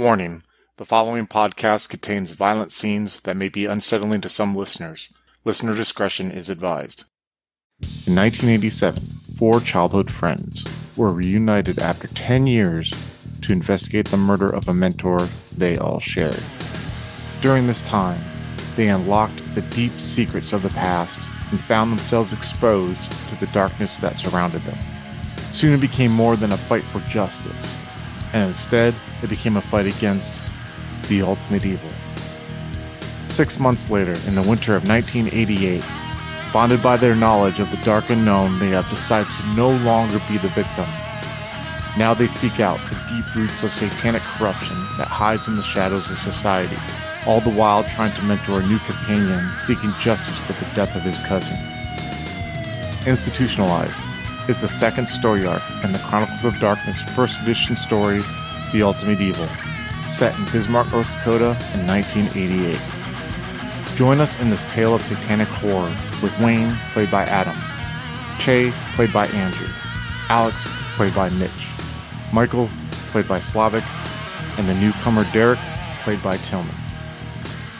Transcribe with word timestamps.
Warning 0.00 0.44
the 0.78 0.86
following 0.86 1.26
podcast 1.26 1.90
contains 1.90 2.30
violent 2.30 2.72
scenes 2.72 3.20
that 3.20 3.36
may 3.36 3.50
be 3.50 3.66
unsettling 3.66 4.22
to 4.22 4.30
some 4.30 4.56
listeners. 4.56 5.12
Listener 5.44 5.76
discretion 5.76 6.30
is 6.30 6.48
advised. 6.48 7.04
In 8.06 8.16
1987, 8.16 9.06
four 9.36 9.60
childhood 9.60 10.10
friends 10.10 10.64
were 10.96 11.12
reunited 11.12 11.78
after 11.78 12.08
10 12.08 12.46
years 12.46 12.94
to 13.42 13.52
investigate 13.52 14.08
the 14.08 14.16
murder 14.16 14.48
of 14.48 14.68
a 14.68 14.72
mentor 14.72 15.28
they 15.54 15.76
all 15.76 16.00
shared. 16.00 16.42
During 17.42 17.66
this 17.66 17.82
time, 17.82 18.24
they 18.76 18.88
unlocked 18.88 19.54
the 19.54 19.60
deep 19.60 20.00
secrets 20.00 20.54
of 20.54 20.62
the 20.62 20.70
past 20.70 21.20
and 21.50 21.60
found 21.60 21.92
themselves 21.92 22.32
exposed 22.32 23.02
to 23.02 23.36
the 23.38 23.52
darkness 23.52 23.98
that 23.98 24.16
surrounded 24.16 24.64
them. 24.64 24.78
Soon 25.52 25.74
it 25.74 25.80
became 25.82 26.10
more 26.10 26.36
than 26.36 26.52
a 26.52 26.56
fight 26.56 26.84
for 26.84 27.00
justice, 27.00 27.76
and 28.32 28.48
instead 28.48 28.94
it 29.22 29.28
became 29.28 29.56
a 29.56 29.62
fight 29.62 29.86
against 29.86 30.40
the 31.08 31.22
ultimate 31.22 31.64
evil. 31.64 31.90
Six 33.26 33.58
months 33.58 33.90
later, 33.90 34.14
in 34.26 34.34
the 34.34 34.42
winter 34.42 34.74
of 34.76 34.88
1988, 34.88 35.82
bonded 36.52 36.82
by 36.82 36.96
their 36.96 37.14
knowledge 37.14 37.60
of 37.60 37.70
the 37.70 37.76
dark 37.78 38.10
unknown, 38.10 38.58
they 38.58 38.68
have 38.68 38.88
decided 38.90 39.32
to 39.32 39.54
no 39.54 39.70
longer 39.70 40.20
be 40.28 40.38
the 40.38 40.48
victim. 40.48 40.88
Now 41.96 42.14
they 42.14 42.26
seek 42.26 42.60
out 42.60 42.80
the 42.88 42.96
deep 43.08 43.34
roots 43.34 43.62
of 43.62 43.72
satanic 43.72 44.22
corruption 44.22 44.76
that 44.98 45.08
hides 45.08 45.48
in 45.48 45.56
the 45.56 45.62
shadows 45.62 46.10
of 46.10 46.18
society, 46.18 46.78
all 47.26 47.40
the 47.40 47.50
while 47.50 47.84
trying 47.84 48.14
to 48.14 48.22
mentor 48.22 48.60
a 48.60 48.66
new 48.66 48.78
companion 48.80 49.48
seeking 49.58 49.92
justice 49.98 50.38
for 50.38 50.52
the 50.52 50.68
death 50.74 50.94
of 50.94 51.02
his 51.02 51.18
cousin. 51.20 51.56
Institutionalized 53.06 54.00
is 54.50 54.60
the 54.62 54.68
second 54.68 55.06
story 55.06 55.46
arc 55.46 55.62
in 55.84 55.92
the 55.92 55.98
Chronicles 56.00 56.44
of 56.44 56.58
Darkness 56.58 57.00
first 57.00 57.40
edition 57.40 57.76
story, 57.76 58.20
The 58.72 58.82
Ultimate 58.82 59.20
Evil, 59.20 59.46
set 60.08 60.36
in 60.36 60.44
Bismarck, 60.46 60.90
North 60.90 61.08
Dakota 61.08 61.56
in 61.72 61.86
1988. 61.86 63.96
Join 63.96 64.20
us 64.20 64.40
in 64.40 64.50
this 64.50 64.64
tale 64.64 64.92
of 64.92 65.02
satanic 65.02 65.46
horror 65.46 65.96
with 66.20 66.36
Wayne, 66.40 66.76
played 66.92 67.12
by 67.12 67.22
Adam, 67.26 67.56
Che, 68.40 68.72
played 68.94 69.12
by 69.12 69.28
Andrew, 69.28 69.68
Alex, 70.28 70.66
played 70.96 71.14
by 71.14 71.30
Mitch, 71.30 71.68
Michael, 72.32 72.68
played 73.12 73.28
by 73.28 73.38
Slavic, 73.38 73.84
and 74.58 74.68
the 74.68 74.74
newcomer 74.74 75.22
Derek, 75.32 75.60
played 76.02 76.24
by 76.24 76.36
Tillman. 76.38 76.74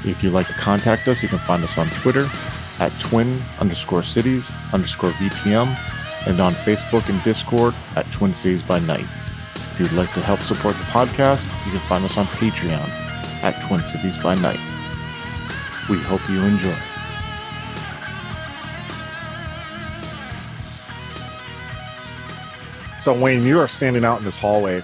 If 0.04 0.22
you'd 0.22 0.34
like 0.34 0.46
to 0.46 0.54
contact 0.54 1.08
us, 1.08 1.20
you 1.20 1.28
can 1.28 1.40
find 1.40 1.64
us 1.64 1.78
on 1.78 1.90
Twitter 1.90 2.30
at 2.78 2.92
twin 3.00 3.42
underscore 3.58 4.04
cities 4.04 4.52
underscore 4.72 5.10
VTM 5.14 5.76
and 6.26 6.40
on 6.40 6.52
Facebook 6.52 7.08
and 7.08 7.22
Discord 7.22 7.74
at 7.96 8.10
Twin 8.12 8.32
Cities 8.32 8.62
by 8.62 8.78
Night. 8.80 9.06
If 9.54 9.80
you'd 9.80 9.92
like 9.92 10.12
to 10.14 10.20
help 10.20 10.42
support 10.42 10.76
the 10.76 10.84
podcast, 10.84 11.44
you 11.64 11.72
can 11.72 11.80
find 11.80 12.04
us 12.04 12.18
on 12.18 12.26
Patreon 12.26 12.88
at 13.42 13.60
Twin 13.62 13.80
Cities 13.80 14.18
by 14.18 14.34
Night. 14.34 14.60
We 15.88 15.98
hope 15.98 16.20
you 16.28 16.42
enjoy. 16.42 16.76
So, 23.00 23.18
Wayne, 23.18 23.42
you 23.42 23.58
are 23.58 23.68
standing 23.68 24.04
out 24.04 24.18
in 24.18 24.24
this 24.24 24.36
hallway 24.36 24.82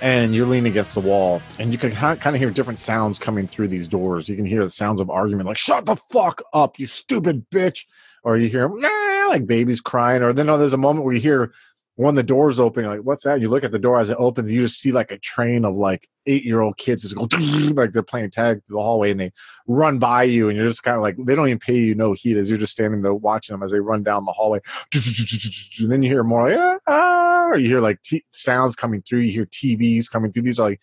and 0.00 0.34
you're 0.34 0.46
leaning 0.46 0.70
against 0.70 0.94
the 0.94 1.00
wall, 1.00 1.42
and 1.58 1.72
you 1.72 1.78
can 1.78 1.90
kind 1.90 2.26
of 2.26 2.36
hear 2.36 2.50
different 2.50 2.78
sounds 2.78 3.18
coming 3.18 3.46
through 3.46 3.68
these 3.68 3.88
doors. 3.88 4.28
You 4.28 4.36
can 4.36 4.46
hear 4.46 4.64
the 4.64 4.70
sounds 4.70 5.00
of 5.00 5.10
argument, 5.10 5.46
like 5.48 5.58
"Shut 5.58 5.86
the 5.86 5.96
fuck 5.96 6.42
up, 6.52 6.78
you 6.78 6.86
stupid 6.86 7.50
bitch," 7.50 7.84
or 8.22 8.38
you 8.38 8.48
hear 8.48 8.68
nah, 8.68 8.88
like 9.28 9.46
babies 9.46 9.80
crying, 9.80 10.22
or 10.22 10.32
then 10.32 10.48
oh, 10.48 10.58
there's 10.58 10.72
a 10.72 10.78
moment 10.78 11.04
where 11.04 11.14
you 11.14 11.20
hear 11.20 11.52
one 11.98 12.10
of 12.10 12.16
the 12.16 12.22
doors 12.22 12.60
open, 12.60 12.86
like, 12.86 13.00
what's 13.00 13.24
that? 13.24 13.40
You 13.40 13.50
look 13.50 13.64
at 13.64 13.72
the 13.72 13.78
door 13.78 13.98
as 13.98 14.08
it 14.08 14.16
opens, 14.20 14.52
you 14.52 14.60
just 14.60 14.80
see 14.80 14.92
like 14.92 15.10
a 15.10 15.18
train 15.18 15.64
of 15.64 15.74
like 15.74 16.08
eight 16.26 16.44
year 16.44 16.60
old 16.60 16.76
kids 16.76 17.02
just 17.02 17.16
go 17.16 17.26
like 17.74 17.92
they're 17.92 18.04
playing 18.04 18.30
tag 18.30 18.64
through 18.64 18.76
the 18.76 18.82
hallway 18.82 19.10
and 19.10 19.18
they 19.18 19.32
run 19.66 19.98
by 19.98 20.22
you 20.22 20.48
and 20.48 20.56
you're 20.56 20.68
just 20.68 20.84
kind 20.84 20.94
of 20.94 21.02
like 21.02 21.16
they 21.26 21.34
don't 21.34 21.48
even 21.48 21.58
pay 21.58 21.76
you 21.76 21.96
no 21.96 22.12
heat 22.12 22.36
as 22.36 22.48
you're 22.48 22.58
just 22.58 22.70
standing 22.70 23.02
there 23.02 23.14
watching 23.14 23.52
them 23.52 23.64
as 23.64 23.72
they 23.72 23.80
run 23.80 24.04
down 24.04 24.24
the 24.24 24.32
hallway. 24.32 24.60
And 25.80 25.90
then 25.90 26.02
you 26.02 26.08
hear 26.08 26.22
more 26.22 26.48
like 26.48 26.80
ah, 26.86 27.46
or 27.46 27.58
you 27.58 27.66
hear 27.66 27.80
like 27.80 28.00
t- 28.02 28.24
sounds 28.30 28.76
coming 28.76 29.02
through, 29.02 29.20
you 29.20 29.32
hear 29.32 29.46
TVs 29.46 30.08
coming 30.08 30.30
through. 30.30 30.42
These 30.42 30.60
are 30.60 30.68
like 30.68 30.80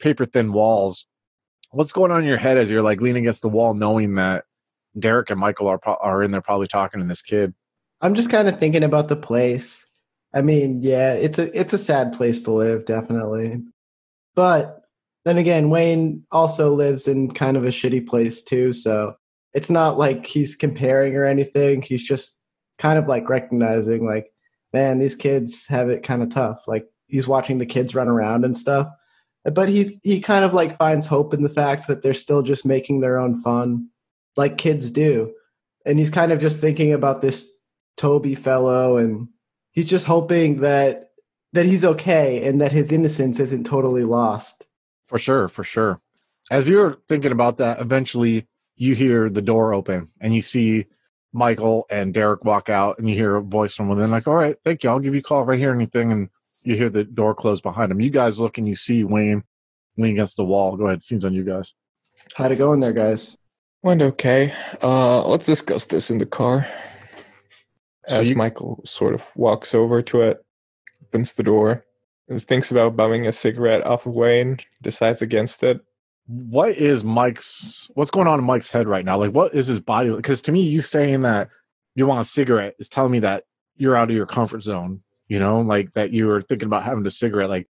paper 0.00 0.26
thin 0.26 0.52
walls. 0.52 1.06
What's 1.70 1.92
going 1.92 2.10
on 2.10 2.20
in 2.20 2.28
your 2.28 2.36
head 2.36 2.58
as 2.58 2.70
you're 2.70 2.82
like 2.82 3.00
leaning 3.00 3.24
against 3.24 3.40
the 3.40 3.48
wall, 3.48 3.72
knowing 3.72 4.16
that 4.16 4.44
Derek 4.98 5.30
and 5.30 5.40
Michael 5.40 5.68
are 5.68 5.80
are 5.86 6.22
in 6.22 6.30
there 6.30 6.42
probably 6.42 6.66
talking 6.66 7.00
to 7.00 7.06
this 7.06 7.22
kid? 7.22 7.54
I'm 8.02 8.14
just 8.14 8.30
kind 8.30 8.48
of 8.48 8.58
thinking 8.58 8.82
about 8.82 9.08
the 9.08 9.16
place 9.16 9.86
I 10.34 10.42
mean, 10.42 10.82
yeah, 10.82 11.12
it's 11.12 11.38
a 11.38 11.58
it's 11.58 11.72
a 11.72 11.78
sad 11.78 12.12
place 12.14 12.42
to 12.44 12.52
live, 12.52 12.86
definitely. 12.86 13.62
But 14.34 14.80
then 15.24 15.36
again, 15.38 15.70
Wayne 15.70 16.24
also 16.32 16.74
lives 16.74 17.06
in 17.06 17.30
kind 17.30 17.56
of 17.56 17.64
a 17.64 17.68
shitty 17.68 18.06
place 18.06 18.42
too, 18.42 18.72
so 18.72 19.16
it's 19.54 19.70
not 19.70 19.98
like 19.98 20.26
he's 20.26 20.56
comparing 20.56 21.14
or 21.16 21.24
anything. 21.24 21.82
He's 21.82 22.06
just 22.06 22.38
kind 22.78 22.98
of 22.98 23.08
like 23.08 23.28
recognizing 23.28 24.06
like, 24.06 24.32
man, 24.72 24.98
these 24.98 25.14
kids 25.14 25.66
have 25.68 25.90
it 25.90 26.02
kind 26.02 26.22
of 26.22 26.30
tough. 26.30 26.62
Like 26.66 26.86
he's 27.08 27.28
watching 27.28 27.58
the 27.58 27.66
kids 27.66 27.94
run 27.94 28.08
around 28.08 28.44
and 28.44 28.56
stuff. 28.56 28.88
But 29.44 29.68
he 29.68 29.98
he 30.02 30.20
kind 30.20 30.44
of 30.44 30.54
like 30.54 30.78
finds 30.78 31.06
hope 31.06 31.34
in 31.34 31.42
the 31.42 31.48
fact 31.50 31.88
that 31.88 32.02
they're 32.02 32.14
still 32.14 32.42
just 32.42 32.64
making 32.64 33.00
their 33.00 33.18
own 33.18 33.40
fun 33.42 33.88
like 34.36 34.56
kids 34.56 34.90
do. 34.90 35.34
And 35.84 35.98
he's 35.98 36.10
kind 36.10 36.32
of 36.32 36.40
just 36.40 36.60
thinking 36.60 36.92
about 36.92 37.20
this 37.20 37.52
Toby 37.96 38.34
fellow 38.34 38.96
and 38.96 39.28
he's 39.70 39.88
just 39.88 40.06
hoping 40.06 40.60
that 40.60 41.10
that 41.52 41.66
he's 41.66 41.84
okay 41.84 42.46
and 42.46 42.60
that 42.60 42.72
his 42.72 42.90
innocence 42.90 43.38
isn't 43.38 43.64
totally 43.64 44.04
lost. 44.04 44.66
For 45.06 45.18
sure, 45.18 45.48
for 45.48 45.64
sure. 45.64 46.00
As 46.50 46.68
you're 46.68 46.98
thinking 47.08 47.32
about 47.32 47.58
that, 47.58 47.80
eventually 47.80 48.46
you 48.76 48.94
hear 48.94 49.28
the 49.28 49.42
door 49.42 49.74
open 49.74 50.08
and 50.20 50.34
you 50.34 50.40
see 50.40 50.86
Michael 51.32 51.86
and 51.90 52.14
Derek 52.14 52.44
walk 52.44 52.68
out 52.68 52.98
and 52.98 53.08
you 53.08 53.14
hear 53.14 53.36
a 53.36 53.42
voice 53.42 53.74
from 53.74 53.88
within 53.88 54.10
like, 54.10 54.26
all 54.26 54.34
right, 54.34 54.56
thank 54.64 54.82
you. 54.82 54.90
I'll 54.90 54.98
give 54.98 55.14
you 55.14 55.20
a 55.20 55.22
call 55.22 55.42
if 55.42 55.48
I 55.48 55.56
hear 55.56 55.74
anything. 55.74 56.10
And 56.12 56.28
you 56.62 56.76
hear 56.76 56.90
the 56.90 57.04
door 57.04 57.34
close 57.34 57.60
behind 57.60 57.92
him. 57.92 58.00
You 58.00 58.10
guys 58.10 58.40
look 58.40 58.56
and 58.58 58.66
you 58.66 58.74
see 58.74 59.04
Wayne 59.04 59.44
leaning 59.96 60.16
against 60.16 60.36
the 60.36 60.44
wall. 60.44 60.76
Go 60.76 60.86
ahead. 60.86 61.02
Scenes 61.02 61.24
on 61.24 61.34
you 61.34 61.44
guys. 61.44 61.74
How'd 62.34 62.52
it 62.52 62.56
go 62.56 62.72
in 62.72 62.80
there, 62.80 62.92
guys? 62.92 63.36
Went 63.82 64.00
okay. 64.00 64.54
Uh, 64.82 65.26
let's 65.26 65.46
discuss 65.46 65.86
this 65.86 66.10
in 66.10 66.18
the 66.18 66.26
car 66.26 66.66
as 68.08 68.30
you, 68.30 68.36
Michael 68.36 68.80
sort 68.84 69.14
of 69.14 69.24
walks 69.36 69.74
over 69.74 70.02
to 70.02 70.22
it, 70.22 70.44
opens 71.02 71.34
the 71.34 71.42
door, 71.42 71.84
and 72.28 72.42
thinks 72.42 72.70
about 72.70 72.96
bumming 72.96 73.26
a 73.26 73.32
cigarette 73.32 73.84
off 73.86 74.06
of 74.06 74.14
Wayne, 74.14 74.58
decides 74.80 75.22
against 75.22 75.62
it. 75.62 75.80
What 76.26 76.70
is 76.76 77.04
Mike's? 77.04 77.90
What's 77.94 78.10
going 78.10 78.26
on 78.26 78.38
in 78.38 78.44
Mike's 78.44 78.70
head 78.70 78.86
right 78.86 79.04
now? 79.04 79.18
Like, 79.18 79.32
what 79.32 79.54
is 79.54 79.66
his 79.66 79.80
body? 79.80 80.14
Because 80.14 80.42
to 80.42 80.52
me, 80.52 80.62
you 80.62 80.82
saying 80.82 81.22
that 81.22 81.48
you 81.94 82.06
want 82.06 82.20
a 82.20 82.24
cigarette 82.24 82.74
is 82.78 82.88
telling 82.88 83.12
me 83.12 83.18
that 83.20 83.44
you're 83.76 83.96
out 83.96 84.10
of 84.10 84.16
your 84.16 84.26
comfort 84.26 84.62
zone. 84.62 85.02
You 85.28 85.38
know, 85.38 85.60
like 85.60 85.92
that 85.94 86.10
you 86.10 86.26
were 86.26 86.42
thinking 86.42 86.66
about 86.66 86.84
having 86.84 87.06
a 87.06 87.10
cigarette. 87.10 87.48
Like, 87.48 87.68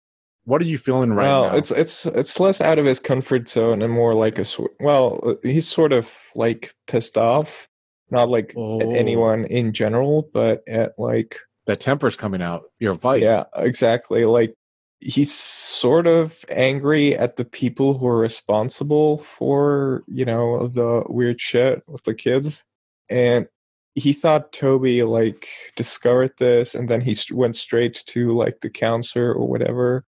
what 0.45 0.61
are 0.61 0.67
you 0.67 0.77
feeling 0.77 1.13
right 1.13 1.25
well, 1.25 1.51
now? 1.51 1.57
it's 1.57 1.71
it's 1.71 2.07
it's 2.07 2.41
less 2.41 2.61
out 2.61 2.79
of 2.79 2.85
his 2.85 3.01
comfort 3.01 3.49
zone 3.49 3.81
and 3.81 3.93
more 3.93 4.15
like 4.15 4.39
a 4.39 4.45
well, 4.81 5.37
he's 5.43 5.69
sort 5.69 5.93
of 5.93 6.31
like 6.35 6.75
pissed 6.87 7.17
off 7.17 7.69
not 8.11 8.29
like 8.29 8.55
oh. 8.57 8.81
at 8.81 8.89
anyone 8.89 9.45
in 9.47 9.73
general, 9.73 10.29
but 10.33 10.63
at 10.69 10.93
like 10.99 11.39
the 11.67 11.77
temper's 11.77 12.17
coming 12.17 12.43
out. 12.43 12.65
Your 12.79 12.95
vice. 12.95 13.23
Yeah, 13.23 13.45
exactly. 13.57 14.25
Like 14.25 14.55
he's 15.01 15.33
sort 15.33 16.07
of 16.07 16.45
angry 16.51 17.17
at 17.17 17.37
the 17.37 17.45
people 17.45 17.99
who 17.99 18.07
are 18.07 18.19
responsible 18.19 19.19
for 19.19 20.03
you 20.07 20.25
know 20.25 20.69
the 20.69 21.05
weird 21.09 21.41
shit 21.41 21.83
with 21.87 22.05
the 22.05 22.15
kids, 22.15 22.63
and 23.09 23.47
he 23.95 24.13
thought 24.13 24.53
Toby 24.53 25.03
like 25.03 25.49
discovered 25.77 26.33
this, 26.39 26.75
and 26.75 26.89
then 26.89 27.01
he 27.01 27.17
went 27.33 27.57
straight 27.57 28.03
to 28.07 28.33
like 28.33 28.61
the 28.61 28.71
counselor 28.71 29.33
or 29.33 29.47
whatever. 29.49 30.05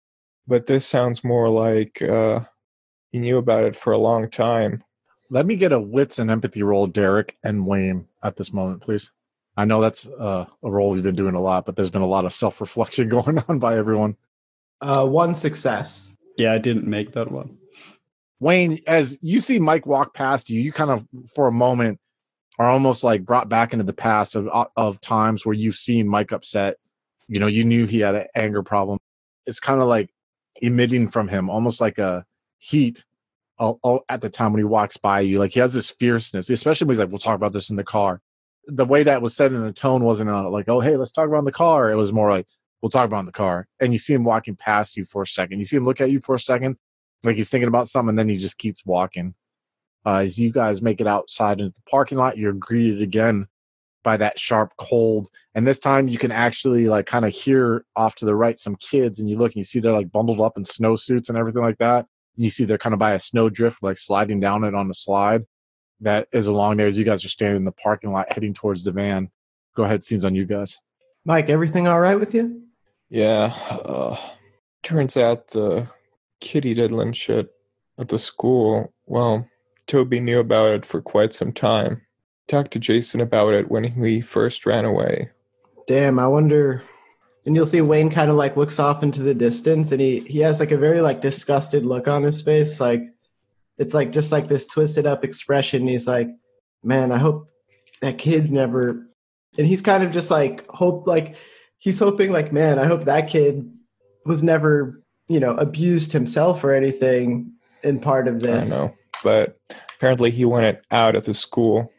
But 0.47 0.67
this 0.67 0.87
sounds 0.87 1.23
more 1.23 1.49
like 1.49 2.03
uh, 2.03 2.41
he 3.13 3.21
knew 3.21 3.39
about 3.39 3.65
it 3.65 3.77
for 3.77 3.93
a 3.93 3.99
long 3.99 4.29
time 4.29 4.83
let 5.33 5.47
me 5.47 5.57
get 5.57 5.73
a 5.73 5.81
wits 5.81 6.19
and 6.19 6.31
empathy 6.31 6.63
roll, 6.63 6.87
Derek 6.87 7.39
and 7.43 7.67
Wayne, 7.67 8.07
at 8.23 8.37
this 8.37 8.53
moment, 8.53 8.83
please. 8.83 9.11
I 9.57 9.65
know 9.65 9.81
that's 9.81 10.07
uh, 10.07 10.45
a 10.63 10.71
roll 10.71 10.95
you've 10.95 11.05
been 11.05 11.17
doing 11.17 11.35
a 11.35 11.41
lot, 11.41 11.65
but 11.65 11.75
there's 11.75 11.89
been 11.89 12.03
a 12.03 12.07
lot 12.07 12.27
of 12.27 12.35
self 12.35 12.61
reflection 12.61 13.09
going 13.09 13.43
on 13.49 13.59
by 13.59 13.79
everyone. 13.79 14.17
Uh, 14.83 15.07
one 15.07 15.35
success. 15.35 16.15
Yeah, 16.37 16.53
I 16.53 16.59
didn't 16.59 16.87
make 16.87 17.13
that 17.13 17.33
one. 17.33 17.57
Wayne, 18.41 18.81
as 18.87 19.19
you 19.23 19.41
see 19.41 19.59
Mike 19.59 19.87
walk 19.87 20.13
past 20.13 20.51
you, 20.51 20.61
you 20.61 20.71
kind 20.71 20.91
of, 20.91 21.07
for 21.35 21.47
a 21.47 21.53
moment, 21.53 21.99
are 22.59 22.69
almost 22.69 23.03
like 23.03 23.25
brought 23.25 23.49
back 23.49 23.73
into 23.73 23.87
the 23.87 23.95
past 23.95 24.37
of 24.37 24.49
of 24.77 25.01
times 25.01 25.47
where 25.47 25.55
you've 25.55 25.77
seen 25.77 26.07
Mike 26.07 26.33
upset. 26.33 26.77
You 27.29 27.41
know, 27.41 27.47
you 27.47 27.65
knew 27.65 27.87
he 27.87 28.01
had 28.01 28.15
an 28.15 28.27
anger 28.35 28.63
problem. 28.63 28.99
It's 29.47 29.61
kind 29.61 29.81
of 29.81 29.89
like 29.89 30.11
emitting 30.61 31.09
from 31.09 31.29
him, 31.29 31.49
almost 31.49 31.81
like 31.81 31.97
a 31.97 32.27
heat 32.59 33.03
at 34.09 34.21
the 34.21 34.31
time 34.31 34.53
when 34.53 34.61
he 34.61 34.65
walks 34.65 34.97
by 34.97 35.21
you. 35.21 35.39
Like 35.39 35.53
he 35.53 35.61
has 35.61 35.75
this 35.75 35.91
fierceness, 35.91 36.51
especially 36.51 36.87
when 36.87 36.95
he's 36.95 37.01
like, 37.01 37.11
"We'll 37.11 37.19
talk 37.19 37.37
about 37.37 37.53
this 37.53 37.71
in 37.71 37.77
the 37.77 37.85
car." 37.85 38.21
The 38.67 38.85
way 38.85 39.03
that 39.03 39.23
was 39.23 39.35
said 39.35 39.53
in 39.53 39.63
the 39.63 39.73
tone 39.73 40.05
wasn't 40.05 40.31
uh, 40.31 40.49
like, 40.51 40.69
"Oh, 40.69 40.81
hey, 40.81 40.97
let's 40.97 41.13
talk 41.13 41.29
about 41.29 41.45
the 41.45 41.53
car." 41.53 41.91
It 41.91 41.97
was 41.97 42.13
more 42.13 42.31
like, 42.31 42.47
"We'll 42.81 42.91
talk 42.91 43.07
about 43.07 43.27
the 43.27 43.33
car." 43.33 43.67
And 43.81 43.93
you 43.93 43.99
see 43.99 44.15
him 44.15 44.25
walking 44.25 44.57
past 44.57 44.97
you 44.97 45.05
for 45.05 45.23
a 45.23 45.27
second. 45.27 45.59
You 45.59 45.65
see 45.65 45.77
him 45.77 45.85
look 45.85 46.01
at 46.01 46.11
you 46.11 46.21
for 46.21 46.35
a 46.35 46.41
second, 46.41 46.77
like 47.25 47.37
he's 47.37 47.51
thinking 47.51 47.69
about 47.69 47.89
something, 47.89 48.11
and 48.11 48.19
then 48.19 48.29
he 48.29 48.37
just 48.37 48.59
keeps 48.59 48.85
walking. 48.85 49.35
Uh, 50.05 50.19
as 50.19 50.39
you 50.39 50.51
guys 50.51 50.83
make 50.83 51.01
it 51.01 51.07
outside 51.07 51.61
into 51.61 51.75
the 51.75 51.91
parking 51.91 52.19
lot, 52.19 52.37
you're 52.37 52.53
greeted 52.53 53.01
again 53.03 53.47
by 54.03 54.17
that 54.17 54.39
sharp 54.39 54.73
cold, 54.79 55.29
and 55.55 55.67
this 55.67 55.79
time 55.79 56.09
you 56.09 56.19
can 56.19 56.33
actually 56.33 56.89
like 56.89 57.07
kind 57.07 57.25
of 57.25 57.33
hear 57.33 57.85
off 57.95 58.17
to 58.17 58.25
the 58.25 58.35
right 58.35 58.59
some 58.59 58.77
kids, 58.77 59.21
and 59.21 59.31
you 59.31 59.39
look 59.39 59.53
and 59.53 59.59
you 59.59 59.65
see 59.65 59.79
they're 59.79 59.93
like 59.93 60.11
bundled 60.11 60.41
up 60.41 60.57
in 60.57 60.65
snowsuits 60.65 61.29
and 61.29 61.39
everything 61.39 61.63
like 61.63 61.79
that. 61.79 62.07
You 62.37 62.51
see 62.51 62.65
they're 62.65 62.79
kind 62.79 62.95
of 62.95 62.99
by 62.99 63.13
a 63.13 63.19
snowdrift, 63.19 63.83
like 63.83 63.97
sliding 63.97 64.41
down 64.41 64.65
it 64.65 64.75
on 64.75 64.89
the 64.89 64.95
slide 64.95 65.45
that 66.01 66.29
is 66.33 66.49
along 66.49 66.77
there 66.77 66.89
as 66.89 66.99
you 66.99 67.05
guys 67.05 67.25
are 67.25 67.29
standing 67.29 67.57
in 67.57 67.65
the 67.65 67.73
parking 67.73 68.13
lot 68.13 68.33
heading 68.33 68.55
towards 68.55 68.85
the 68.85 68.93
van. 68.93 69.31
Go 69.77 69.85
ahead, 69.85 70.05
scenes 70.05 70.25
on 70.25 70.35
you 70.35 70.45
guys. 70.45 70.79
Mike, 71.25 71.49
everything 71.49 71.87
all 71.87 72.01
right 72.01 72.19
with 72.19 72.35
you? 72.35 72.63
Yeah. 73.09 73.55
Uh, 73.71 74.17
turns 74.83 75.17
out 75.17 75.49
the 75.49 75.89
kitty 76.41 76.75
diddling 76.75 77.13
shit 77.13 77.51
at 77.99 78.09
the 78.09 78.19
school, 78.19 78.93
well, 79.07 79.49
Toby 79.87 80.21
knew 80.21 80.41
about 80.41 80.73
it 80.73 80.85
for 80.85 81.01
quite 81.01 81.33
some 81.33 81.53
time. 81.53 82.03
Talked 82.49 82.73
to 82.73 82.79
Jason 82.79 83.21
about 83.21 83.55
it 83.55 83.71
when 83.71 83.85
he 83.85 84.21
first 84.21 84.67
ran 84.67 84.85
away. 84.85 85.31
Damn, 85.87 86.19
I 86.19 86.27
wonder. 86.27 86.83
And 87.45 87.57
you'll 87.57 87.67
see 87.67 87.81
Wayne 87.81 88.11
kind 88.11 88.31
of 88.31 88.37
like 88.37 88.57
looks 88.57 88.79
off 88.79 89.03
into 89.03 89.23
the 89.23 89.35
distance 89.35 89.91
and 89.91 90.01
he, 90.01 90.21
he 90.21 90.39
has 90.41 90.61
like 90.61 90.71
a 90.71 90.77
very 90.77 91.01
like 91.01 91.21
disgusted 91.21 91.85
look 91.85 92.07
on 92.07 92.23
his 92.23 92.41
face. 92.41 92.81
Like, 92.81 93.03
it's 93.79 93.95
like 93.95 94.13
just 94.13 94.31
like 94.31 94.47
this 94.47 94.67
twisted 94.67 95.07
up 95.07 95.25
expression. 95.25 95.89
He's 95.89 96.07
like, 96.07 96.29
man, 96.85 97.11
I 97.11 97.19
hope 97.19 97.49
that 98.01 98.19
kid 98.19 98.51
never. 98.53 99.07
And 99.59 99.67
he's 99.67 99.81
kind 99.81 100.03
of 100.05 100.13
just 100.13 100.31
like 100.31 100.67
hope 100.69 101.07
like 101.07 101.37
he's 101.79 101.99
hoping 101.99 102.31
like, 102.33 102.53
man, 102.53 102.79
I 102.79 102.87
hope 102.87 103.05
that 103.05 103.29
kid 103.29 103.71
was 104.25 104.45
never 104.45 105.03
you 105.29 105.41
know 105.41 105.55
abused 105.55 106.13
himself 106.13 106.63
or 106.63 106.73
anything 106.73 107.53
in 107.83 108.01
part 108.01 108.29
of 108.29 108.41
this. 108.41 108.73
I 108.73 108.77
know, 108.77 108.95
but 109.25 109.59
apparently 109.97 110.31
he 110.31 110.45
went 110.45 110.79
out 110.91 111.17
of 111.17 111.25
the 111.25 111.35
school, 111.35 111.93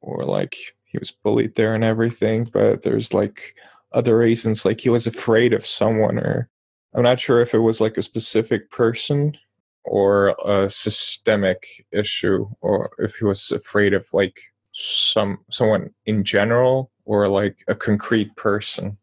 or 0.00 0.24
like 0.24 0.56
he 0.84 0.98
was 0.98 1.10
bullied 1.10 1.54
there 1.54 1.74
and 1.74 1.84
everything. 1.84 2.48
But 2.52 2.82
there's 2.82 3.14
like 3.14 3.54
other 3.94 4.18
reasons, 4.18 4.64
like 4.64 4.80
he 4.80 4.90
was 4.90 5.06
afraid 5.06 5.52
of 5.52 5.64
someone, 5.64 6.18
or 6.18 6.48
I'm 6.94 7.02
not 7.02 7.20
sure 7.20 7.40
if 7.40 7.54
it 7.54 7.58
was 7.58 7.80
like 7.80 7.96
a 7.96 8.02
specific 8.02 8.70
person 8.70 9.36
or 9.84 10.34
a 10.44 10.68
systemic 10.70 11.66
issue 11.92 12.46
or 12.60 12.90
if 12.98 13.16
he 13.16 13.24
was 13.24 13.50
afraid 13.52 13.94
of 13.94 14.06
like 14.12 14.40
some 14.72 15.38
someone 15.50 15.90
in 16.06 16.24
general 16.24 16.90
or 17.04 17.28
like 17.28 17.62
a 17.68 17.74
concrete 17.74 18.34
person 18.36 18.96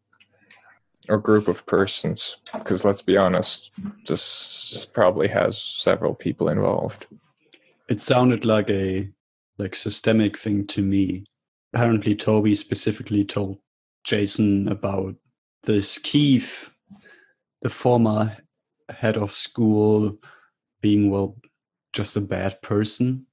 or 1.08 1.18
group 1.18 1.48
of 1.48 1.64
persons. 1.66 2.38
Because 2.52 2.84
let's 2.84 3.02
be 3.02 3.16
honest 3.16 3.72
this 4.06 4.86
probably 4.92 5.28
has 5.28 5.60
several 5.60 6.14
people 6.14 6.48
involved. 6.48 7.06
It 7.88 8.00
sounded 8.00 8.44
like 8.44 8.68
a 8.70 9.08
like 9.58 9.74
systemic 9.74 10.36
thing 10.36 10.66
to 10.68 10.82
me. 10.82 11.24
Apparently 11.72 12.14
toby 12.14 12.54
specifically 12.54 13.24
told 13.24 13.58
jason 14.04 14.68
about 14.68 15.14
this 15.64 15.98
keith 15.98 16.70
the 17.62 17.70
former 17.70 18.36
head 18.90 19.16
of 19.16 19.32
school 19.32 20.16
being 20.80 21.10
well 21.10 21.36
just 21.92 22.16
a 22.16 22.20
bad 22.20 22.60
person 22.62 23.26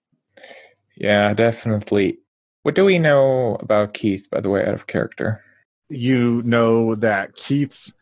yeah 0.96 1.34
definitely 1.34 2.20
what 2.64 2.76
do 2.76 2.86
we 2.86 3.00
know 3.00 3.56
about 3.56 3.94
keith 3.94 4.28
by 4.30 4.40
the 4.40 4.50
way 4.50 4.66
out 4.66 4.74
of 4.74 4.88
character 4.88 5.44
you 5.90 6.42
know 6.44 6.96
that 6.96 7.36
Keith's 7.36 7.94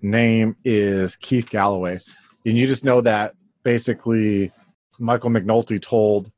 name 0.00 0.56
is 0.64 1.16
Keith 1.16 1.50
Galloway. 1.50 1.98
And 2.46 2.56
you 2.56 2.66
just 2.66 2.84
know 2.84 3.00
that 3.00 3.34
basically 3.62 4.50
Michael 4.98 5.30
McNulty 5.30 5.80
told 5.80 6.30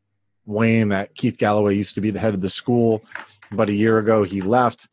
Wayne 0.46 0.88
that 0.88 1.14
Keith 1.14 1.36
Galloway 1.36 1.76
used 1.76 1.94
to 1.94 2.00
be 2.00 2.10
the 2.10 2.19
head 2.19 2.34
of 2.34 2.40
the 2.40 2.50
school, 2.50 3.02
but 3.52 3.69
a 3.69 3.72
year 3.72 3.98
ago 3.98 4.22
he 4.25 4.40
left. 4.40 4.88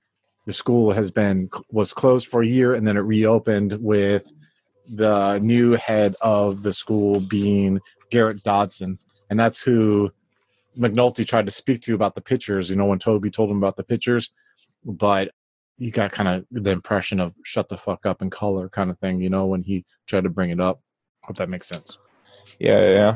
The 0.46 0.54
school 0.54 0.92
has 0.92 1.12
been 1.12 1.50
was 1.70 1.94
closed 1.94 2.28
for 2.28 2.42
a 2.42 2.48
year 2.48 2.74
and 2.74 2.88
then 2.88 2.98
it 2.98 3.02
reopened 3.02 3.74
with 3.82 4.32
the 4.90 5.40
new 5.40 5.74
head 5.74 6.16
of 6.22 6.64
the 6.64 6.74
school 6.74 7.20
being 7.20 7.80
Garrett 8.10 8.44
Dodson. 8.44 8.98
And 9.30 9.40
that's 9.40 9.62
who 9.62 10.12
McNulty 10.78 11.28
tried 11.28 11.46
to 11.46 11.52
speak 11.52 11.82
to 11.82 11.96
about 11.96 12.16
the 12.16 12.22
pictures, 12.22 12.70
you 12.70 12.76
know, 12.76 12.86
when 12.86 13.00
Toby 13.00 13.30
told 13.30 13.50
him 13.50 13.58
about 13.58 13.78
the 13.78 13.84
pictures. 13.84 14.32
But 14.84 15.32
you 15.78 15.92
got 15.92 16.12
kind 16.12 16.30
of 16.30 16.46
the 16.52 16.72
impression 16.72 17.20
of 17.20 17.34
shut 17.44 17.70
the 17.70 17.78
fuck 17.78 18.06
up 18.06 18.22
and 18.22 18.32
color 18.32 18.70
kind 18.70 18.92
of 18.92 19.00
thing, 19.00 19.22
you 19.22 19.30
know, 19.30 19.46
when 19.46 19.62
he 19.62 19.86
tried 20.08 20.24
to 20.24 20.30
bring 20.30 20.50
it 20.50 20.60
up. 20.60 20.82
Hope 21.24 21.38
that 21.38 21.50
makes 21.50 21.68
sense. 21.68 21.98
Yeah, 22.60 22.90
yeah. 22.90 23.16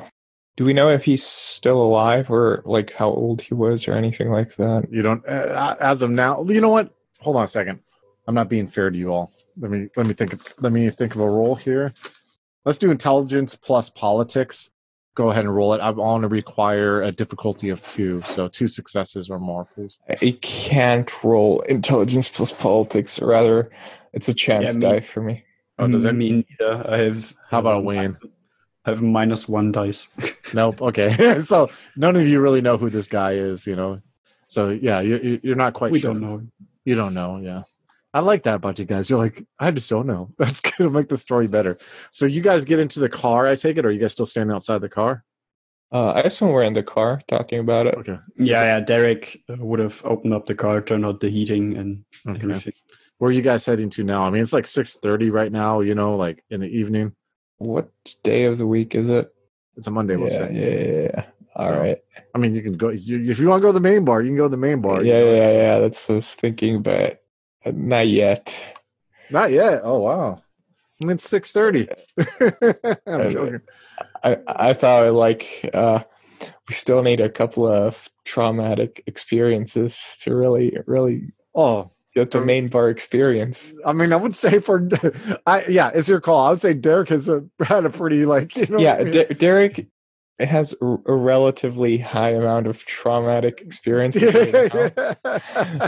Do 0.57 0.63
we 0.63 0.73
know 0.73 0.89
if 0.89 1.03
he's 1.03 1.23
still 1.23 1.81
alive 1.81 2.31
or 2.31 2.61
like 2.65 2.93
how 2.93 3.09
old 3.09 3.41
he 3.41 3.53
was 3.53 3.87
or 3.87 3.93
anything 3.93 4.31
like 4.31 4.55
that? 4.55 4.87
You 4.89 5.01
don't, 5.01 5.27
uh, 5.27 5.75
as 5.79 6.01
of 6.01 6.09
now. 6.09 6.43
You 6.45 6.61
know 6.61 6.69
what? 6.69 6.93
Hold 7.25 7.35
on 7.35 7.43
a 7.43 7.47
second. 7.47 7.79
I'm 8.27 8.35
not 8.35 8.49
being 8.49 8.67
fair 8.67 8.89
to 8.89 8.97
you 8.97 9.11
all. 9.11 9.33
Let 9.57 9.69
me 9.69 9.89
let 9.97 10.07
me 10.07 10.13
think. 10.13 10.33
Of, 10.33 10.53
let 10.59 10.71
me 10.71 10.89
think 10.89 11.15
of 11.15 11.21
a 11.21 11.29
roll 11.29 11.55
here. 11.55 11.93
Let's 12.63 12.79
do 12.79 12.89
intelligence 12.89 13.55
plus 13.55 13.89
politics 13.89 14.71
go 15.15 15.31
ahead 15.31 15.45
and 15.45 15.55
roll 15.55 15.73
it. 15.73 15.81
I 15.81 15.89
want 15.89 16.21
to 16.21 16.27
require 16.27 17.01
a 17.01 17.11
difficulty 17.11 17.69
of 17.69 17.83
two, 17.85 18.21
so 18.21 18.47
two 18.47 18.67
successes 18.67 19.29
or 19.29 19.39
more, 19.39 19.65
please. 19.65 19.99
I 20.09 20.37
can't 20.41 21.23
roll 21.23 21.61
intelligence 21.61 22.29
plus 22.29 22.51
politics. 22.51 23.19
Rather, 23.21 23.71
it's 24.13 24.29
a 24.29 24.33
chance 24.33 24.75
yeah, 24.75 24.79
die 24.81 24.99
for 24.99 25.21
me. 25.21 25.43
Oh, 25.79 25.87
does 25.87 26.03
that 26.03 26.13
mean 26.13 26.43
mm. 26.43 26.45
neither? 26.59 26.89
I 26.89 26.97
have. 26.99 27.33
How 27.49 27.59
about 27.59 27.77
a 27.77 27.81
Wayne? 27.81 28.17
I 28.85 28.91
have 28.91 29.01
minus 29.01 29.49
one 29.49 29.71
dice. 29.71 30.09
nope. 30.53 30.81
Okay, 30.81 31.39
so 31.41 31.69
none 31.95 32.15
of 32.15 32.27
you 32.27 32.39
really 32.39 32.61
know 32.61 32.77
who 32.77 32.89
this 32.89 33.07
guy 33.07 33.33
is, 33.33 33.65
you 33.65 33.75
know. 33.75 33.97
So 34.47 34.69
yeah, 34.69 35.01
you, 35.01 35.39
you're 35.41 35.55
not 35.55 35.73
quite. 35.73 35.91
We 35.91 35.99
sure. 35.99 36.13
don't 36.13 36.21
know. 36.21 36.41
You 36.85 36.95
don't 36.95 37.13
know, 37.13 37.37
yeah. 37.37 37.63
I 38.13 38.21
like 38.21 38.43
that 38.43 38.55
about 38.55 38.79
you 38.79 38.85
guys. 38.85 39.09
You're 39.09 39.19
like, 39.19 39.45
I 39.59 39.71
just 39.71 39.89
don't 39.89 40.07
know. 40.07 40.31
That's 40.37 40.61
gonna 40.61 40.89
make 40.89 41.09
the 41.09 41.17
story 41.17 41.47
better. 41.47 41.77
So 42.11 42.25
you 42.25 42.41
guys 42.41 42.63
get 42.63 42.79
into 42.79 43.01
the 43.01 43.09
car, 43.09 43.45
I 43.45 43.55
take 43.55 43.77
it, 43.77 43.85
or 43.85 43.89
are 43.89 43.91
you 43.91 43.99
guys 43.99 44.13
still 44.13 44.25
standing 44.25 44.55
outside 44.55 44.79
the 44.79 44.87
car? 44.87 45.25
Uh, 45.91 46.11
I 46.11 46.21
assume 46.21 46.49
we're 46.49 46.63
in 46.63 46.73
the 46.73 46.83
car 46.83 47.19
talking 47.27 47.59
about 47.59 47.87
it. 47.87 47.95
Okay. 47.95 48.17
Yeah, 48.37 48.63
yeah. 48.63 48.79
Derek 48.79 49.43
uh, 49.49 49.57
would 49.59 49.79
have 49.79 50.01
opened 50.05 50.33
up 50.33 50.45
the 50.45 50.55
car, 50.55 50.81
turned 50.81 51.05
on 51.05 51.19
the 51.19 51.29
heating, 51.29 51.75
and 51.77 52.05
okay. 52.27 52.41
everything. 52.41 52.73
Where 53.17 53.29
are 53.29 53.33
you 53.33 53.41
guys 53.41 53.65
heading 53.65 53.89
to 53.91 54.03
now? 54.03 54.25
I 54.25 54.29
mean, 54.29 54.41
it's 54.41 54.53
like 54.53 54.65
six 54.65 54.95
thirty 54.95 55.29
right 55.29 55.51
now. 55.51 55.81
You 55.81 55.95
know, 55.95 56.15
like 56.15 56.43
in 56.49 56.61
the 56.61 56.67
evening. 56.67 57.13
What 57.57 57.89
day 58.23 58.45
of 58.45 58.57
the 58.57 58.67
week 58.67 58.95
is 58.95 59.07
it? 59.09 59.33
It's 59.77 59.87
a 59.87 59.91
Monday. 59.91 60.15
We'll 60.15 60.31
yeah, 60.31 60.37
say. 60.37 60.53
Yeah, 60.53 60.89
yeah, 60.89 61.01
yeah. 61.13 61.25
All 61.55 61.67
so, 61.67 61.79
right. 61.79 61.97
I 62.33 62.37
mean, 62.37 62.53
you 62.53 62.61
can 62.61 62.73
go 62.73 62.89
you, 62.89 63.31
if 63.31 63.39
you 63.39 63.47
want 63.47 63.61
to 63.61 63.67
go 63.67 63.69
to 63.69 63.73
the 63.73 63.79
main 63.79 64.03
bar. 64.03 64.21
You 64.21 64.29
can 64.29 64.37
go 64.37 64.43
to 64.43 64.49
the 64.49 64.57
main 64.57 64.81
bar. 64.81 65.03
Yeah, 65.03 65.23
yeah, 65.23 65.51
yeah. 65.51 65.79
That's 65.79 66.07
what 66.09 66.15
I 66.15 66.17
was 66.17 66.35
thinking, 66.35 66.81
but 66.81 67.23
not 67.65 68.07
yet. 68.07 68.75
Not 69.29 69.51
yet. 69.51 69.81
Oh 69.83 69.99
wow. 69.99 70.41
I 71.01 71.05
mean, 71.05 71.15
it's 71.15 71.27
six 71.27 71.51
thirty. 71.51 71.87
I'm 73.07 73.31
joking. 73.31 73.61
I 74.23 74.37
I 74.47 74.73
thought 74.73 75.13
like 75.13 75.69
uh, 75.73 76.03
we 76.67 76.75
still 76.75 77.01
need 77.01 77.21
a 77.21 77.29
couple 77.29 77.65
of 77.65 78.09
traumatic 78.25 79.03
experiences 79.07 80.19
to 80.23 80.35
really 80.35 80.77
really 80.87 81.31
oh 81.53 81.91
get 82.15 82.31
the 82.31 82.41
main 82.41 82.67
bar 82.69 82.89
experience. 82.89 83.73
I 83.85 83.93
mean, 83.93 84.13
I 84.13 84.15
would 84.15 84.35
say 84.35 84.59
for 84.59 84.87
I 85.45 85.65
yeah, 85.67 85.91
it's 85.93 86.09
your 86.09 86.21
call. 86.21 86.47
I 86.47 86.49
would 86.49 86.61
say 86.61 86.73
Derek 86.73 87.09
has 87.09 87.29
a, 87.29 87.45
had 87.61 87.85
a 87.85 87.89
pretty 87.89 88.25
like 88.25 88.55
you 88.55 88.67
know 88.67 88.79
yeah, 88.79 88.95
I 88.95 89.03
mean? 89.03 89.13
D- 89.13 89.33
Derek 89.35 89.87
has 90.39 90.73
a, 90.81 90.97
relatively 91.07 91.97
high 91.97 92.31
amount 92.31 92.67
of 92.67 92.85
traumatic 92.85 93.61
experiences. 93.65 94.33
Right 94.33 95.17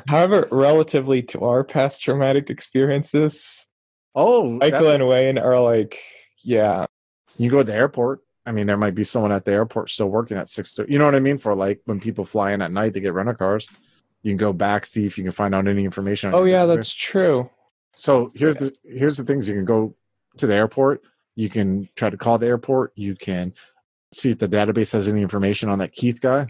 However, 0.08 0.48
relatively 0.51 1.22
to 1.24 1.42
our 1.42 1.63
past 1.63 2.01
traumatic 2.01 2.50
experiences, 2.50 3.68
oh, 4.16 4.50
Michael 4.50 4.89
and 4.89 5.08
Wayne 5.08 5.38
are 5.38 5.60
like, 5.60 6.00
yeah. 6.44 6.86
You 7.38 7.50
go 7.50 7.58
to 7.58 7.63
the 7.63 7.75
airport. 7.75 8.22
I 8.46 8.51
mean, 8.54 8.66
there 8.66 8.77
might 8.77 8.96
be 8.96 9.04
someone 9.04 9.34
at 9.34 9.44
the 9.44 9.51
airport 9.51 9.89
still 9.89 10.08
working 10.08 10.38
at 10.38 10.48
six. 10.48 10.80
You 10.88 10.98
know 10.98 11.06
what 11.06 11.16
I 11.16 11.20
mean? 11.20 11.38
For 11.38 11.54
like 11.54 11.82
when 11.84 12.00
people 12.00 12.24
fly 12.24 12.54
in 12.54 12.62
at 12.62 12.72
night 12.72 12.94
to 12.94 13.01
get 13.01 13.13
rental 13.13 13.36
cars, 13.36 13.68
you 14.24 14.32
can 14.32 14.38
go 14.38 14.54
back 14.54 14.86
see 14.86 15.06
if 15.06 15.18
you 15.18 15.25
can 15.25 15.34
find 15.34 15.54
out 15.54 15.68
any 15.68 15.84
information. 15.84 16.32
oh 16.34 16.46
yeah, 16.46 16.66
that's 16.66 16.94
true. 16.94 17.50
So 17.96 18.32
here's 18.34 18.56
the 18.56 18.74
here's 18.86 19.18
the 19.18 19.25
things 19.25 19.50
you 19.50 19.56
can 19.56 19.66
go 19.66 19.96
to 20.38 20.48
the 20.48 20.56
airport. 20.56 21.01
You 21.36 21.50
can 21.50 21.89
try 21.96 22.10
to 22.10 22.18
call 22.18 22.38
the 22.38 22.48
airport. 22.48 22.94
You 22.96 23.16
can 23.16 23.54
see 24.17 24.31
if 24.31 24.39
the 24.39 24.47
database 24.47 24.93
has 24.93 25.07
any 25.07 25.21
information 25.21 25.69
on 25.69 25.79
that 25.79 25.93
Keith 25.93 26.19
guy, 26.21 26.47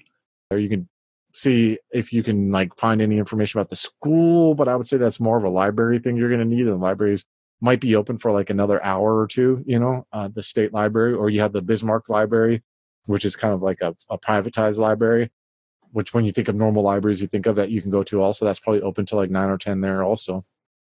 or 0.50 0.58
you 0.58 0.70
can 0.70 0.88
see 1.34 1.78
if 1.92 2.14
you 2.14 2.24
can 2.24 2.50
like 2.52 2.76
find 2.78 3.02
any 3.02 3.18
information 3.18 3.60
about 3.60 3.70
the 3.70 3.76
school. 3.76 4.56
But 4.56 4.68
I 4.68 4.76
would 4.76 4.88
say 4.88 4.98
that's 4.98 5.20
more 5.20 5.38
of 5.38 5.44
a 5.44 5.50
library 5.50 6.00
thing 6.00 6.18
you're 6.18 6.30
going 6.30 6.48
to 6.48 6.56
need. 6.56 6.68
And 6.68 6.80
libraries 6.80 7.26
might 7.62 7.82
be 7.82 7.96
open 7.96 8.18
for 8.18 8.32
like 8.32 8.50
another 8.50 8.84
hour 8.84 9.20
or 9.20 9.28
two. 9.28 9.64
You 9.66 9.80
know, 9.80 10.08
uh, 10.12 10.30
the 10.34 10.44
state 10.44 10.74
library, 10.74 11.14
or 11.14 11.30
you 11.30 11.42
have 11.42 11.54
the 11.54 11.62
Bismarck 11.62 12.10
Library, 12.10 12.64
which 13.06 13.26
is 13.26 13.36
kind 13.36 13.54
of 13.54 13.62
like 13.62 13.82
a, 13.82 13.96
a 14.10 14.18
privatized 14.18 14.80
library. 14.80 15.32
Which, 15.92 16.14
when 16.14 16.26
you 16.26 16.32
think 16.32 16.50
of 16.50 16.56
normal 16.56 16.84
libraries, 16.84 17.22
you 17.22 17.28
think 17.28 17.46
of 17.46 17.56
that 17.56 17.72
you 17.72 17.82
can 17.82 17.92
go 17.92 18.04
to. 18.04 18.22
Also, 18.22 18.46
that's 18.46 18.60
probably 18.60 18.82
open 18.82 19.06
to 19.08 19.16
like 19.16 19.30
nine 19.30 19.50
or 19.50 19.58
ten 19.58 19.82
there. 19.82 20.04
Also, 20.04 20.44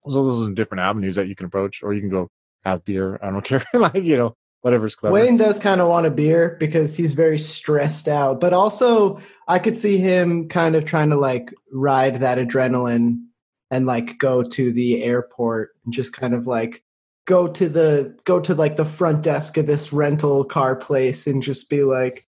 so 0.08 0.24
those 0.24 0.48
are 0.48 0.52
different 0.52 0.82
avenues 0.82 1.16
that 1.16 1.28
you 1.28 1.36
can 1.36 1.48
approach, 1.48 1.82
or 1.84 1.94
you 1.94 2.02
can 2.02 2.10
go 2.10 2.30
have 2.64 2.86
beer. 2.86 3.20
I 3.22 3.32
don't 3.32 3.42
care. 3.44 3.64
like 3.74 3.96
you 3.96 4.18
know, 4.18 4.36
whatever's 4.62 4.96
clever. 4.96 5.14
Wayne 5.14 5.38
does 5.38 5.60
kind 5.60 5.82
of 5.82 5.88
want 5.88 6.06
a 6.06 6.12
beer 6.12 6.56
because 6.60 6.96
he's 6.96 7.14
very 7.14 7.38
stressed 7.40 8.08
out, 8.08 8.40
but 8.40 8.54
also 8.54 9.20
I 9.48 9.60
could 9.60 9.76
see 9.76 9.98
him 9.98 10.48
kind 10.48 10.76
of 10.76 10.86
trying 10.86 11.10
to 11.10 11.18
like 11.18 11.54
ride 11.72 12.16
that 12.16 12.38
adrenaline 12.38 13.26
and 13.70 13.86
like 13.86 14.18
go 14.18 14.44
to 14.44 14.72
the 14.72 15.04
airport 15.04 15.72
and 15.86 15.94
just 15.94 16.14
kind 16.14 16.34
of 16.34 16.48
like 16.48 16.84
go 17.26 17.48
to 17.48 17.70
the 17.70 18.18
go 18.26 18.40
to 18.40 18.54
like 18.54 18.76
the 18.76 18.86
front 18.86 19.24
desk 19.24 19.58
of 19.58 19.66
this 19.66 19.94
rental 19.94 20.44
car 20.44 20.76
place 20.76 21.28
and 21.28 21.44
just 21.44 21.70
be 21.70 21.84
like 21.84 22.28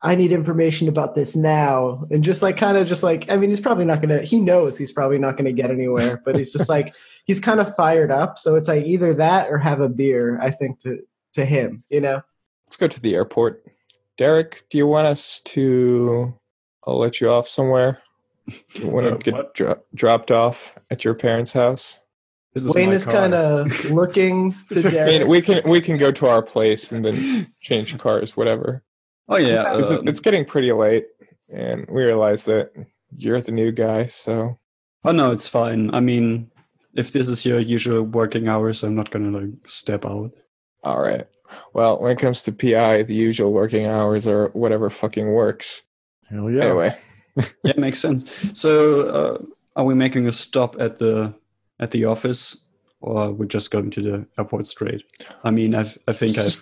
I 0.00 0.14
need 0.14 0.30
information 0.30 0.88
about 0.88 1.16
this 1.16 1.34
now 1.34 2.06
and 2.10 2.22
just 2.22 2.40
like 2.40 2.56
kind 2.56 2.76
of 2.76 2.86
just 2.86 3.02
like 3.02 3.30
I 3.30 3.36
mean 3.36 3.50
he's 3.50 3.60
probably 3.60 3.84
not 3.84 4.00
going 4.00 4.10
to 4.10 4.24
he 4.24 4.38
knows 4.38 4.78
he's 4.78 4.92
probably 4.92 5.18
not 5.18 5.36
going 5.36 5.44
to 5.44 5.52
get 5.52 5.70
anywhere 5.70 6.22
but 6.24 6.36
he's 6.36 6.52
just 6.52 6.68
like 6.68 6.94
he's 7.24 7.40
kind 7.40 7.60
of 7.60 7.74
fired 7.74 8.10
up 8.10 8.38
so 8.38 8.54
it's 8.54 8.68
like 8.68 8.86
either 8.86 9.12
that 9.14 9.50
or 9.50 9.58
have 9.58 9.80
a 9.80 9.88
beer 9.88 10.40
I 10.40 10.50
think 10.50 10.80
to 10.80 11.00
to 11.38 11.44
him 11.44 11.82
you 11.88 12.00
know 12.00 12.20
Let's 12.66 12.76
go 12.76 12.86
to 12.86 13.00
the 13.00 13.14
airport. 13.14 13.64
Derek, 14.18 14.64
do 14.68 14.76
you 14.76 14.86
want 14.86 15.06
us 15.06 15.40
to? 15.46 16.34
I'll 16.86 16.98
let 16.98 17.18
you 17.18 17.30
off 17.30 17.48
somewhere. 17.48 18.02
Do 18.46 18.82
you 18.82 18.88
want 18.90 19.06
to 19.06 19.14
Uh, 19.14 19.16
get 19.42 19.54
dro- 19.54 19.82
dropped 19.94 20.30
off 20.30 20.76
at 20.90 21.02
your 21.02 21.14
parents' 21.14 21.52
house? 21.52 21.98
This 22.52 22.64
is 22.66 22.74
Wayne 22.74 22.92
is 22.92 23.06
kind 23.06 23.32
of 23.32 23.72
looking 23.90 24.52
to 24.70 24.80
I 24.80 24.82
mean, 24.82 24.92
Derek. 24.92 25.28
we 25.28 25.40
can 25.40 25.62
we 25.70 25.80
can 25.80 25.96
go 25.96 26.10
to 26.12 26.26
our 26.26 26.42
place 26.42 26.92
and 26.92 27.02
then 27.02 27.50
change 27.62 27.96
cars, 27.96 28.36
whatever. 28.36 28.82
Oh 29.30 29.36
yeah, 29.38 29.74
This 29.76 29.90
is- 29.90 30.00
um, 30.00 30.08
it's 30.08 30.20
getting 30.20 30.44
pretty 30.44 30.70
late, 30.72 31.06
and 31.48 31.86
we 31.88 32.04
realize 32.04 32.44
that 32.44 32.72
you're 33.16 33.40
the 33.40 33.52
new 33.52 33.72
guy. 33.72 34.08
So 34.08 34.58
oh 35.06 35.12
no, 35.12 35.30
it's 35.32 35.48
fine. 35.48 35.94
I 35.94 36.00
mean, 36.00 36.50
if 36.94 37.12
this 37.12 37.28
is 37.28 37.46
your 37.46 37.60
usual 37.60 38.02
working 38.02 38.46
hours, 38.48 38.82
I'm 38.84 38.94
not 38.94 39.10
gonna 39.10 39.30
like 39.38 39.54
step 39.66 40.04
out. 40.04 40.32
All 40.82 41.00
right. 41.00 41.26
Well, 41.72 42.00
when 42.00 42.12
it 42.12 42.18
comes 42.18 42.42
to 42.44 42.52
PI, 42.52 43.04
the 43.04 43.14
usual 43.14 43.52
working 43.52 43.86
hours 43.86 44.28
are 44.28 44.48
whatever 44.48 44.90
fucking 44.90 45.32
works. 45.32 45.84
Hell 46.28 46.50
yeah. 46.50 46.64
Anyway, 46.64 46.98
yeah, 47.64 47.72
makes 47.76 47.98
sense. 47.98 48.30
So, 48.52 49.08
uh, 49.08 49.38
are 49.76 49.84
we 49.84 49.94
making 49.94 50.26
a 50.26 50.32
stop 50.32 50.76
at 50.78 50.98
the 50.98 51.34
at 51.80 51.90
the 51.90 52.04
office, 52.04 52.64
or 53.00 53.18
are 53.18 53.30
we 53.30 53.46
just 53.46 53.70
going 53.70 53.90
to 53.92 54.02
the 54.02 54.26
airport 54.36 54.66
straight? 54.66 55.04
I 55.44 55.50
mean, 55.50 55.74
I've, 55.74 55.96
I 56.06 56.12
think 56.12 56.36
I've 56.36 56.56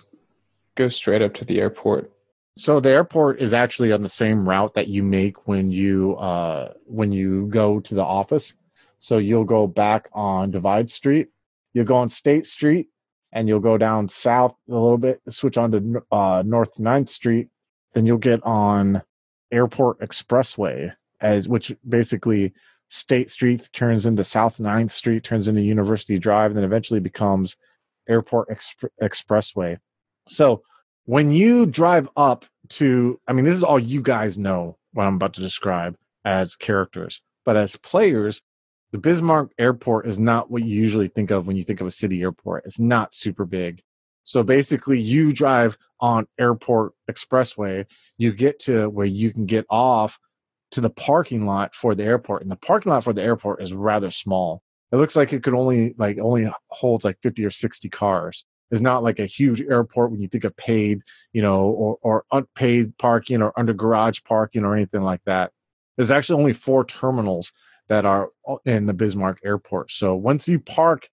go 0.75 0.87
straight 0.87 1.21
up 1.21 1.33
to 1.33 1.45
the 1.45 1.59
airport. 1.59 2.11
So 2.55 2.79
the 2.79 2.89
airport 2.89 3.41
is 3.41 3.53
actually 3.53 3.91
on 3.91 4.01
the 4.01 4.09
same 4.09 4.47
route 4.47 4.73
that 4.75 4.87
you 4.87 5.03
make 5.03 5.47
when 5.47 5.69
you 5.71 6.15
uh 6.15 6.73
when 6.85 7.11
you 7.11 7.47
go 7.47 7.79
to 7.81 7.95
the 7.95 8.03
office. 8.03 8.53
So 8.99 9.17
you'll 9.17 9.43
go 9.43 9.67
back 9.67 10.09
on 10.13 10.49
Divide 10.49 10.89
Street, 10.89 11.27
you'll 11.73 11.85
go 11.85 11.97
on 11.97 12.09
State 12.09 12.45
Street, 12.45 12.87
and 13.37 13.47
you'll 13.47 13.59
go 13.59 13.77
down 13.77 14.09
south 14.09 14.55
a 14.67 14.73
little 14.73 14.97
bit, 14.97 15.21
switch 15.29 15.59
on 15.59 15.71
to 15.71 16.03
uh, 16.11 16.41
North 16.43 16.77
9th 16.77 17.07
Street, 17.07 17.49
then 17.93 18.07
you'll 18.07 18.17
get 18.17 18.41
on 18.41 19.03
Airport 19.51 19.99
Expressway, 19.99 20.91
as 21.21 21.47
which 21.47 21.71
basically 21.87 22.51
State 22.87 23.29
Street 23.29 23.69
turns 23.73 24.07
into 24.07 24.23
South 24.23 24.57
9th 24.57 24.89
Street, 24.89 25.23
turns 25.23 25.47
into 25.47 25.61
University 25.61 26.17
Drive, 26.17 26.49
and 26.49 26.57
then 26.57 26.63
eventually 26.63 26.99
becomes 26.99 27.55
Airport 28.09 28.49
Exp- 28.49 28.89
Expressway. 29.03 29.77
So 30.27 30.63
when 31.05 31.31
you 31.31 31.67
drive 31.67 32.09
up 32.17 32.43
to, 32.69 33.19
I 33.27 33.33
mean, 33.33 33.45
this 33.45 33.55
is 33.55 33.63
all 33.63 33.77
you 33.77 34.01
guys 34.01 34.39
know 34.39 34.79
what 34.93 35.05
I'm 35.05 35.17
about 35.17 35.35
to 35.35 35.41
describe 35.41 35.95
as 36.25 36.55
characters, 36.55 37.21
but 37.45 37.55
as 37.55 37.75
players, 37.75 38.41
the 38.91 38.97
Bismarck 38.97 39.51
Airport 39.59 40.07
is 40.07 40.19
not 40.19 40.49
what 40.49 40.63
you 40.63 40.75
usually 40.75 41.07
think 41.07 41.31
of 41.31 41.45
when 41.45 41.57
you 41.57 41.63
think 41.63 41.81
of 41.81 41.87
a 41.87 41.91
city 41.91 42.21
airport. 42.21 42.65
It's 42.65 42.79
not 42.79 43.13
super 43.13 43.45
big. 43.45 43.81
So 44.23 44.43
basically, 44.43 44.99
you 44.99 45.33
drive 45.33 45.77
on 45.99 46.27
Airport 46.39 46.93
Expressway, 47.09 47.85
you 48.17 48.33
get 48.33 48.59
to 48.59 48.89
where 48.89 49.05
you 49.05 49.31
can 49.31 49.45
get 49.45 49.65
off 49.69 50.19
to 50.71 50.81
the 50.81 50.89
parking 50.89 51.45
lot 51.45 51.75
for 51.75 51.95
the 51.95 52.03
airport, 52.03 52.41
and 52.41 52.51
the 52.51 52.57
parking 52.57 52.91
lot 52.91 53.03
for 53.03 53.13
the 53.13 53.23
airport 53.23 53.61
is 53.61 53.73
rather 53.73 54.11
small. 54.11 54.61
It 54.91 54.97
looks 54.97 55.15
like 55.15 55.31
it 55.33 55.43
could 55.43 55.53
only 55.53 55.93
like 55.97 56.19
only 56.19 56.49
holds 56.69 57.05
like 57.05 57.17
50 57.23 57.45
or 57.45 57.49
60 57.49 57.89
cars. 57.89 58.45
It's 58.69 58.81
not 58.81 59.01
like 59.01 59.19
a 59.19 59.25
huge 59.25 59.61
airport 59.61 60.11
when 60.11 60.21
you 60.21 60.27
think 60.27 60.43
of 60.43 60.55
paid, 60.57 61.01
you 61.31 61.41
know, 61.41 61.61
or 61.63 61.97
or 62.01 62.25
unpaid 62.31 62.97
parking 62.97 63.41
or 63.41 63.57
under 63.57 63.73
garage 63.73 64.19
parking 64.25 64.65
or 64.65 64.75
anything 64.75 65.03
like 65.03 65.21
that. 65.25 65.51
There's 65.95 66.11
actually 66.11 66.39
only 66.39 66.53
four 66.53 66.85
terminals 66.85 67.51
that 67.87 68.05
are 68.05 68.29
in 68.65 68.85
the 68.85 68.93
Bismarck 68.93 69.39
airport. 69.43 69.91
So 69.91 70.15
once 70.15 70.47
you 70.47 70.59
park 70.59 71.09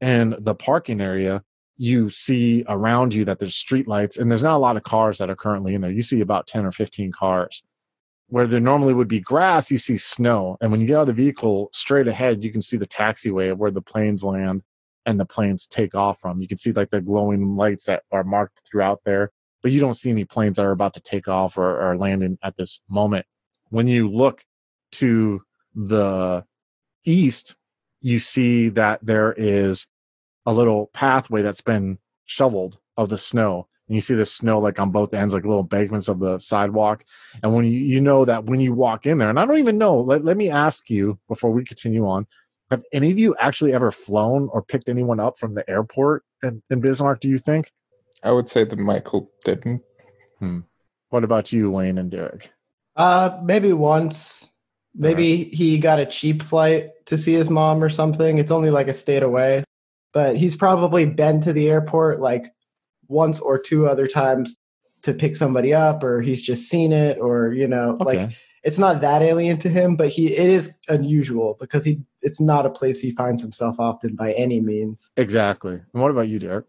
in 0.00 0.34
the 0.38 0.54
parking 0.54 1.00
area, 1.00 1.42
you 1.76 2.08
see 2.08 2.64
around 2.68 3.14
you 3.14 3.24
that 3.24 3.38
there's 3.38 3.56
street 3.56 3.88
lights 3.88 4.16
and 4.16 4.30
there's 4.30 4.42
not 4.42 4.56
a 4.56 4.58
lot 4.58 4.76
of 4.76 4.84
cars 4.84 5.18
that 5.18 5.30
are 5.30 5.36
currently 5.36 5.74
in 5.74 5.80
there. 5.80 5.90
You 5.90 6.02
see 6.02 6.20
about 6.20 6.46
10 6.46 6.64
or 6.64 6.72
15 6.72 7.12
cars. 7.12 7.62
Where 8.28 8.46
there 8.46 8.60
normally 8.60 8.94
would 8.94 9.08
be 9.08 9.20
grass, 9.20 9.70
you 9.70 9.78
see 9.78 9.98
snow. 9.98 10.56
And 10.60 10.70
when 10.70 10.80
you 10.80 10.86
get 10.86 10.96
out 10.96 11.02
of 11.02 11.06
the 11.08 11.12
vehicle 11.12 11.68
straight 11.72 12.06
ahead, 12.06 12.42
you 12.42 12.50
can 12.50 12.62
see 12.62 12.76
the 12.76 12.86
taxiway 12.86 13.52
of 13.52 13.58
where 13.58 13.70
the 13.70 13.82
planes 13.82 14.24
land 14.24 14.62
and 15.04 15.20
the 15.20 15.26
planes 15.26 15.66
take 15.66 15.94
off 15.94 16.20
from. 16.20 16.40
You 16.40 16.48
can 16.48 16.56
see 16.56 16.72
like 16.72 16.90
the 16.90 17.02
glowing 17.02 17.56
lights 17.56 17.84
that 17.84 18.04
are 18.10 18.24
marked 18.24 18.62
throughout 18.66 19.02
there, 19.04 19.30
but 19.62 19.72
you 19.72 19.80
don't 19.80 19.94
see 19.94 20.10
any 20.10 20.24
planes 20.24 20.56
that 20.56 20.64
are 20.64 20.70
about 20.70 20.94
to 20.94 21.00
take 21.00 21.28
off 21.28 21.58
or, 21.58 21.80
or 21.80 21.98
landing 21.98 22.38
at 22.42 22.56
this 22.56 22.80
moment. 22.88 23.26
When 23.68 23.86
you 23.88 24.08
look 24.08 24.42
to 24.92 25.42
the 25.74 26.44
east, 27.04 27.56
you 28.00 28.18
see 28.18 28.68
that 28.70 29.00
there 29.02 29.32
is 29.36 29.86
a 30.46 30.52
little 30.52 30.90
pathway 30.92 31.42
that's 31.42 31.60
been 31.60 31.98
shoveled 32.24 32.78
of 32.96 33.08
the 33.08 33.18
snow. 33.18 33.66
And 33.88 33.94
you 33.94 34.00
see 34.00 34.14
the 34.14 34.24
snow 34.24 34.58
like 34.58 34.78
on 34.78 34.90
both 34.90 35.12
ends, 35.12 35.34
like 35.34 35.44
little 35.44 35.60
embankments 35.60 36.08
of 36.08 36.18
the 36.18 36.38
sidewalk. 36.38 37.04
And 37.42 37.54
when 37.54 37.64
you, 37.64 37.78
you 37.78 38.00
know 38.00 38.24
that 38.24 38.44
when 38.44 38.60
you 38.60 38.72
walk 38.72 39.06
in 39.06 39.18
there, 39.18 39.28
and 39.28 39.38
I 39.38 39.44
don't 39.44 39.58
even 39.58 39.78
know, 39.78 40.00
let, 40.00 40.24
let 40.24 40.36
me 40.36 40.48
ask 40.50 40.88
you 40.88 41.18
before 41.28 41.50
we 41.50 41.64
continue 41.64 42.06
on, 42.06 42.26
have 42.70 42.82
any 42.92 43.10
of 43.10 43.18
you 43.18 43.36
actually 43.38 43.74
ever 43.74 43.90
flown 43.90 44.48
or 44.52 44.62
picked 44.62 44.88
anyone 44.88 45.20
up 45.20 45.38
from 45.38 45.54
the 45.54 45.68
airport 45.68 46.24
in, 46.42 46.62
in 46.70 46.80
Bismarck, 46.80 47.20
do 47.20 47.28
you 47.28 47.36
think? 47.36 47.70
I 48.22 48.32
would 48.32 48.48
say 48.48 48.64
that 48.64 48.78
Michael 48.78 49.30
didn't. 49.44 49.82
What 51.10 51.24
about 51.24 51.52
you, 51.52 51.70
Wayne 51.70 51.98
and 51.98 52.10
Derek? 52.10 52.50
Uh, 52.96 53.38
maybe 53.42 53.72
once. 53.72 54.48
Maybe 54.96 55.44
he 55.44 55.78
got 55.78 55.98
a 55.98 56.06
cheap 56.06 56.42
flight 56.42 56.90
to 57.06 57.18
see 57.18 57.32
his 57.34 57.50
mom 57.50 57.82
or 57.82 57.88
something. 57.88 58.38
It's 58.38 58.52
only 58.52 58.70
like 58.70 58.86
a 58.88 58.92
state 58.92 59.22
away, 59.22 59.64
but 60.12 60.36
he's 60.36 60.54
probably 60.56 61.04
been 61.04 61.40
to 61.40 61.52
the 61.52 61.68
airport 61.68 62.20
like 62.20 62.52
once 63.08 63.40
or 63.40 63.58
two 63.58 63.86
other 63.88 64.06
times 64.06 64.54
to 65.02 65.12
pick 65.12 65.36
somebody 65.36 65.74
up, 65.74 66.02
or 66.02 66.22
he's 66.22 66.40
just 66.40 66.68
seen 66.70 66.92
it, 66.92 67.18
or 67.18 67.52
you 67.52 67.66
know, 67.66 67.98
Okay. 68.00 68.18
like 68.26 68.30
it's 68.62 68.78
not 68.78 69.02
that 69.02 69.20
alien 69.20 69.58
to 69.58 69.68
him, 69.68 69.96
but 69.96 70.08
he 70.08 70.34
it 70.34 70.48
is 70.48 70.78
unusual 70.88 71.56
because 71.60 71.84
he 71.84 72.00
it's 72.22 72.40
not 72.40 72.64
a 72.64 72.70
place 72.70 73.00
he 73.00 73.10
finds 73.10 73.42
himself 73.42 73.78
often 73.78 74.14
by 74.14 74.32
any 74.32 74.60
means. 74.60 75.10
exactly. 75.16 75.74
And 75.92 76.02
what 76.02 76.10
about 76.10 76.28
you, 76.28 76.38
Derek? 76.38 76.64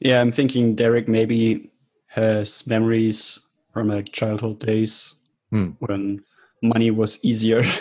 Yeah, 0.00 0.20
I'm 0.20 0.32
thinking 0.32 0.74
Derek 0.74 1.06
maybe 1.06 1.70
has 2.06 2.66
memories 2.66 3.38
from 3.72 3.90
like 3.90 4.10
childhood 4.12 4.58
days 4.58 5.14
Hmm. 5.50 5.70
when 5.78 6.20
money 6.62 6.90
was 6.90 7.22
easier. 7.24 7.62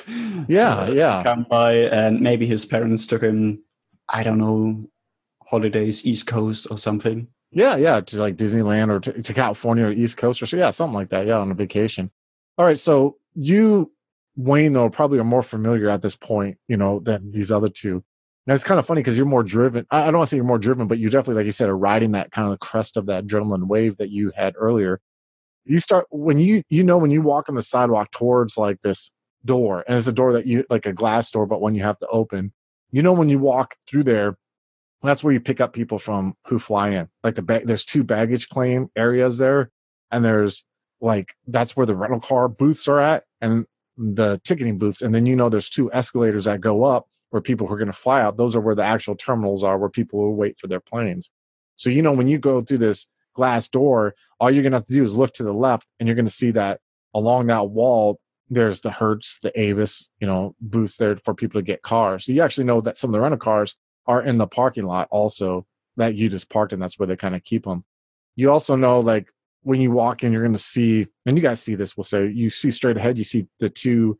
Yeah, 0.47 0.77
uh, 0.77 0.91
yeah. 0.91 1.23
Come 1.23 1.47
by, 1.49 1.73
and 1.73 2.21
maybe 2.21 2.45
his 2.45 2.65
parents 2.65 3.07
took 3.07 3.21
him. 3.23 3.63
I 4.07 4.23
don't 4.23 4.37
know, 4.37 4.87
holidays, 5.43 6.05
East 6.05 6.27
Coast 6.27 6.67
or 6.69 6.77
something. 6.77 7.27
Yeah, 7.51 7.75
yeah, 7.75 7.99
to 8.01 8.19
like 8.19 8.37
Disneyland 8.37 8.89
or 8.89 8.99
to, 8.99 9.21
to 9.21 9.33
California 9.33 9.85
or 9.85 9.91
East 9.91 10.17
Coast 10.17 10.41
or 10.41 10.45
so. 10.45 10.55
Yeah, 10.57 10.69
something 10.69 10.93
like 10.93 11.09
that. 11.09 11.27
Yeah, 11.27 11.37
on 11.37 11.51
a 11.51 11.55
vacation. 11.55 12.11
All 12.57 12.65
right, 12.65 12.77
so 12.77 13.17
you, 13.35 13.91
Wayne, 14.35 14.73
though, 14.73 14.89
probably 14.89 15.19
are 15.19 15.23
more 15.23 15.43
familiar 15.43 15.89
at 15.89 16.01
this 16.01 16.15
point, 16.15 16.57
you 16.67 16.77
know, 16.77 16.99
than 16.99 17.31
these 17.31 17.51
other 17.51 17.67
two. 17.67 18.03
And 18.45 18.53
it's 18.53 18.63
kind 18.63 18.79
of 18.79 18.85
funny 18.85 19.01
because 19.01 19.17
you're 19.17 19.25
more 19.25 19.43
driven. 19.43 19.85
I 19.91 20.03
I 20.03 20.05
don't 20.05 20.15
want 20.15 20.27
to 20.27 20.29
say 20.29 20.37
you're 20.37 20.45
more 20.45 20.57
driven, 20.57 20.87
but 20.87 20.99
you 20.99 21.09
definitely, 21.09 21.35
like 21.35 21.45
you 21.45 21.51
said, 21.51 21.67
are 21.67 21.77
riding 21.77 22.11
that 22.11 22.31
kind 22.31 22.51
of 22.51 22.59
crest 22.59 22.95
of 22.95 23.07
that 23.07 23.25
adrenaline 23.25 23.67
wave 23.67 23.97
that 23.97 24.09
you 24.09 24.31
had 24.35 24.53
earlier. 24.57 25.01
You 25.67 25.79
start 25.79 26.05
when 26.09 26.39
you 26.39 26.63
you 26.69 26.83
know 26.83 26.97
when 26.97 27.11
you 27.11 27.21
walk 27.21 27.49
on 27.49 27.55
the 27.55 27.61
sidewalk 27.61 28.11
towards 28.11 28.57
like 28.57 28.81
this 28.81 29.11
door, 29.45 29.83
and 29.87 29.97
it's 29.97 30.07
a 30.07 30.11
door 30.11 30.33
that 30.33 30.45
you 30.45 30.65
like 30.69 30.85
a 30.85 30.93
glass 30.93 31.29
door, 31.29 31.45
but 31.45 31.61
one 31.61 31.75
you 31.75 31.83
have 31.83 31.99
to 31.99 32.07
open. 32.07 32.53
You 32.91 33.01
know 33.01 33.13
when 33.13 33.29
you 33.29 33.39
walk 33.39 33.75
through 33.87 34.05
there, 34.05 34.37
that's 35.01 35.23
where 35.23 35.33
you 35.33 35.39
pick 35.39 35.59
up 35.59 35.73
people 35.73 35.99
from 35.99 36.35
who 36.45 36.59
fly 36.59 36.89
in. 36.89 37.09
Like 37.23 37.35
the 37.35 37.41
bag, 37.41 37.67
there's 37.67 37.85
two 37.85 38.03
baggage 38.03 38.49
claim 38.49 38.89
areas 38.95 39.37
there, 39.37 39.71
and 40.11 40.23
there's 40.23 40.63
like 41.01 41.35
that's 41.47 41.75
where 41.75 41.85
the 41.85 41.95
rental 41.95 42.19
car 42.19 42.47
booths 42.47 42.87
are 42.87 42.99
at, 42.99 43.23
and 43.41 43.65
the 43.97 44.39
ticketing 44.43 44.77
booths, 44.77 45.01
and 45.01 45.13
then 45.13 45.25
you 45.25 45.35
know 45.35 45.49
there's 45.49 45.69
two 45.69 45.91
escalators 45.91 46.45
that 46.45 46.61
go 46.61 46.83
up 46.83 47.07
where 47.31 47.41
people 47.41 47.67
who 47.67 47.73
are 47.73 47.77
going 47.77 47.87
to 47.87 47.93
fly 47.93 48.21
out. 48.21 48.37
Those 48.37 48.55
are 48.55 48.61
where 48.61 48.75
the 48.75 48.83
actual 48.83 49.15
terminals 49.15 49.63
are, 49.63 49.77
where 49.77 49.89
people 49.89 50.19
will 50.19 50.35
wait 50.35 50.57
for 50.59 50.67
their 50.67 50.79
planes. 50.79 51.29
So 51.75 51.89
you 51.89 52.01
know 52.01 52.13
when 52.13 52.27
you 52.27 52.37
go 52.39 52.61
through 52.61 52.79
this 52.79 53.07
glass 53.37 53.69
door, 53.69 54.15
all 54.39 54.51
you're 54.51 54.63
going 54.63 54.73
to 54.73 54.79
have 54.79 54.87
to 54.87 54.93
do 54.93 55.03
is 55.03 55.15
look 55.15 55.33
to 55.35 55.43
the 55.43 55.53
left, 55.53 55.87
and 55.99 56.07
you're 56.07 56.15
going 56.15 56.25
to 56.25 56.31
see 56.31 56.51
that 56.51 56.81
along 57.13 57.47
that 57.47 57.69
wall 57.69 58.19
there's 58.49 58.81
the 58.81 58.91
Hertz, 58.91 59.39
the 59.39 59.57
Avis, 59.59 60.09
you 60.19 60.27
know, 60.27 60.55
booths 60.61 60.97
there 60.97 61.17
for 61.17 61.33
people 61.33 61.59
to 61.59 61.65
get 61.65 61.81
cars. 61.81 62.25
So 62.25 62.31
you 62.31 62.41
actually 62.41 62.65
know 62.65 62.81
that 62.81 62.97
some 62.97 63.09
of 63.09 63.13
the 63.13 63.19
rental 63.19 63.37
cars 63.37 63.75
are 64.05 64.21
in 64.21 64.37
the 64.37 64.47
parking 64.47 64.85
lot 64.85 65.07
also 65.11 65.65
that 65.97 66.15
you 66.15 66.29
just 66.29 66.49
parked 66.49 66.73
in. 66.73 66.79
That's 66.79 66.97
where 66.97 67.07
they 67.07 67.17
kind 67.17 67.35
of 67.35 67.43
keep 67.43 67.65
them. 67.65 67.83
you 68.35 68.51
also 68.51 68.75
know 68.75 68.99
like 68.99 69.29
when 69.63 69.81
you 69.81 69.91
walk 69.91 70.23
in, 70.23 70.31
you're 70.31 70.43
going 70.43 70.53
to 70.53 70.59
see, 70.59 71.07
and 71.25 71.37
you 71.37 71.43
guys 71.43 71.61
see 71.61 71.75
this. 71.75 71.97
We'll 71.97 72.05
say 72.05 72.27
you 72.27 72.49
see 72.49 72.71
straight 72.71 72.95
ahead. 72.95 73.17
You 73.17 73.25
see 73.25 73.47
the 73.59 73.69
two 73.69 74.17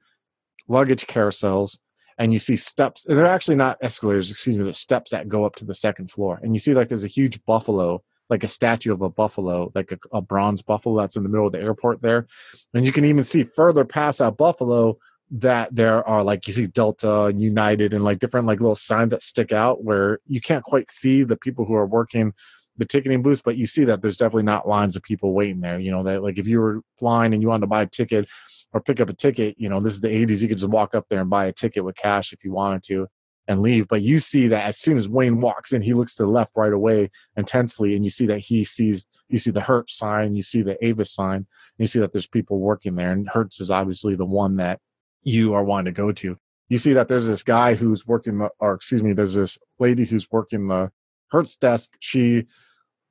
luggage 0.68 1.08
carousels, 1.08 1.78
and 2.18 2.34
you 2.34 2.40
see 2.40 2.58
steps. 2.58 3.06
They're 3.08 3.26
actually 3.26 3.56
not 3.56 3.78
escalators. 3.82 4.30
Excuse 4.30 4.58
me. 4.58 4.66
They're 4.66 4.74
steps 4.74 5.12
that 5.12 5.30
go 5.30 5.46
up 5.46 5.56
to 5.58 5.66
the 5.66 5.74
second 5.74 6.12
floor, 6.12 6.40
and 6.44 6.54
you 6.54 6.60
see 6.60 6.74
like 6.74 6.90
there's 6.90 7.06
a 7.06 7.08
huge 7.08 7.46
buffalo 7.46 8.04
like 8.30 8.44
a 8.44 8.48
statue 8.48 8.94
of 8.94 9.02
a 9.02 9.10
buffalo, 9.10 9.72
like 9.74 9.92
a, 9.92 10.00
a, 10.12 10.22
bronze 10.22 10.62
buffalo 10.62 11.00
that's 11.00 11.16
in 11.16 11.24
the 11.24 11.30
middle 11.30 11.48
of 11.48 11.54
the 11.54 11.62
airport 11.62 12.02
there. 12.02 12.28
And 12.74 12.86
you 12.86 12.92
can 12.92 13.06
even 13.06 13.24
see 13.24 13.44
further 13.44 13.86
past 13.86 14.20
that 14.20 14.38
buffalo 14.38 14.98
that 15.32 15.76
there 15.76 16.08
are 16.08 16.24
like 16.24 16.48
you 16.48 16.54
see 16.54 16.68
Delta 16.68 17.26
and 17.26 17.42
United 17.42 17.94
and 17.94 18.04
like 18.04 18.20
different 18.20 18.48
like 18.48 18.60
little 18.60 18.76
signs 18.76 19.12
that 19.12 19.22
stick 19.22 19.52
out 19.52 19.84
where 19.84 20.20
you 20.26 20.40
can't 20.40 20.64
quite 20.64 20.90
see 20.90 21.24
the 21.24 21.36
people 21.36 21.66
who 21.66 21.76
are 21.76 21.86
working 21.86 22.34
the 22.78 22.86
ticketing 22.86 23.24
booths, 23.24 23.42
but 23.42 23.58
you 23.58 23.66
see 23.66 23.84
that 23.86 24.02
there's 24.02 24.18
definitely 24.18 24.44
not 24.44 24.68
lines 24.68 24.96
of 24.96 25.02
people 25.02 25.34
waiting 25.34 25.62
there. 25.62 25.80
You 25.80 25.92
know, 25.92 26.04
that 26.04 26.24
like 26.24 26.38
if 26.38 26.48
you 26.48 26.60
were 26.60 26.82
flying 26.98 27.34
and 27.34 27.42
you 27.42 27.50
wanted 27.50 27.62
to 27.62 27.68
buy 27.68 27.82
a 27.82 27.88
ticket 27.88 28.30
or 28.72 28.82
pick 28.82 29.02
up 29.02 29.10
a 29.10 29.14
ticket, 29.14 29.56
you 29.58 29.68
know, 29.68 29.80
this 29.80 29.94
is 29.94 30.02
the 30.02 30.10
80s, 30.10 30.42
you 30.42 30.48
could 30.48 30.60
just 30.60 30.70
walk 30.70 30.94
up 30.94 31.08
there 31.10 31.22
and 31.22 31.30
buy 31.30 31.48
a 31.48 31.52
ticket 31.54 31.84
with 31.84 31.96
cash 31.96 32.34
if 32.34 32.44
you 32.44 32.52
wanted 32.52 32.84
to 32.84 33.08
and 33.48 33.62
leave. 33.62 33.88
But 33.88 34.02
you 34.02 34.20
see 34.20 34.48
that 34.48 34.66
as 34.66 34.78
soon 34.78 34.98
as 34.98 35.10
Wayne 35.10 35.42
walks 35.42 35.74
in, 35.74 35.82
he 35.82 35.94
looks 35.94 36.16
to 36.16 36.24
the 36.24 36.30
left 36.30 36.54
right 36.56 36.74
away 36.74 37.10
intensely, 37.36 37.96
and 37.96 38.04
you 38.04 38.12
see 38.12 38.26
that 38.28 38.40
he 38.40 38.64
sees 38.64 39.08
you 39.30 39.38
see 39.38 39.52
the 39.52 39.62
Hertz 39.62 39.98
sign, 39.98 40.36
you 40.36 40.42
see 40.42 40.62
the 40.62 40.84
Avis 40.86 41.14
sign, 41.14 41.48
you 41.78 41.86
see 41.86 42.00
that 42.00 42.12
there's 42.12 42.28
people 42.28 42.60
working 42.60 42.96
there. 42.96 43.12
And 43.12 43.28
Hertz 43.30 43.60
is 43.60 43.72
obviously 43.72 44.16
the 44.16 44.26
one 44.26 44.58
that 44.58 44.80
you 45.24 45.54
are 45.54 45.64
wanting 45.64 45.94
to 45.94 45.98
go 45.98 46.12
to. 46.12 46.38
You 46.70 46.78
see 46.78 46.94
that 46.94 47.08
there's 47.08 47.28
this 47.28 47.44
guy 47.44 47.76
who's 47.76 48.06
working, 48.06 48.40
the, 48.40 48.50
or 48.60 48.74
excuse 48.74 49.04
me, 49.04 49.14
there's 49.14 49.36
this 49.36 49.58
lady 49.80 50.06
who's 50.06 50.28
working 50.32 50.68
the 50.68 50.92
Hertz 51.30 51.56
desk. 51.56 51.96
She 52.00 52.46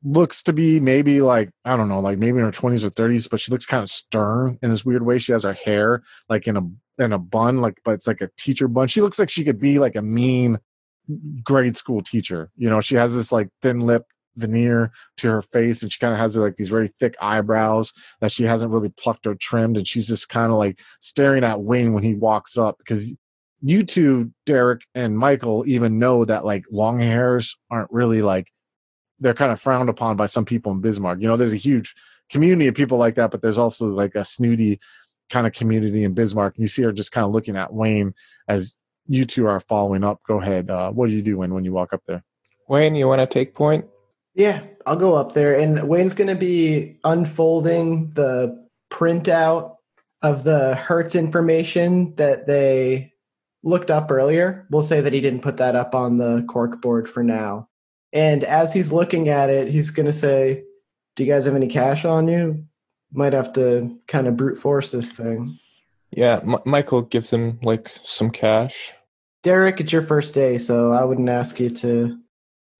looks 0.04 0.42
to 0.44 0.52
be 0.52 0.80
maybe 0.80 1.20
like 1.20 1.50
I 1.64 1.76
don't 1.76 1.88
know, 1.88 2.00
like 2.00 2.18
maybe 2.18 2.38
in 2.38 2.44
her 2.44 2.50
twenties 2.50 2.84
or 2.84 2.90
thirties, 2.90 3.28
but 3.28 3.40
she 3.40 3.50
looks 3.50 3.66
kind 3.66 3.82
of 3.82 3.88
stern 3.88 4.58
in 4.62 4.70
this 4.70 4.84
weird 4.84 5.02
way. 5.02 5.18
She 5.18 5.32
has 5.32 5.44
her 5.44 5.52
hair 5.52 6.02
like 6.28 6.46
in 6.46 6.56
a 6.56 7.02
in 7.02 7.12
a 7.12 7.18
bun, 7.18 7.60
like 7.60 7.80
but 7.84 7.92
it's 7.92 8.06
like 8.06 8.20
a 8.20 8.30
teacher 8.38 8.68
bun. 8.68 8.88
She 8.88 9.00
looks 9.00 9.18
like 9.18 9.30
she 9.30 9.44
could 9.44 9.60
be 9.60 9.78
like 9.78 9.96
a 9.96 10.02
mean 10.02 10.58
grade 11.42 11.76
school 11.76 12.02
teacher. 12.02 12.50
You 12.56 12.70
know, 12.70 12.80
she 12.80 12.96
has 12.96 13.16
this 13.16 13.32
like 13.32 13.48
thin 13.62 13.80
lip 13.80 14.04
veneer 14.36 14.92
to 15.16 15.28
her 15.28 15.42
face 15.42 15.82
and 15.82 15.92
she 15.92 15.98
kind 15.98 16.12
of 16.12 16.18
has 16.18 16.36
like 16.36 16.56
these 16.56 16.68
very 16.68 16.88
thick 17.00 17.14
eyebrows 17.20 17.92
that 18.20 18.30
she 18.30 18.44
hasn't 18.44 18.70
really 18.70 18.90
plucked 18.90 19.26
or 19.26 19.34
trimmed 19.34 19.78
and 19.78 19.88
she's 19.88 20.06
just 20.08 20.28
kind 20.28 20.52
of 20.52 20.58
like 20.58 20.78
staring 21.00 21.42
at 21.42 21.62
Wayne 21.62 21.94
when 21.94 22.02
he 22.02 22.14
walks 22.14 22.58
up 22.58 22.76
because 22.78 23.14
you 23.62 23.82
two 23.82 24.30
Derek 24.44 24.82
and 24.94 25.18
Michael 25.18 25.64
even 25.66 25.98
know 25.98 26.24
that 26.24 26.44
like 26.44 26.64
long 26.70 27.00
hairs 27.00 27.56
aren't 27.70 27.90
really 27.90 28.20
like 28.22 28.52
they're 29.20 29.34
kind 29.34 29.52
of 29.52 29.60
frowned 29.60 29.88
upon 29.88 30.16
by 30.16 30.26
some 30.26 30.44
people 30.44 30.72
in 30.72 30.80
Bismarck. 30.80 31.20
You 31.20 31.28
know, 31.28 31.36
there's 31.36 31.52
a 31.52 31.56
huge 31.56 31.94
community 32.30 32.68
of 32.68 32.74
people 32.74 32.98
like 32.98 33.14
that, 33.14 33.30
but 33.30 33.42
there's 33.42 33.58
also 33.58 33.88
like 33.88 34.14
a 34.14 34.24
snooty 34.24 34.80
kind 35.30 35.46
of 35.46 35.52
community 35.52 36.04
in 36.04 36.14
Bismarck. 36.14 36.54
You 36.56 36.66
see 36.66 36.82
her 36.82 36.92
just 36.92 37.12
kind 37.12 37.24
of 37.24 37.32
looking 37.32 37.56
at 37.56 37.72
Wayne 37.72 38.14
as 38.48 38.78
you 39.08 39.24
two 39.24 39.46
are 39.46 39.60
following 39.60 40.04
up. 40.04 40.20
Go 40.26 40.40
ahead. 40.40 40.70
Uh, 40.70 40.90
what 40.90 41.08
do 41.08 41.14
you 41.14 41.22
do 41.22 41.38
when 41.38 41.54
when 41.54 41.64
you 41.64 41.72
walk 41.72 41.92
up 41.92 42.02
there? 42.06 42.24
Wayne, 42.68 42.94
you 42.94 43.08
want 43.08 43.20
to 43.20 43.26
take 43.26 43.54
point? 43.54 43.86
Yeah, 44.34 44.62
I'll 44.84 44.96
go 44.96 45.14
up 45.14 45.32
there, 45.32 45.58
and 45.58 45.88
Wayne's 45.88 46.14
going 46.14 46.28
to 46.28 46.34
be 46.34 46.98
unfolding 47.04 48.12
the 48.12 48.68
printout 48.92 49.76
of 50.22 50.44
the 50.44 50.74
Hertz 50.74 51.14
information 51.14 52.14
that 52.16 52.46
they 52.46 53.14
looked 53.62 53.90
up 53.90 54.10
earlier. 54.10 54.66
We'll 54.70 54.82
say 54.82 55.00
that 55.00 55.12
he 55.12 55.20
didn't 55.20 55.42
put 55.42 55.56
that 55.56 55.74
up 55.74 55.94
on 55.94 56.18
the 56.18 56.44
cork 56.48 56.82
board 56.82 57.08
for 57.08 57.22
now. 57.22 57.68
And 58.16 58.44
as 58.44 58.72
he's 58.72 58.92
looking 58.92 59.28
at 59.28 59.50
it, 59.50 59.68
he's 59.68 59.90
going 59.90 60.06
to 60.06 60.12
say, 60.12 60.64
Do 61.16 61.24
you 61.24 61.30
guys 61.30 61.44
have 61.44 61.54
any 61.54 61.68
cash 61.68 62.06
on 62.06 62.28
you? 62.28 62.64
Might 63.12 63.34
have 63.34 63.52
to 63.52 64.00
kind 64.08 64.26
of 64.26 64.38
brute 64.38 64.56
force 64.56 64.90
this 64.90 65.14
thing. 65.14 65.58
Yeah, 66.10 66.40
M- 66.42 66.62
Michael 66.64 67.02
gives 67.02 67.30
him 67.30 67.58
like 67.62 67.88
some 67.88 68.30
cash. 68.30 68.94
Derek, 69.42 69.80
it's 69.80 69.92
your 69.92 70.00
first 70.00 70.32
day, 70.32 70.56
so 70.56 70.92
I 70.92 71.04
wouldn't 71.04 71.28
ask 71.28 71.60
you 71.60 71.68
to 71.70 72.18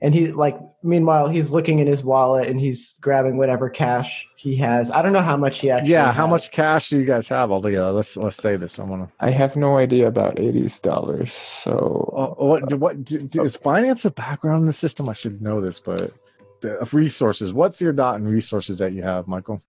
and 0.00 0.14
he 0.14 0.32
like 0.32 0.56
meanwhile 0.82 1.28
he's 1.28 1.52
looking 1.52 1.78
in 1.78 1.86
his 1.86 2.04
wallet 2.04 2.48
and 2.48 2.60
he's 2.60 2.98
grabbing 3.00 3.36
whatever 3.36 3.70
cash 3.70 4.26
he 4.46 4.54
has. 4.54 4.92
I 4.92 5.02
don't 5.02 5.12
know 5.12 5.22
how 5.22 5.36
much 5.36 5.58
he 5.58 5.72
actually 5.72 5.90
yeah 5.90 6.06
has. 6.06 6.14
how 6.14 6.28
much 6.28 6.52
cash 6.52 6.90
do 6.90 7.00
you 7.00 7.04
guys 7.04 7.26
have 7.26 7.50
altogether? 7.50 7.90
Let's 7.90 8.16
let's 8.16 8.36
say 8.36 8.54
this. 8.54 8.78
I 8.78 8.84
want 8.84 9.08
to 9.08 9.26
i 9.26 9.30
have 9.30 9.56
no 9.56 9.76
idea 9.76 10.06
about 10.06 10.36
80s 10.36 10.80
dollars 10.80 11.32
so 11.32 11.74
uh, 12.16 12.44
what 12.44 12.72
what 12.74 13.04
do, 13.04 13.18
do, 13.18 13.42
is 13.42 13.56
finance 13.56 14.04
a 14.04 14.12
background 14.12 14.60
in 14.60 14.66
the 14.66 14.72
system? 14.72 15.08
I 15.08 15.14
should 15.14 15.42
know 15.42 15.60
this 15.60 15.80
but 15.80 16.12
the 16.60 16.88
resources 16.92 17.52
what's 17.52 17.80
your 17.80 17.92
dot 17.92 18.20
and 18.20 18.28
resources 18.28 18.78
that 18.78 18.92
you 18.92 19.02
have 19.02 19.26
michael? 19.26 19.62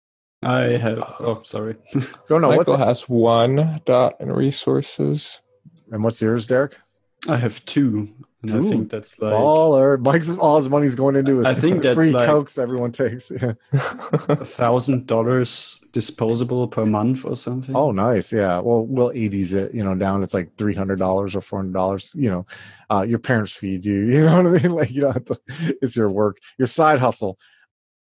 I 0.44 0.64
have 0.86 1.00
oh 1.22 1.42
sorry. 1.46 1.78
Don't 2.28 2.42
know. 2.42 2.50
michael 2.50 2.76
has 2.76 3.08
one 3.08 3.82
dot 3.86 4.16
and 4.20 4.36
resources. 4.36 5.42
And 5.90 6.04
what's 6.04 6.22
yours 6.22 6.48
derek? 6.48 6.76
I 7.30 7.38
have 7.38 7.64
two, 7.64 8.10
and 8.52 8.64
Ooh, 8.64 8.68
I 8.68 8.70
think 8.72 8.90
that's 8.90 9.20
like 9.20 9.34
baller. 9.34 10.00
Mike's 10.00 10.36
all 10.38 10.58
his 10.58 10.70
money's 10.70 10.96
going 10.96 11.16
into 11.16 11.42
it. 11.42 11.46
I 11.46 11.54
think 11.54 11.82
that's 11.84 11.96
free 11.96 12.12
like 12.12 12.28
cokes 12.28 12.58
everyone 12.58 12.92
takes. 12.92 13.32
a 13.32 13.56
thousand 14.46 15.08
dollars 15.08 15.82
disposable 15.92 16.68
per 16.68 16.86
month 16.86 17.26
or 17.26 17.36
something. 17.36 17.76
Oh, 17.76 17.92
nice. 17.92 18.34
Yeah. 18.34 18.60
Well, 18.60 18.86
we'll 18.86 19.12
eighties 19.12 19.54
it. 19.54 19.74
You 19.74 19.84
know, 19.84 19.96
down 19.96 20.24
it's 20.24 20.34
like 20.34 20.56
three 20.58 20.76
hundred 20.76 21.00
dollars 21.00 21.36
or 21.36 21.42
four 21.42 21.60
hundred 21.60 21.74
dollars. 21.74 22.12
You 22.16 22.30
know, 22.30 22.46
uh, 22.90 23.06
your 23.08 23.20
parents 23.20 23.52
feed 23.52 23.86
you. 23.86 23.96
You 24.16 24.26
know 24.26 24.44
what 24.44 24.60
I 24.60 24.64
mean? 24.64 24.72
Like 24.72 24.92
you 24.92 25.02
don't 25.02 25.14
have 25.14 25.26
to. 25.26 25.40
It's 25.82 25.98
your 25.98 26.10
work, 26.10 26.38
your 26.58 26.68
side 26.68 27.00
hustle. 27.00 27.38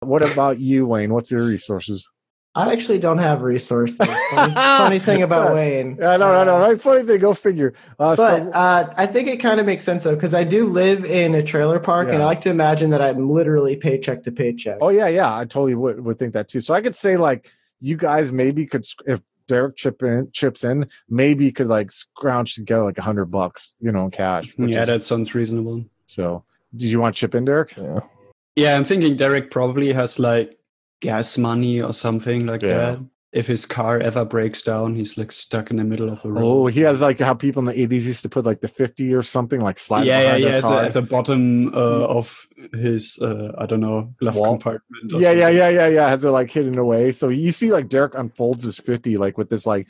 What 0.00 0.22
about 0.22 0.58
you, 0.58 0.86
Wayne? 0.86 1.12
What's 1.12 1.30
your 1.30 1.44
resources? 1.44 2.10
I 2.54 2.72
actually 2.72 2.98
don't 2.98 3.18
have 3.18 3.40
resources. 3.40 3.96
Funny, 3.96 4.54
funny 4.54 4.98
thing 4.98 5.22
about 5.22 5.54
Wayne. 5.54 5.96
Yeah, 5.98 6.18
no, 6.18 6.32
no, 6.32 6.44
no. 6.44 6.58
Right? 6.58 6.78
Funny 6.78 7.02
thing. 7.02 7.18
Go 7.18 7.32
figure. 7.32 7.72
Uh, 7.98 8.14
but 8.14 8.38
so, 8.38 8.50
uh, 8.50 8.92
I 8.96 9.06
think 9.06 9.28
it 9.28 9.38
kind 9.38 9.58
of 9.58 9.64
makes 9.64 9.84
sense 9.84 10.04
though, 10.04 10.14
because 10.14 10.34
I 10.34 10.44
do 10.44 10.66
live 10.66 11.04
in 11.04 11.34
a 11.34 11.42
trailer 11.42 11.80
park, 11.80 12.08
yeah. 12.08 12.14
and 12.14 12.22
I 12.22 12.26
like 12.26 12.42
to 12.42 12.50
imagine 12.50 12.90
that 12.90 13.00
I'm 13.00 13.30
literally 13.30 13.76
paycheck 13.76 14.22
to 14.24 14.32
paycheck. 14.32 14.78
Oh 14.82 14.90
yeah, 14.90 15.08
yeah. 15.08 15.34
I 15.34 15.44
totally 15.44 15.74
would, 15.74 16.04
would 16.04 16.18
think 16.18 16.34
that 16.34 16.48
too. 16.48 16.60
So 16.60 16.74
I 16.74 16.82
could 16.82 16.94
say 16.94 17.16
like 17.16 17.50
you 17.80 17.96
guys 17.96 18.32
maybe 18.32 18.66
could 18.66 18.84
if 19.06 19.20
Derek 19.48 19.76
chip 19.76 20.02
in 20.02 20.30
chips 20.32 20.62
in, 20.62 20.88
maybe 21.08 21.50
could 21.52 21.68
like 21.68 21.90
scrounge 21.90 22.54
together 22.54 22.84
like 22.84 22.98
a 22.98 23.02
hundred 23.02 23.26
bucks, 23.26 23.76
you 23.80 23.92
know, 23.92 24.04
in 24.04 24.10
cash. 24.10 24.54
Yeah, 24.58 24.82
is, 24.82 24.86
that 24.86 25.02
sounds 25.02 25.34
reasonable. 25.34 25.84
So, 26.06 26.44
did 26.76 26.90
you 26.90 27.00
want 27.00 27.14
to 27.14 27.20
chip 27.20 27.34
in, 27.34 27.46
Derek? 27.46 27.76
Yeah. 27.76 28.00
Yeah, 28.56 28.76
I'm 28.76 28.84
thinking 28.84 29.16
Derek 29.16 29.50
probably 29.50 29.92
has 29.94 30.18
like 30.18 30.58
gas 31.02 31.36
money 31.36 31.82
or 31.82 31.92
something 31.92 32.46
like 32.46 32.62
yeah. 32.62 32.68
that. 32.68 33.00
If 33.32 33.46
his 33.46 33.64
car 33.64 33.98
ever 33.98 34.26
breaks 34.26 34.60
down, 34.60 34.94
he's 34.94 35.16
like 35.16 35.32
stuck 35.32 35.70
in 35.70 35.76
the 35.76 35.84
middle 35.84 36.10
of 36.10 36.20
the 36.20 36.30
road. 36.30 36.44
Oh, 36.44 36.66
he 36.66 36.80
has 36.80 37.00
like 37.00 37.18
how 37.18 37.32
people 37.32 37.60
in 37.60 37.64
the 37.64 37.80
eighties 37.80 38.06
used 38.06 38.22
to 38.24 38.28
put 38.28 38.44
like 38.44 38.60
the 38.60 38.68
fifty 38.68 39.14
or 39.14 39.22
something 39.22 39.60
like 39.60 39.78
slide. 39.78 40.06
Yeah, 40.06 40.20
yeah, 40.20 40.36
yeah. 40.36 40.60
So 40.60 40.78
at 40.78 40.92
the 40.92 41.00
bottom 41.00 41.68
uh, 41.74 42.06
of 42.18 42.46
his, 42.74 43.18
uh, 43.22 43.52
I 43.56 43.64
don't 43.64 43.80
know, 43.80 44.12
glove 44.20 44.36
Wall. 44.36 44.52
compartment. 44.52 45.12
yeah, 45.12 45.32
yeah, 45.32 45.48
yeah, 45.48 45.70
yeah, 45.70 45.88
yeah. 45.88 46.08
Has 46.10 46.26
it 46.26 46.30
like 46.30 46.50
hidden 46.50 46.78
away? 46.78 47.10
So 47.12 47.30
you 47.30 47.52
see, 47.52 47.72
like 47.72 47.88
Derek 47.88 48.14
unfolds 48.14 48.64
his 48.64 48.78
fifty, 48.78 49.16
like 49.16 49.38
with 49.38 49.48
this 49.48 49.66
like 49.66 49.88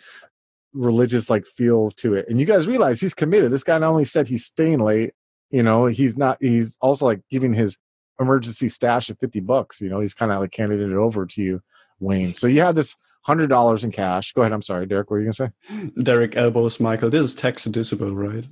religious 0.72 1.28
like 1.28 1.44
feel 1.46 1.90
to 1.90 2.14
it, 2.14 2.26
and 2.28 2.38
you 2.38 2.46
guys 2.46 2.68
realize 2.68 3.00
he's 3.00 3.12
committed. 3.12 3.50
This 3.50 3.64
guy 3.64 3.76
not 3.78 3.90
only 3.90 4.04
said 4.04 4.28
he's 4.28 4.44
staying 4.44 4.78
late, 4.78 5.14
you 5.50 5.64
know, 5.64 5.86
he's 5.86 6.16
not. 6.16 6.38
He's 6.40 6.78
also 6.80 7.06
like 7.06 7.22
giving 7.28 7.52
his 7.52 7.76
emergency 8.22 8.68
stash 8.68 9.10
of 9.10 9.18
50 9.18 9.40
bucks. 9.40 9.80
You 9.80 9.90
know, 9.90 10.00
he's 10.00 10.14
kind 10.14 10.32
of 10.32 10.40
like 10.40 10.54
handed 10.54 10.80
it 10.80 10.94
over 10.94 11.26
to 11.26 11.42
you, 11.42 11.62
Wayne. 12.00 12.32
So 12.34 12.46
you 12.46 12.60
have 12.60 12.74
this 12.74 12.96
hundred 13.22 13.48
dollars 13.48 13.84
in 13.84 13.90
cash. 13.90 14.32
Go 14.32 14.42
ahead. 14.42 14.52
I'm 14.52 14.62
sorry, 14.62 14.86
Derek. 14.86 15.10
What 15.10 15.18
are 15.18 15.20
you 15.20 15.26
gonna 15.26 15.32
say? 15.32 15.90
Derek 16.02 16.36
elbows 16.36 16.80
Michael. 16.80 17.10
This 17.10 17.24
is 17.24 17.34
tax 17.34 17.64
deducible, 17.64 18.14
right? 18.14 18.44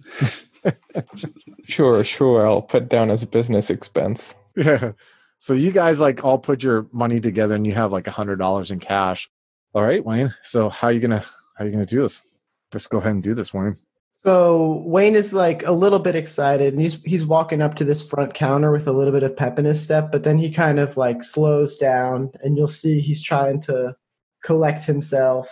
sure, 1.65 2.03
sure. 2.05 2.47
I'll 2.47 2.63
put 2.63 2.89
down 2.89 3.11
as 3.11 3.23
a 3.23 3.27
business 3.27 3.71
expense. 3.71 4.35
Yeah. 4.57 4.93
So 5.39 5.55
you 5.55 5.73
guys 5.73 6.01
like 6.01 6.25
all 6.25 6.39
put 6.39 6.63
your 6.63 6.87
money 6.93 7.19
together 7.19 7.55
and 7.55 7.67
you 7.67 7.73
have 7.75 7.93
like 7.93 8.07
a 8.07 8.11
hundred 8.11 8.37
dollars 8.37 8.71
in 8.71 8.79
cash. 8.79 9.29
All 9.75 9.83
right, 9.83 10.05
Wayne. 10.05 10.35
So 10.43 10.69
how 10.69 10.89
are 10.89 10.93
you 10.93 11.01
gonna 11.01 11.21
how 11.57 11.65
are 11.65 11.67
you 11.67 11.73
gonna 11.73 11.87
do 11.87 12.03
this? 12.03 12.27
Let's 12.73 12.87
go 12.87 12.99
ahead 12.99 13.13
and 13.13 13.23
do 13.23 13.35
this, 13.35 13.53
Wayne. 13.53 13.77
So 14.23 14.83
Wayne 14.85 15.15
is 15.15 15.33
like 15.33 15.65
a 15.65 15.73
little 15.73 15.99
bit 15.99 16.15
excited 16.15 16.75
and 16.75 16.83
he's 16.83 17.03
he's 17.05 17.25
walking 17.25 17.63
up 17.63 17.75
to 17.77 17.85
this 17.85 18.07
front 18.07 18.35
counter 18.35 18.71
with 18.71 18.87
a 18.87 18.93
little 18.93 19.15
bit 19.15 19.23
of 19.23 19.35
pep 19.35 19.59
in 19.59 19.65
his 19.65 19.83
step, 19.83 20.13
but 20.13 20.25
then 20.25 20.37
he 20.37 20.51
kind 20.51 20.79
of 20.79 20.99
like 20.99 21.25
slows 21.25 21.79
down 21.79 22.31
and 22.43 22.55
you'll 22.55 22.67
see 22.67 23.01
he's 23.01 23.23
trying 23.23 23.63
to 23.63 23.97
collect 24.45 24.85
himself 24.85 25.49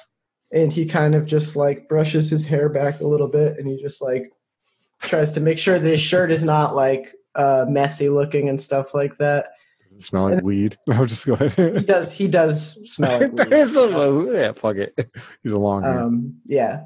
and 0.52 0.70
he 0.70 0.85
kind 0.85 1.14
of 1.14 1.24
just 1.24 1.57
like 1.57 1.88
brushes 1.88 2.28
his 2.28 2.44
hair 2.44 2.68
back 2.68 3.00
a 3.00 3.07
little 3.07 3.26
bit 3.28 3.57
and 3.57 3.66
he 3.66 3.81
just 3.81 4.02
like 4.02 4.31
tries 5.00 5.33
to 5.33 5.40
make 5.40 5.59
sure 5.59 5.78
that 5.78 5.90
his 5.90 6.00
shirt 6.02 6.31
is 6.31 6.42
not 6.42 6.76
like 6.76 7.14
uh 7.37 7.64
messy 7.66 8.11
looking 8.11 8.50
and 8.50 8.61
stuff 8.61 8.92
like 8.92 9.16
that. 9.16 9.46
Does 9.88 9.96
it 9.96 10.02
smell 10.02 10.24
like 10.24 10.35
and 10.35 10.42
weed? 10.42 10.76
No, 10.87 11.07
just 11.07 11.24
go 11.24 11.33
ahead. 11.33 11.78
he 11.78 11.87
does 11.87 12.12
he 12.12 12.28
does 12.28 12.92
smell 12.92 13.18
like 13.33 13.48
weed. 13.48 14.35
yeah, 14.35 14.52
fuck 14.52 14.76
it. 14.76 15.11
He's 15.42 15.52
a 15.54 15.59
long 15.59 15.87
um, 15.87 16.35
yeah 16.44 16.85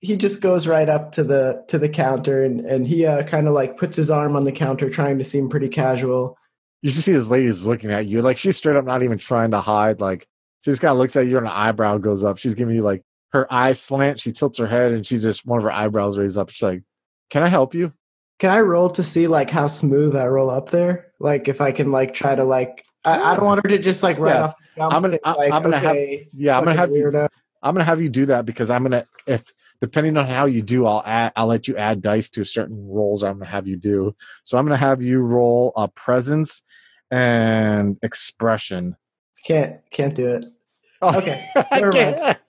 he 0.00 0.16
just 0.16 0.40
goes 0.42 0.66
right 0.66 0.88
up 0.88 1.12
to 1.12 1.24
the 1.24 1.64
to 1.68 1.78
the 1.78 1.88
counter 1.88 2.42
and 2.44 2.60
and 2.60 2.86
he 2.86 3.06
uh, 3.06 3.22
kind 3.22 3.48
of 3.48 3.54
like 3.54 3.76
puts 3.78 3.96
his 3.96 4.10
arm 4.10 4.36
on 4.36 4.44
the 4.44 4.52
counter 4.52 4.90
trying 4.90 5.18
to 5.18 5.24
seem 5.24 5.48
pretty 5.48 5.68
casual 5.68 6.36
you 6.82 6.90
just 6.90 7.06
see 7.06 7.12
this 7.12 7.30
lady 7.30 7.46
is 7.46 7.66
looking 7.66 7.90
at 7.90 8.04
you. 8.04 8.20
Like 8.20 8.36
she's 8.36 8.58
straight 8.58 8.76
up 8.76 8.84
not 8.84 9.02
even 9.02 9.16
trying 9.16 9.52
to 9.52 9.60
hide. 9.62 10.02
Like 10.02 10.26
she 10.60 10.70
just 10.70 10.82
kind 10.82 10.92
of 10.92 10.98
looks 10.98 11.16
at 11.16 11.26
you 11.26 11.38
and 11.38 11.46
her 11.46 11.52
eyebrow 11.52 11.96
goes 11.96 12.22
up. 12.22 12.36
She's 12.36 12.54
giving 12.54 12.74
you 12.76 12.82
like 12.82 13.02
her 13.32 13.50
eyes 13.50 13.80
slant. 13.80 14.20
She 14.20 14.32
tilts 14.32 14.58
her 14.58 14.66
head 14.66 14.92
and 14.92 15.06
she 15.06 15.16
just 15.16 15.46
one 15.46 15.56
of 15.60 15.64
her 15.64 15.72
eyebrows 15.72 16.18
raised 16.18 16.36
up. 16.36 16.50
She's 16.50 16.62
like, 16.62 16.82
Can 17.30 17.42
I 17.42 17.48
help 17.48 17.74
you? 17.74 17.94
Can 18.38 18.50
I 18.50 18.60
roll 18.60 18.90
to 18.90 19.02
see 19.02 19.28
like 19.28 19.48
how 19.48 19.66
smooth 19.66 20.14
I 20.14 20.26
roll 20.26 20.50
up 20.50 20.68
there? 20.68 21.06
Like 21.18 21.48
if 21.48 21.62
I 21.62 21.72
can 21.72 21.90
like 21.90 22.12
try 22.12 22.34
to 22.34 22.44
like 22.44 22.84
I, 23.02 23.32
I 23.32 23.36
don't 23.36 23.46
want 23.46 23.64
her 23.64 23.70
to 23.70 23.78
just 23.78 24.02
like 24.02 24.18
right 24.18 24.34
Yes. 24.40 24.52
off. 24.78 24.92
I'm 24.92 25.00
gonna- 25.00 25.08
think, 25.12 25.22
I- 25.24 25.32
like, 25.32 25.52
I'm 25.52 25.62
gonna 25.62 25.78
have- 25.78 25.96
Yeah, 26.34 26.58
I'm 26.58 26.64
gonna 26.64 26.76
have 26.76 26.90
fucking 26.90 27.00
you. 27.00 27.28
I'm 27.62 27.74
gonna 27.74 27.84
have 27.84 28.02
you 28.02 28.10
do 28.10 28.26
that 28.26 28.44
because 28.44 28.70
I'm 28.70 28.82
gonna 28.82 29.06
if 29.26 29.42
depending 29.80 30.16
on 30.16 30.26
how 30.26 30.46
you 30.46 30.62
do, 30.62 30.86
I'll 30.86 31.02
add 31.04 31.32
I'll 31.36 31.46
let 31.46 31.68
you 31.68 31.76
add 31.76 32.00
dice 32.02 32.30
to 32.30 32.44
certain 32.44 32.86
rolls 32.88 33.22
I'm 33.22 33.38
gonna 33.38 33.50
have 33.50 33.66
you 33.66 33.76
do. 33.76 34.14
So 34.44 34.58
I'm 34.58 34.64
gonna 34.66 34.76
have 34.76 35.02
you 35.02 35.20
roll 35.20 35.72
a 35.76 35.88
presence 35.88 36.62
and 37.10 37.98
expression. 38.02 38.96
Can't 39.44 39.78
can't 39.90 40.14
do 40.14 40.28
it. 40.34 40.46
Oh, 41.02 41.18
Okay, 41.18 41.46
I 41.56 41.80
can't. 41.90 42.38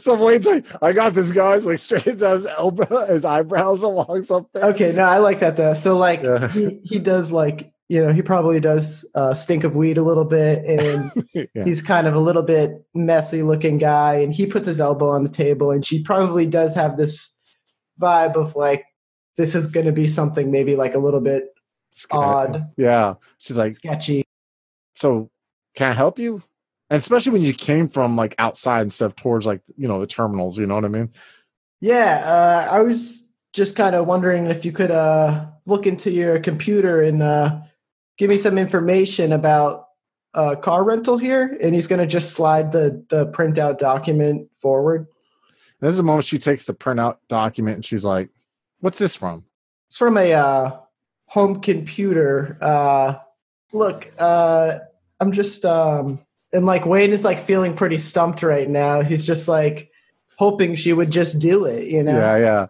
So 0.00 0.16
Wayne's 0.20 0.44
like, 0.44 0.66
I 0.82 0.92
got 0.92 1.14
this 1.14 1.30
guy's 1.30 1.64
like 1.64 1.78
straightens 1.78 2.20
out 2.20 2.32
his 2.34 2.46
elbow, 2.46 3.06
his 3.06 3.24
eyebrows 3.24 3.84
along 3.84 4.24
something. 4.24 4.60
Okay, 4.60 4.90
no, 4.90 5.04
I 5.04 5.18
like 5.18 5.38
that 5.38 5.56
though. 5.56 5.72
So 5.74 5.96
like 5.96 6.20
Yeah. 6.20 6.48
he, 6.48 6.80
he 6.82 6.98
does 6.98 7.30
like 7.30 7.70
you 7.88 8.04
know 8.04 8.12
he 8.12 8.22
probably 8.22 8.60
does 8.60 9.08
uh, 9.14 9.32
stink 9.34 9.64
of 9.64 9.74
weed 9.76 9.98
a 9.98 10.02
little 10.02 10.24
bit, 10.24 10.64
and 10.64 11.10
Yeah. 11.54 11.64
he's 11.64 11.82
kind 11.82 12.06
of 12.06 12.14
a 12.14 12.18
little 12.20 12.42
bit 12.42 12.84
messy 12.94 13.42
looking 13.42 13.78
guy, 13.78 14.16
and 14.16 14.32
he 14.32 14.46
puts 14.46 14.66
his 14.66 14.80
elbow 14.80 15.08
on 15.10 15.22
the 15.22 15.28
table, 15.30 15.70
and 15.70 15.84
she 15.84 16.02
probably 16.02 16.46
does 16.46 16.74
have 16.74 16.96
this 16.96 17.38
vibe 18.00 18.36
of 18.36 18.54
like 18.56 18.84
this 19.36 19.54
is 19.54 19.66
going 19.70 19.86
to 19.86 19.92
be 19.92 20.06
something 20.08 20.50
maybe 20.50 20.74
like 20.76 20.94
a 20.94 20.98
little 20.98 21.20
bit 21.20 21.44
odd, 22.10 22.70
Yeah. 22.76 23.14
She's 23.38 23.56
like, 23.58 23.74
sketchy. 23.74 24.24
so 24.94 25.30
can 25.74 25.90
I 25.90 25.92
help 25.94 26.18
you? 26.18 26.42
And 26.90 26.98
especially 26.98 27.32
when 27.32 27.42
you 27.42 27.52
came 27.54 27.88
from 27.88 28.16
like 28.16 28.34
outside 28.38 28.80
and 28.82 28.92
stuff 28.92 29.14
towards 29.14 29.46
like, 29.46 29.60
you 29.76 29.86
know, 29.88 30.00
the 30.00 30.06
terminals, 30.06 30.58
you 30.58 30.66
know 30.66 30.74
what 30.74 30.84
I 30.84 30.88
mean? 30.88 31.10
Yeah, 31.80 32.22
uh, 32.24 32.74
I 32.74 32.80
was 32.80 33.26
just 33.52 33.76
kind 33.76 33.94
of 33.94 34.06
wondering 34.06 34.46
if 34.46 34.64
you 34.64 34.72
could 34.72 34.90
uh, 34.90 35.46
look 35.66 35.86
into 35.86 36.10
your 36.10 36.38
computer 36.40 37.00
and 37.02 37.22
uh, 37.22 37.60
give 38.18 38.28
me 38.28 38.36
some 38.36 38.58
information 38.58 39.32
about 39.32 39.86
uh, 40.34 40.56
car 40.56 40.84
rental 40.84 41.16
here. 41.16 41.56
And 41.60 41.74
he's 41.74 41.86
going 41.86 42.00
to 42.00 42.06
just 42.06 42.32
slide 42.32 42.72
the 42.72 43.04
the 43.08 43.26
printout 43.26 43.78
document 43.78 44.48
forward. 44.60 45.06
This 45.80 45.90
is 45.90 45.96
the 45.96 46.02
moment 46.02 46.26
she 46.26 46.38
takes 46.38 46.66
the 46.66 46.74
printout 46.74 47.18
document 47.28 47.76
and 47.76 47.84
she's 47.84 48.04
like, 48.04 48.30
What's 48.80 48.98
this 48.98 49.16
from? 49.16 49.44
It's 49.88 49.96
from 49.96 50.16
a 50.16 50.32
uh, 50.32 50.78
home 51.26 51.60
computer. 51.60 52.58
Uh, 52.60 53.14
look, 53.72 54.12
uh, 54.18 54.78
I'm 55.18 55.32
just 55.32 55.64
um, 55.64 56.18
and 56.52 56.66
like 56.66 56.86
Wayne 56.86 57.12
is 57.12 57.24
like 57.24 57.42
feeling 57.42 57.74
pretty 57.74 57.98
stumped 57.98 58.42
right 58.42 58.68
now. 58.68 59.02
He's 59.02 59.26
just 59.26 59.48
like 59.48 59.90
hoping 60.36 60.74
she 60.74 60.92
would 60.92 61.10
just 61.10 61.38
do 61.38 61.64
it, 61.64 61.88
you 61.88 62.02
know. 62.02 62.16
Yeah, 62.16 62.36
yeah. 62.36 62.66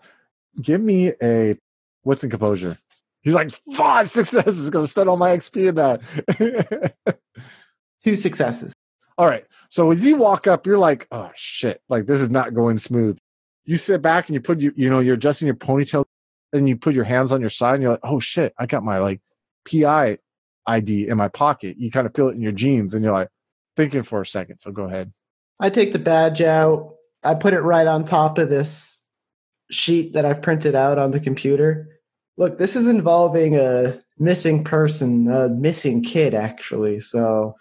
Give 0.61 0.81
me 0.81 1.13
a 1.23 1.57
wits 2.05 2.23
and 2.23 2.31
composure? 2.31 2.79
He's 3.23 3.35
like, 3.35 3.51
five 3.73 4.09
successes 4.09 4.71
because 4.71 4.85
I 4.85 4.87
spent 4.87 5.09
all 5.09 5.17
my 5.17 5.37
XP 5.37 5.69
in 5.69 5.75
that. 5.77 7.17
Two 8.05 8.17
successes. 8.17 8.75
all 9.17 9.27
right. 9.27 9.45
So 9.71 9.91
as 9.91 10.05
you 10.05 10.17
walk 10.17 10.47
up, 10.47 10.67
you're 10.67 10.79
like, 10.79 11.07
oh 11.11 11.31
shit, 11.35 11.83
like 11.89 12.07
this 12.07 12.21
is 12.21 12.31
not 12.31 12.55
going 12.55 12.79
smooth. 12.79 13.19
You 13.65 13.77
sit 13.77 14.01
back 14.01 14.29
and 14.29 14.35
you 14.35 14.41
put 14.41 14.61
you, 14.61 14.73
you 14.77 14.89
know, 14.89 15.01
you're 15.01 15.15
adjusting 15.15 15.47
your 15.47 15.57
ponytail 15.57 16.05
and 16.53 16.69
you 16.69 16.77
put 16.77 16.95
your 16.95 17.05
hands 17.05 17.33
on 17.33 17.41
your 17.41 17.51
side 17.51 17.75
and 17.75 17.83
you're 17.83 17.93
like, 17.93 18.01
oh 18.03 18.21
shit, 18.21 18.55
I 18.59 18.67
got 18.67 18.83
my 18.83 18.99
like 18.99 19.21
PI 19.71 20.19
ID 20.67 21.09
in 21.09 21.17
my 21.17 21.29
pocket. 21.29 21.77
You 21.79 21.91
kind 21.91 22.07
of 22.07 22.15
feel 22.15 22.29
it 22.29 22.35
in 22.35 22.41
your 22.41 22.53
jeans 22.53 22.95
and 22.95 23.05
you're 23.05 23.13
like 23.13 23.29
thinking 23.77 24.03
for 24.03 24.21
a 24.21 24.27
second. 24.27 24.59
So 24.59 24.73
go 24.73 24.85
ahead. 24.85 25.13
I 25.61 25.71
take 25.71 25.93
the 25.93 25.99
badge 25.99 26.41
out. 26.41 26.95
I 27.25 27.35
put 27.35 27.53
it 27.53 27.61
right 27.61 27.87
on 27.87 28.05
top 28.05 28.39
of 28.39 28.49
this 28.49 29.07
sheet 29.71 30.15
that 30.15 30.25
I've 30.25 30.41
printed 30.41 30.75
out 30.75 30.99
on 30.99 31.11
the 31.11 31.21
computer. 31.21 31.98
Look, 32.39 32.57
this 32.57 32.77
is 32.77 32.87
involving 32.87 33.57
a 33.57 34.01
missing 34.17 34.63
person, 34.63 35.31
a 35.31 35.49
missing 35.49 36.03
kid, 36.05 36.35
actually. 36.35 37.01
So 37.01 37.57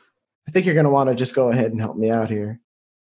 I 0.48 0.52
think 0.52 0.66
you're 0.66 0.76
going 0.76 0.86
to 0.86 0.92
want 0.92 1.10
to 1.10 1.16
just 1.16 1.36
go 1.36 1.50
ahead 1.50 1.72
and 1.72 1.82
help 1.82 1.98
me 1.98 2.12
out 2.12 2.30
here. 2.30 2.62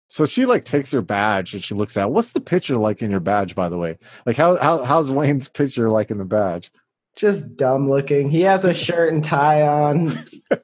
So 0.08 0.26
she 0.26 0.46
like 0.46 0.66
takes 0.66 0.92
her 0.92 1.02
badge 1.02 1.54
and 1.54 1.64
she 1.64 1.74
looks 1.74 1.98
at 1.98 2.12
what's 2.12 2.34
the 2.34 2.42
picture 2.42 2.76
like 2.76 3.02
in 3.02 3.10
your 3.10 3.22
badge, 3.22 3.56
by 3.56 3.70
the 3.70 3.78
way? 3.78 3.98
Like 4.26 4.36
how, 4.36 4.58
how 4.58 4.84
how's 4.84 5.10
Wayne's 5.10 5.48
picture 5.48 5.90
like 5.90 6.12
in 6.12 6.20
the 6.20 6.26
badge? 6.26 6.70
Just 7.16 7.58
dumb 7.58 7.90
looking. 7.90 8.30
He 8.30 8.42
has 8.42 8.66
a 8.66 8.74
shirt 8.74 9.14
and 9.14 9.24
tie 9.24 9.62
on, 9.62 10.10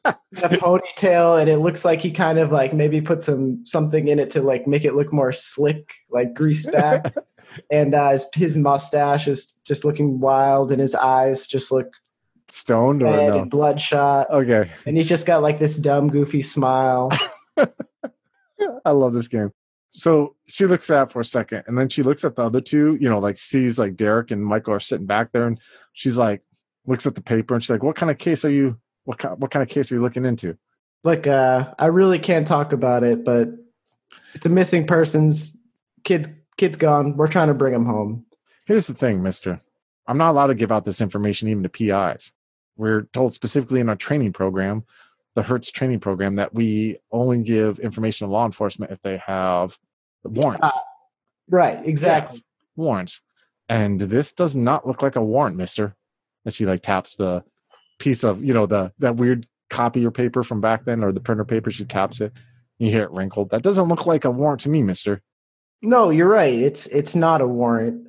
a 0.04 0.16
ponytail, 0.36 1.40
and 1.40 1.50
it 1.50 1.60
looks 1.60 1.86
like 1.86 2.02
he 2.02 2.12
kind 2.12 2.40
of 2.40 2.52
like 2.52 2.74
maybe 2.74 3.02
put 3.02 3.24
some 3.24 3.66
something 3.66 4.08
in 4.08 4.20
it 4.20 4.32
to 4.32 4.42
like 4.42 4.68
make 4.68 4.84
it 4.84 4.96
look 4.96 5.14
more 5.14 5.32
slick, 5.32 5.94
like 6.10 6.34
greased 6.34 6.72
back. 6.72 7.16
and 7.69 7.93
uh, 7.93 8.12
his, 8.12 8.28
his 8.34 8.58
mustache 8.58 9.28
is 9.28 9.60
just 9.65 9.86
looking 9.86 10.19
wild, 10.19 10.72
and 10.72 10.82
his 10.82 10.95
eyes 10.95 11.48
just 11.48 11.72
look 11.72 11.91
Stoned 12.52 13.04
or 13.04 13.12
no? 13.12 13.39
and 13.39 13.50
bloodshot. 13.50 14.30
Okay. 14.30 14.72
And 14.86 14.98
he's 14.98 15.08
just 15.08 15.28
got 15.28 15.43
like 15.43 15.60
this 15.60 15.78
dumb, 15.78 16.08
goofy 16.10 16.41
smile. 16.41 17.12
I 18.86 18.91
love 18.91 19.13
this 19.13 19.28
game. 19.28 19.52
So 19.91 20.36
she 20.48 20.65
looks 20.65 20.89
at 20.89 21.12
for 21.12 21.22
a 21.22 21.26
second 21.26 21.63
and 21.67 21.78
then 21.78 21.89
she 21.89 22.04
looks 22.04 22.24
at 22.24 22.36
the 22.36 22.43
other 22.43 22.62
two, 22.62 22.98
you 23.00 23.10
know, 23.10 23.19
like 23.19 23.38
sees 23.38 23.80
like 23.80 23.95
Derek 23.95 24.32
and 24.32 24.45
Michael 24.45 24.74
are 24.74 24.80
sitting 24.80 25.06
back 25.06 25.32
there 25.32 25.48
and 25.48 25.60
she's 25.93 26.17
like, 26.17 26.41
looks 26.86 27.06
at 27.06 27.15
the 27.15 27.22
paper 27.22 27.54
and 27.54 27.63
she's 27.63 27.69
like, 27.69 27.84
what 27.84 27.95
kind 27.95 28.12
of 28.12 28.17
case 28.17 28.45
are 28.45 28.52
you, 28.52 28.78
what 29.04 29.17
kind, 29.17 29.39
what 29.39 29.52
kind 29.52 29.63
of 29.63 29.69
case 29.69 29.91
are 29.91 29.95
you 29.95 30.02
looking 30.02 30.26
into? 30.26 30.58
Look, 31.04 31.28
uh, 31.28 31.74
I 31.80 31.88
really 31.88 32.19
can't 32.19 32.48
talk 32.48 32.74
about 32.74 33.04
it, 33.04 33.24
but 33.24 33.50
it's 34.34 34.45
a 34.45 34.50
missing 34.50 34.86
persons. 34.86 35.58
Kids, 36.04 36.30
kids 36.60 36.78
gone. 36.78 37.15
We're 37.15 37.28
trying 37.28 37.48
to 37.48 37.54
bring 37.54 37.74
him 37.74 37.86
home. 37.86 38.26
Here's 38.65 38.88
the 38.88 38.93
thing, 38.93 39.24
mister. 39.24 39.62
I'm 40.06 40.17
not 40.17 40.32
allowed 40.32 40.48
to 40.48 40.56
give 40.56 40.72
out 40.72 40.86
this 40.86 41.02
information 41.02 41.48
even 41.48 41.63
to 41.63 41.69
PIs. 41.69 42.34
We're 42.78 43.04
told 43.13 43.34
specifically 43.34 43.80
in 43.80 43.89
our 43.89 43.95
training 43.95 44.34
program, 44.34 44.84
the 45.36 45.43
Hertz 45.43 45.72
training 45.72 46.00
program, 46.02 46.36
that 46.36 46.54
we 46.54 46.98
only 47.12 47.41
give 47.43 47.80
information 47.80 48.28
to 48.28 48.32
law 48.34 48.45
enforcement 48.45 48.91
if 48.91 49.02
they 49.02 49.17
have 49.17 49.78
the 50.24 50.30
warrants. 50.30 50.67
Ah, 50.74 50.82
Right, 51.50 51.84
exactly. 51.86 52.38
Yes, 52.38 52.43
warrants. 52.76 53.22
And 53.67 54.00
this 54.00 54.34
does 54.34 54.56
not 54.56 54.88
look 54.88 55.02
like 55.02 55.15
a 55.15 55.24
warrant, 55.24 55.56
mister. 55.56 55.95
And 56.45 56.54
she 56.54 56.65
like 56.65 56.82
taps 56.82 57.15
the 57.15 57.43
piece 58.00 58.24
of, 58.24 58.43
you 58.43 58.54
know, 58.54 58.65
the 58.65 58.91
that 59.00 59.15
weird 59.15 59.48
copier 59.69 60.12
paper 60.12 60.43
from 60.43 60.62
back 60.62 60.86
then 60.86 61.04
or 61.04 61.12
the 61.12 61.19
printer 61.19 61.45
paper. 61.45 61.72
She 61.72 61.86
taps 61.86 62.22
it. 62.22 62.34
You 62.78 62.89
hear 62.89 63.04
it 63.04 63.12
wrinkled. 63.12 63.50
That 63.50 63.63
doesn't 63.63 63.88
look 63.88 64.06
like 64.06 64.26
a 64.26 64.32
warrant 64.32 64.62
to 64.62 64.69
me, 64.69 64.84
mister. 64.84 65.22
No, 65.82 66.10
you're 66.10 66.30
right. 66.30 66.54
It's 66.54 66.88
it's 66.88 67.15
not 67.15 67.42
a 67.42 67.48
warrant. 67.48 68.08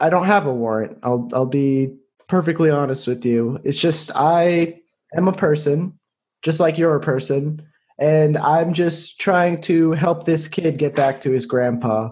I 0.00 0.08
don't 0.10 0.26
have 0.26 0.46
a 0.46 0.52
warrant. 0.54 0.98
I'll 1.02 1.28
I'll 1.32 1.46
be 1.46 1.94
perfectly 2.28 2.70
honest 2.70 3.06
with 3.06 3.24
you. 3.24 3.58
It's 3.64 3.80
just 3.80 4.10
I 4.14 4.80
am 5.16 5.28
a 5.28 5.32
person, 5.32 5.98
just 6.42 6.58
like 6.58 6.78
you're 6.78 6.96
a 6.96 7.00
person, 7.00 7.62
and 7.98 8.36
I'm 8.38 8.72
just 8.72 9.20
trying 9.20 9.60
to 9.62 9.92
help 9.92 10.24
this 10.24 10.48
kid 10.48 10.78
get 10.78 10.94
back 10.96 11.20
to 11.22 11.30
his 11.30 11.46
grandpa. 11.46 12.10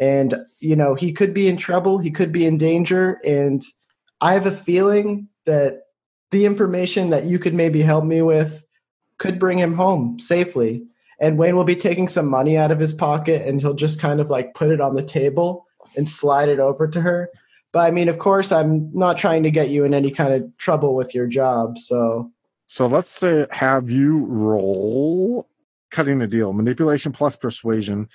And 0.00 0.34
you 0.60 0.74
know, 0.74 0.94
he 0.94 1.12
could 1.12 1.32
be 1.34 1.48
in 1.48 1.56
trouble, 1.56 1.98
he 1.98 2.10
could 2.10 2.32
be 2.32 2.44
in 2.44 2.58
danger, 2.58 3.20
and 3.24 3.62
I 4.20 4.32
have 4.32 4.46
a 4.46 4.52
feeling 4.52 5.28
that 5.46 5.82
the 6.32 6.44
information 6.44 7.10
that 7.10 7.24
you 7.24 7.38
could 7.38 7.54
maybe 7.54 7.80
help 7.82 8.04
me 8.04 8.22
with 8.22 8.64
could 9.18 9.38
bring 9.38 9.58
him 9.58 9.74
home 9.74 10.18
safely 10.18 10.84
and 11.20 11.38
Wayne 11.38 11.56
will 11.56 11.64
be 11.64 11.76
taking 11.76 12.08
some 12.08 12.26
money 12.26 12.56
out 12.56 12.70
of 12.70 12.78
his 12.78 12.94
pocket 12.94 13.46
and 13.46 13.60
he'll 13.60 13.74
just 13.74 14.00
kind 14.00 14.20
of 14.20 14.30
like 14.30 14.54
put 14.54 14.70
it 14.70 14.80
on 14.80 14.94
the 14.94 15.02
table 15.02 15.66
and 15.96 16.08
slide 16.08 16.48
it 16.48 16.60
over 16.60 16.86
to 16.88 17.00
her. 17.00 17.30
But 17.72 17.80
I 17.80 17.90
mean, 17.90 18.08
of 18.08 18.18
course, 18.18 18.52
I'm 18.52 18.90
not 18.94 19.18
trying 19.18 19.42
to 19.42 19.50
get 19.50 19.70
you 19.70 19.84
in 19.84 19.94
any 19.94 20.10
kind 20.10 20.32
of 20.32 20.56
trouble 20.56 20.94
with 20.94 21.14
your 21.14 21.26
job. 21.26 21.78
So 21.78 22.30
So 22.66 22.86
let's 22.86 23.10
say 23.10 23.46
have 23.50 23.90
you 23.90 24.24
roll 24.24 25.48
cutting 25.90 26.18
the 26.18 26.26
deal, 26.26 26.52
manipulation 26.52 27.12
plus 27.12 27.36
persuasion 27.36 28.08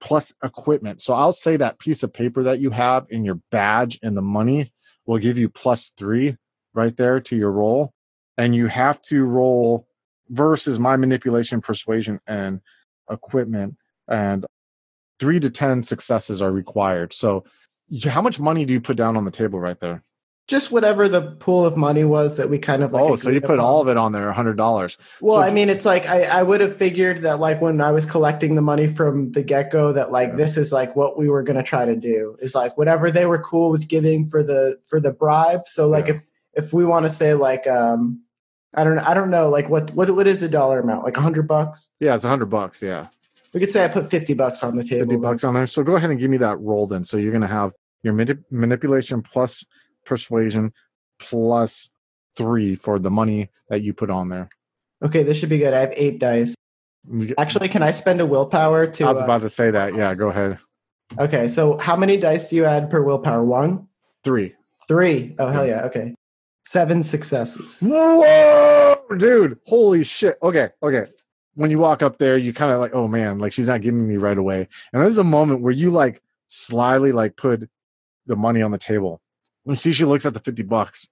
plus 0.00 0.32
equipment. 0.42 1.00
So 1.00 1.14
I'll 1.14 1.32
say 1.32 1.56
that 1.56 1.78
piece 1.78 2.02
of 2.02 2.12
paper 2.12 2.42
that 2.44 2.60
you 2.60 2.70
have 2.70 3.06
in 3.10 3.24
your 3.24 3.40
badge 3.50 3.98
and 4.02 4.16
the 4.16 4.22
money 4.22 4.72
will 5.06 5.18
give 5.18 5.38
you 5.38 5.48
plus 5.48 5.88
three 5.96 6.36
right 6.72 6.96
there 6.96 7.20
to 7.20 7.36
your 7.36 7.52
roll. 7.52 7.92
And 8.38 8.54
you 8.54 8.68
have 8.68 9.02
to 9.02 9.24
roll 9.24 9.86
versus 10.30 10.78
my 10.78 10.96
manipulation, 10.96 11.60
persuasion, 11.60 12.20
and 12.26 12.60
equipment. 13.10 13.76
And 14.08 14.46
three 15.18 15.38
to 15.40 15.50
10 15.50 15.82
successes 15.82 16.40
are 16.40 16.50
required. 16.52 17.12
So 17.12 17.44
how 18.08 18.22
much 18.22 18.40
money 18.40 18.64
do 18.64 18.72
you 18.72 18.80
put 18.80 18.96
down 18.96 19.16
on 19.16 19.24
the 19.24 19.30
table 19.30 19.60
right 19.60 19.78
there? 19.80 20.02
just 20.48 20.72
whatever 20.72 21.08
the 21.08 21.22
pool 21.22 21.64
of 21.64 21.76
money 21.76 22.02
was 22.02 22.36
that 22.36 22.50
we 22.50 22.58
kind 22.58 22.82
of 22.82 22.90
like. 22.92 23.00
oh, 23.04 23.14
so 23.14 23.30
you 23.30 23.40
put 23.40 23.50
upon. 23.52 23.60
all 23.60 23.80
of 23.80 23.86
it 23.86 23.96
on 23.96 24.10
there, 24.10 24.28
a 24.28 24.32
hundred 24.32 24.56
dollars. 24.56 24.98
Well, 25.20 25.36
So- 25.36 25.42
I 25.42 25.50
mean, 25.52 25.70
it's 25.70 25.84
like 25.84 26.08
I, 26.08 26.22
I 26.24 26.42
would 26.42 26.60
have 26.60 26.76
figured 26.76 27.22
that 27.22 27.38
like 27.38 27.60
when 27.60 27.80
I 27.80 27.92
was 27.92 28.04
collecting 28.04 28.56
the 28.56 28.60
money 28.60 28.88
from 28.88 29.30
the 29.30 29.44
get 29.44 29.70
go, 29.70 29.92
that 29.92 30.10
like 30.10 30.30
Yeah. 30.30 30.34
this 30.34 30.56
is 30.56 30.72
like 30.72 30.96
what 30.96 31.16
we 31.16 31.28
were 31.28 31.44
gonna 31.44 31.62
try 31.62 31.84
to 31.84 31.94
do 31.94 32.36
is 32.40 32.56
like 32.56 32.76
whatever 32.76 33.12
they 33.12 33.26
were 33.26 33.38
cool 33.40 33.70
with 33.70 33.86
giving 33.86 34.28
for 34.28 34.42
the 34.42 34.80
for 34.88 34.98
the 34.98 35.12
bribe. 35.12 35.68
So 35.68 35.88
like 35.88 36.08
Yeah. 36.08 36.14
if 36.14 36.22
if 36.64 36.72
we 36.72 36.84
want 36.84 37.06
to 37.06 37.10
say 37.12 37.34
like 37.34 37.68
um 37.68 38.20
I 38.74 38.84
don't 38.84 38.98
I 38.98 39.14
don't 39.14 39.30
know 39.30 39.48
like 39.48 39.68
what 39.68 39.90
what 39.92 40.10
what 40.14 40.26
is 40.28 40.40
the 40.40 40.48
dollar 40.48 40.80
amount? 40.80 41.04
Like 41.04 41.16
a 41.16 41.20
hundred 41.20 41.48
bucks? 41.48 41.90
Yeah, 41.98 42.14
it's 42.14 42.24
a 42.24 42.28
hundred 42.28 42.46
bucks. 42.50 42.82
Yeah, 42.82 43.08
We 43.52 43.60
could 43.60 43.70
say 43.70 43.84
I 43.84 43.88
put 43.88 44.10
fifty 44.10 44.34
bucks 44.34 44.62
on 44.62 44.76
the 44.76 44.84
table. 44.84 45.00
fifty 45.06 45.16
bucks 45.16 45.42
on 45.44 45.54
there. 45.54 45.66
So 45.66 45.82
go 45.82 45.96
ahead 45.96 46.10
and 46.10 46.18
give 46.20 46.30
me 46.30 46.36
that 46.38 46.58
roll 46.60 46.86
then. 46.86 47.02
So 47.04 47.16
you're 47.16 47.32
gonna 47.32 47.46
have 47.48 47.72
your 48.02 48.14
manip- 48.14 48.44
manipulation 48.50 49.22
plus 49.22 49.64
persuasion 50.06 50.72
plus 51.18 51.90
three 52.36 52.74
for 52.76 52.98
the 52.98 53.10
money 53.10 53.50
that 53.68 53.82
you 53.82 53.92
put 53.92 54.08
on 54.10 54.28
there. 54.28 54.48
Okay, 55.02 55.22
this 55.22 55.36
should 55.36 55.48
be 55.48 55.58
good. 55.58 55.74
I 55.74 55.80
have 55.80 55.92
eight 55.96 56.18
dice. 56.18 56.54
Actually, 57.38 57.68
can 57.68 57.82
I 57.82 57.90
spend 57.90 58.20
a 58.20 58.26
willpower 58.26 58.86
to? 58.86 59.04
I 59.04 59.08
was 59.08 59.18
uh, 59.20 59.24
about 59.24 59.42
to 59.42 59.48
say 59.50 59.70
that. 59.70 59.94
Yeah, 59.94 60.14
go 60.14 60.28
ahead. 60.30 60.58
okay, 61.18 61.48
so 61.48 61.76
how 61.78 61.96
many 61.96 62.16
dice 62.18 62.48
do 62.50 62.56
you 62.56 62.64
add 62.66 62.90
per 62.90 63.02
willpower? 63.02 63.42
One, 63.42 63.88
Three. 64.22 64.54
three. 64.86 65.34
Oh 65.38 65.48
hell 65.48 65.66
yeah. 65.66 65.82
Okay, 65.86 66.14
seven 66.64 67.02
successes. 67.02 67.80
Whoa, 67.80 68.96
dude! 69.16 69.58
Holy 69.66 70.04
shit! 70.04 70.36
Okay, 70.42 70.70
okay. 70.82 71.06
When 71.54 71.70
you 71.70 71.78
walk 71.78 72.02
up 72.02 72.18
there, 72.18 72.36
you 72.36 72.52
kind 72.52 72.72
of 72.72 72.80
like, 72.80 72.94
oh 72.94 73.08
man, 73.08 73.38
like 73.38 73.52
she's 73.52 73.68
not 73.68 73.82
giving 73.82 74.06
me 74.06 74.16
right 74.16 74.38
away. 74.38 74.68
And 74.92 75.02
there's 75.02 75.18
a 75.18 75.24
moment 75.24 75.62
where 75.62 75.72
you 75.72 75.90
like 75.90 76.22
slyly 76.48 77.12
like 77.12 77.36
put 77.36 77.68
the 78.26 78.36
money 78.36 78.62
on 78.62 78.70
the 78.70 78.78
table. 78.78 79.20
And 79.66 79.76
see, 79.76 79.92
she 79.92 80.04
looks 80.04 80.26
at 80.26 80.34
the 80.34 80.40
fifty 80.40 80.62
bucks, 80.62 81.08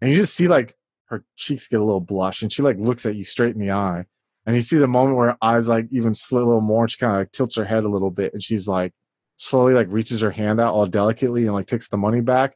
and 0.00 0.10
you 0.10 0.16
just 0.16 0.34
see 0.34 0.48
like 0.48 0.76
her 1.06 1.24
cheeks 1.36 1.68
get 1.68 1.80
a 1.80 1.84
little 1.84 2.00
blush, 2.00 2.42
and 2.42 2.52
she 2.52 2.62
like 2.62 2.78
looks 2.78 3.04
at 3.04 3.16
you 3.16 3.24
straight 3.24 3.54
in 3.54 3.60
the 3.60 3.72
eye. 3.72 4.06
And 4.44 4.56
you 4.56 4.62
see 4.62 4.78
the 4.78 4.88
moment 4.88 5.16
where 5.16 5.28
her 5.30 5.38
eyes 5.40 5.68
like 5.68 5.86
even 5.90 6.14
slit 6.14 6.42
a 6.42 6.46
little 6.46 6.60
more, 6.60 6.84
and 6.84 6.90
she 6.90 6.98
kind 6.98 7.12
of 7.12 7.18
like 7.18 7.32
tilts 7.32 7.56
her 7.56 7.64
head 7.64 7.84
a 7.84 7.88
little 7.88 8.10
bit, 8.10 8.32
and 8.32 8.42
she's 8.42 8.66
like 8.66 8.92
slowly 9.36 9.74
like 9.74 9.88
reaches 9.90 10.20
her 10.20 10.30
hand 10.30 10.60
out 10.60 10.72
all 10.72 10.86
delicately 10.86 11.44
and 11.44 11.52
like 11.52 11.66
takes 11.66 11.88
the 11.88 11.96
money 11.96 12.20
back. 12.20 12.54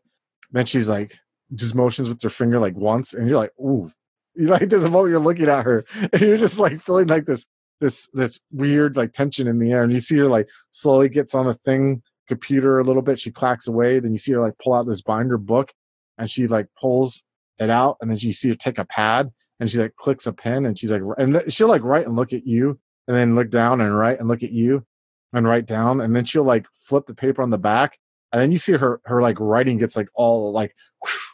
Then 0.53 0.67
she's 0.67 0.89
like 0.89 1.19
just 1.55 1.75
motions 1.75 2.09
with 2.09 2.21
her 2.23 2.31
finger 2.31 2.59
like 2.59 2.77
once, 2.77 3.15
and 3.15 3.29
you're 3.29 3.39
like, 3.39 3.53
ooh. 3.61 3.91
You 4.39 4.49
like 4.49 4.71
a 4.71 4.79
moment 4.91 5.09
you're 5.09 5.19
looking 5.19 5.49
at 5.49 5.65
her, 5.65 5.85
and 6.13 6.21
you're 6.21 6.37
just 6.37 6.59
like 6.59 6.81
feeling 6.83 7.09
like 7.09 7.25
this 7.25 7.47
this 7.81 8.09
this 8.13 8.39
weird 8.53 8.97
like 8.97 9.13
tension 9.13 9.49
in 9.49 9.59
the 9.59 9.73
air, 9.73 9.83
and 9.83 9.93
you 9.93 10.01
see 10.01 10.19
her 10.19 10.27
like 10.27 10.49
slowly 10.73 11.09
gets 11.09 11.35
on 11.35 11.47
the 11.47 11.55
thing 11.55 12.03
computer 12.29 12.79
a 12.79 12.85
little 12.85 13.03
bit. 13.03 13.19
She 13.19 13.31
clacks 13.31 13.67
away. 13.67 13.99
Then 13.99 14.13
you 14.13 14.19
see 14.19 14.33
her 14.33 14.41
like 14.41 14.59
pull 14.59 14.75
out 14.75 14.87
this 14.87 15.03
binder 15.03 15.39
book, 15.39 15.73
and 16.19 16.31
she 16.31 16.47
like 16.47 16.67
pulls 16.79 17.23
it 17.59 17.71
out, 17.71 17.97
and 18.01 18.11
then 18.11 18.19
you 18.19 18.33
see 18.33 18.49
her 18.49 18.55
take 18.55 18.79
a 18.79 18.85
pad, 18.85 19.31
and 19.59 19.71
she 19.71 19.79
like 19.79 19.97
clicks 19.97 20.27
a 20.27 20.33
pen, 20.33 20.67
and 20.67 20.79
she's 20.79 20.93
like, 20.93 21.03
and 21.19 21.43
she'll 21.51 21.69
like 21.69 21.83
write 21.83 22.07
and 22.07 22.17
look 22.17 22.33
at 22.33 22.47
you, 22.47 22.79
and 23.09 23.17
then 23.17 23.35
look 23.35 23.51
down 23.51 23.81
and 23.81 23.97
write 23.97 24.19
and 24.19 24.29
look 24.29 24.43
at 24.43 24.53
you, 24.53 24.85
and 25.33 25.47
write 25.47 25.67
down, 25.67 26.01
and 26.01 26.15
then 26.15 26.25
she'll 26.25 26.45
like 26.45 26.67
flip 26.73 27.07
the 27.07 27.15
paper 27.15 27.43
on 27.43 27.51
the 27.51 27.59
back, 27.59 27.99
and 28.37 28.43
then 28.43 28.53
you 28.53 28.59
see 28.59 28.73
her 28.73 29.01
her 29.07 29.23
like 29.23 29.41
writing 29.41 29.79
gets 29.79 29.97
like 29.97 30.11
all 30.13 30.53
like 30.53 30.77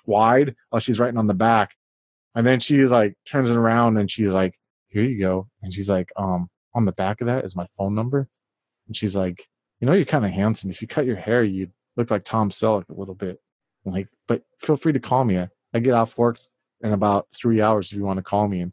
wide 0.06 0.54
while 0.70 0.78
she's 0.78 1.00
writing 1.00 1.18
on 1.18 1.26
the 1.26 1.34
back. 1.34 1.74
And 2.36 2.46
then 2.46 2.60
she's 2.60 2.92
like 2.92 3.16
turns 3.26 3.50
it 3.50 3.56
around 3.56 3.98
and 3.98 4.08
she's 4.08 4.32
like, 4.32 4.56
Here 4.86 5.02
you 5.02 5.18
go. 5.18 5.48
And 5.62 5.74
she's 5.74 5.90
like, 5.90 6.10
um, 6.14 6.48
on 6.76 6.84
the 6.84 6.92
back 6.92 7.20
of 7.20 7.26
that 7.26 7.44
is 7.44 7.56
my 7.56 7.66
phone 7.76 7.96
number. 7.96 8.28
And 8.86 8.96
she's 8.96 9.16
like, 9.16 9.48
You 9.80 9.86
know, 9.86 9.94
you're 9.94 10.04
kind 10.04 10.24
of 10.24 10.30
handsome. 10.30 10.70
If 10.70 10.80
you 10.80 10.86
cut 10.86 11.04
your 11.04 11.16
hair, 11.16 11.42
you'd 11.42 11.72
look 11.96 12.12
like 12.12 12.22
Tom 12.22 12.50
Selleck 12.50 12.88
a 12.88 12.94
little 12.94 13.16
bit. 13.16 13.40
I'm 13.84 13.92
like, 13.92 14.06
but 14.28 14.44
feel 14.60 14.76
free 14.76 14.92
to 14.92 15.00
call 15.00 15.24
me. 15.24 15.44
I 15.74 15.78
get 15.80 15.94
off 15.94 16.16
work 16.16 16.38
in 16.82 16.92
about 16.92 17.26
three 17.34 17.60
hours 17.60 17.90
if 17.90 17.98
you 17.98 18.04
want 18.04 18.18
to 18.18 18.22
call 18.22 18.46
me. 18.46 18.60
And 18.60 18.72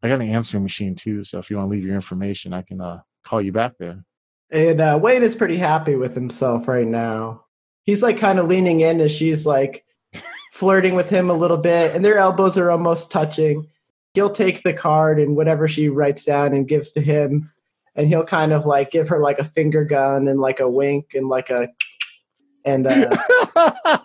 I 0.00 0.08
got 0.08 0.20
an 0.20 0.28
answering 0.28 0.62
machine 0.62 0.94
too. 0.94 1.24
So 1.24 1.40
if 1.40 1.50
you 1.50 1.56
want 1.56 1.66
to 1.66 1.70
leave 1.72 1.84
your 1.84 1.96
information, 1.96 2.52
I 2.52 2.62
can 2.62 2.80
uh, 2.80 3.00
call 3.24 3.42
you 3.42 3.50
back 3.50 3.72
there. 3.80 4.04
And 4.52 4.80
uh, 4.80 4.96
Wayne 5.02 5.24
is 5.24 5.34
pretty 5.34 5.56
happy 5.56 5.96
with 5.96 6.14
himself 6.14 6.68
right 6.68 6.86
now. 6.86 7.43
He's 7.84 8.02
like 8.02 8.18
kind 8.18 8.38
of 8.38 8.48
leaning 8.48 8.80
in 8.80 9.00
as 9.00 9.12
she's 9.12 9.46
like 9.46 9.84
flirting 10.52 10.94
with 10.94 11.10
him 11.10 11.30
a 11.30 11.34
little 11.34 11.56
bit, 11.56 11.94
and 11.94 12.04
their 12.04 12.18
elbows 12.18 12.56
are 12.56 12.70
almost 12.70 13.10
touching. 13.10 13.68
He'll 14.14 14.30
take 14.30 14.62
the 14.62 14.72
card 14.72 15.18
and 15.18 15.36
whatever 15.36 15.66
she 15.68 15.88
writes 15.88 16.24
down 16.24 16.52
and 16.52 16.68
gives 16.68 16.92
to 16.92 17.00
him, 17.00 17.50
and 17.94 18.08
he'll 18.08 18.24
kind 18.24 18.52
of 18.52 18.64
like 18.64 18.90
give 18.90 19.08
her 19.08 19.20
like 19.20 19.38
a 19.38 19.44
finger 19.44 19.84
gun 19.84 20.28
and 20.28 20.40
like 20.40 20.60
a 20.60 20.68
wink 20.68 21.14
and 21.14 21.28
like 21.28 21.50
a 21.50 21.68
and 22.64 22.86
uh, 22.86 23.98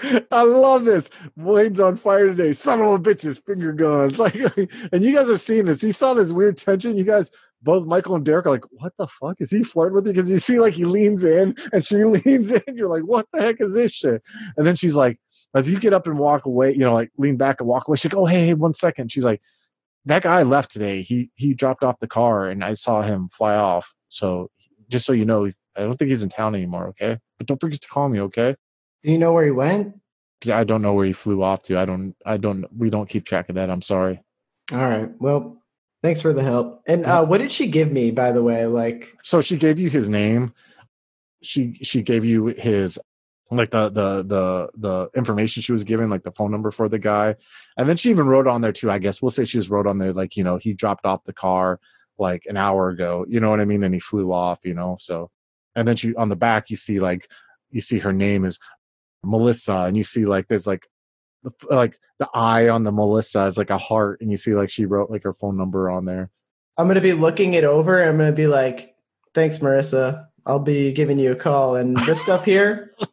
I 0.30 0.42
love 0.42 0.84
this. 0.84 1.10
Wayne's 1.36 1.80
on 1.80 1.96
fire 1.96 2.28
today. 2.28 2.52
Son 2.52 2.80
of 2.80 2.86
a 2.86 2.98
bitches, 2.98 3.42
finger 3.42 3.72
guns. 3.72 4.18
Like, 4.26 4.34
and 4.34 5.04
you 5.04 5.14
guys 5.14 5.28
are 5.28 5.38
seeing 5.38 5.66
this. 5.66 5.80
He 5.80 5.92
saw 5.92 6.14
this 6.14 6.32
weird 6.32 6.56
tension. 6.56 6.96
You 6.96 7.04
guys, 7.04 7.30
both 7.62 7.86
Michael 7.86 8.14
and 8.14 8.24
Derek, 8.24 8.46
are 8.46 8.50
like, 8.50 8.64
"What 8.70 8.92
the 8.98 9.06
fuck 9.06 9.36
is 9.40 9.50
he 9.50 9.64
flirting 9.64 9.94
with 9.94 10.06
you?" 10.06 10.12
Because 10.12 10.30
you 10.30 10.38
see, 10.38 10.58
like, 10.58 10.74
he 10.74 10.84
leans 10.84 11.24
in 11.24 11.54
and 11.72 11.84
she 11.84 12.04
leans 12.04 12.52
in. 12.52 12.62
You're 12.74 12.88
like, 12.88 13.02
"What 13.02 13.26
the 13.32 13.40
heck 13.40 13.60
is 13.60 13.74
this 13.74 13.92
shit?" 13.92 14.22
And 14.56 14.66
then 14.66 14.76
she's 14.76 14.96
like, 14.96 15.18
as 15.54 15.70
you 15.70 15.80
get 15.80 15.94
up 15.94 16.06
and 16.06 16.18
walk 16.18 16.44
away, 16.44 16.72
you 16.72 16.80
know, 16.80 16.92
like 16.92 17.10
lean 17.16 17.36
back 17.36 17.60
and 17.60 17.68
walk 17.68 17.88
away. 17.88 17.96
She's 17.96 18.12
like, 18.12 18.20
"Oh, 18.20 18.26
hey, 18.26 18.46
hey, 18.46 18.54
one 18.54 18.74
second. 18.74 19.10
She's 19.10 19.24
like, 19.24 19.40
"That 20.04 20.22
guy 20.22 20.42
left 20.42 20.70
today. 20.70 21.02
He 21.02 21.30
he 21.34 21.54
dropped 21.54 21.82
off 21.82 21.98
the 21.98 22.06
car, 22.06 22.46
and 22.46 22.62
I 22.62 22.74
saw 22.74 23.02
him 23.02 23.30
fly 23.32 23.56
off. 23.56 23.94
So 24.08 24.50
just 24.88 25.06
so 25.06 25.12
you 25.12 25.24
know, 25.24 25.46
I 25.76 25.80
don't 25.80 25.94
think 25.94 26.10
he's 26.10 26.22
in 26.22 26.28
town 26.28 26.54
anymore. 26.54 26.88
Okay, 26.88 27.18
but 27.38 27.46
don't 27.46 27.60
forget 27.60 27.80
to 27.80 27.88
call 27.88 28.08
me. 28.08 28.20
Okay." 28.20 28.56
do 29.02 29.12
you 29.12 29.18
know 29.18 29.32
where 29.32 29.44
he 29.44 29.52
went? 29.52 29.94
I 30.50 30.64
don't 30.64 30.82
know 30.82 30.92
where 30.92 31.06
he 31.06 31.12
flew 31.12 31.42
off 31.42 31.62
to. 31.62 31.78
I 31.78 31.84
don't. 31.84 32.14
I 32.26 32.36
don't. 32.36 32.66
We 32.76 32.90
don't 32.90 33.08
keep 33.08 33.24
track 33.24 33.48
of 33.48 33.54
that. 33.54 33.70
I'm 33.70 33.82
sorry. 33.82 34.20
All 34.72 34.78
right. 34.78 35.10
Well, 35.20 35.62
thanks 36.06 36.22
for 36.22 36.32
the 36.32 36.42
help. 36.42 36.80
And 36.86 37.04
uh, 37.04 37.24
what 37.24 37.38
did 37.38 37.50
she 37.50 37.66
give 37.66 37.90
me, 37.90 38.12
by 38.12 38.30
the 38.30 38.42
way? 38.42 38.66
Like, 38.66 39.12
So 39.24 39.40
she 39.40 39.56
gave 39.56 39.76
you 39.80 39.90
his 39.90 40.08
name. 40.08 40.54
She 41.42 41.74
she 41.82 42.02
gave 42.02 42.24
you 42.24 42.46
his 42.46 42.98
like 43.50 43.70
the 43.70 43.88
the 43.88 44.22
the 44.22 44.70
the 44.76 45.10
information 45.16 45.62
she 45.62 45.72
was 45.72 45.82
given, 45.82 46.08
like 46.08 46.22
the 46.22 46.30
phone 46.30 46.52
number 46.52 46.70
for 46.70 46.88
the 46.88 46.98
guy, 46.98 47.34
and 47.76 47.88
then 47.88 47.96
she 47.96 48.10
even 48.10 48.28
wrote 48.28 48.46
on 48.46 48.60
there 48.60 48.72
too. 48.72 48.90
I 48.90 48.98
guess 48.98 49.20
we'll 49.20 49.30
say 49.32 49.44
she 49.44 49.58
just 49.58 49.68
wrote 49.68 49.86
on 49.86 49.98
there 49.98 50.12
like 50.12 50.36
you 50.36 50.44
know 50.44 50.56
he 50.56 50.72
dropped 50.72 51.04
off 51.04 51.24
the 51.24 51.32
car 51.32 51.80
like 52.18 52.44
an 52.46 52.56
hour 52.56 52.88
ago. 52.88 53.26
You 53.28 53.40
know 53.40 53.50
what 53.50 53.60
I 53.60 53.64
mean? 53.64 53.82
And 53.82 53.92
he 53.92 54.00
flew 54.00 54.32
off. 54.32 54.60
You 54.62 54.74
know. 54.74 54.96
So 54.98 55.30
and 55.74 55.86
then 55.86 55.96
she 55.96 56.14
on 56.14 56.28
the 56.28 56.36
back 56.36 56.70
you 56.70 56.76
see 56.76 57.00
like 57.00 57.28
you 57.70 57.80
see 57.80 57.98
her 57.98 58.12
name 58.12 58.44
is 58.44 58.58
Melissa, 59.24 59.84
and 59.86 59.96
you 59.96 60.04
see 60.04 60.24
like 60.24 60.46
there's 60.46 60.66
like 60.66 60.86
like 61.70 61.98
the 62.18 62.28
eye 62.34 62.68
on 62.68 62.84
the 62.84 62.92
Melissa 62.92 63.44
is 63.46 63.58
like 63.58 63.70
a 63.70 63.78
heart, 63.78 64.20
and 64.20 64.30
you 64.30 64.36
see 64.36 64.54
like 64.54 64.70
she 64.70 64.84
wrote 64.84 65.10
like 65.10 65.22
her 65.22 65.32
phone 65.32 65.56
number 65.56 65.90
on 65.90 66.04
there. 66.04 66.30
I'm 66.78 66.88
gonna 66.88 67.00
be 67.00 67.12
looking 67.12 67.54
it 67.54 67.64
over. 67.64 68.00
And 68.00 68.10
I'm 68.10 68.18
gonna 68.18 68.32
be 68.32 68.46
like, 68.46 68.94
"Thanks, 69.34 69.58
Marissa. 69.58 70.26
I'll 70.44 70.58
be 70.58 70.92
giving 70.92 71.18
you 71.18 71.32
a 71.32 71.36
call." 71.36 71.76
And 71.76 71.96
this 71.98 72.20
stuff 72.20 72.44
here, 72.44 72.92
and 72.98 73.08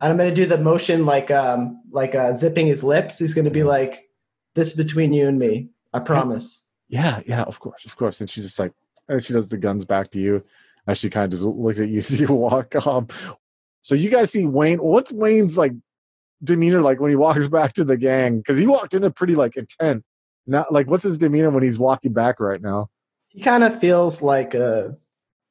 I'm 0.00 0.16
gonna 0.16 0.34
do 0.34 0.46
the 0.46 0.58
motion 0.58 1.06
like 1.06 1.30
um 1.30 1.82
like 1.90 2.14
uh, 2.14 2.32
zipping 2.32 2.66
his 2.66 2.82
lips. 2.82 3.18
He's 3.18 3.34
gonna 3.34 3.50
be 3.50 3.64
like, 3.64 4.08
"This 4.54 4.70
is 4.70 4.76
between 4.76 5.12
you 5.12 5.28
and 5.28 5.38
me. 5.38 5.70
I 5.92 6.00
promise." 6.00 6.68
Yeah, 6.88 7.20
yeah, 7.26 7.42
of 7.44 7.58
course, 7.58 7.84
of 7.84 7.96
course. 7.96 8.20
And 8.20 8.28
she 8.28 8.42
just 8.42 8.58
like, 8.58 8.72
and 9.08 9.24
she 9.24 9.32
does 9.32 9.48
the 9.48 9.56
guns 9.56 9.84
back 9.84 10.10
to 10.10 10.20
you 10.20 10.44
as 10.86 10.98
she 10.98 11.08
kind 11.10 11.24
of 11.24 11.30
just 11.30 11.42
looks 11.42 11.80
at 11.80 11.88
you 11.88 11.98
as 11.98 12.20
you 12.20 12.26
walk 12.28 12.74
up. 12.86 13.12
So 13.80 13.94
you 13.94 14.10
guys 14.10 14.30
see 14.30 14.46
Wayne. 14.46 14.78
What's 14.78 15.12
Wayne's 15.12 15.56
like 15.56 15.72
demeanor 16.42 16.80
like 16.80 17.00
when 17.00 17.10
he 17.10 17.16
walks 17.16 17.48
back 17.48 17.72
to 17.74 17.84
the 17.84 17.96
gang? 17.96 18.38
Because 18.38 18.58
he 18.58 18.66
walked 18.66 18.94
in 18.94 19.02
there 19.02 19.10
pretty 19.10 19.34
like 19.34 19.56
intent. 19.56 20.04
Not 20.46 20.72
like 20.72 20.88
what's 20.88 21.04
his 21.04 21.18
demeanor 21.18 21.50
when 21.50 21.62
he's 21.62 21.78
walking 21.78 22.12
back 22.12 22.40
right 22.40 22.60
now? 22.60 22.88
He 23.28 23.40
kind 23.40 23.64
of 23.64 23.78
feels 23.78 24.20
like 24.22 24.54
a 24.54 24.96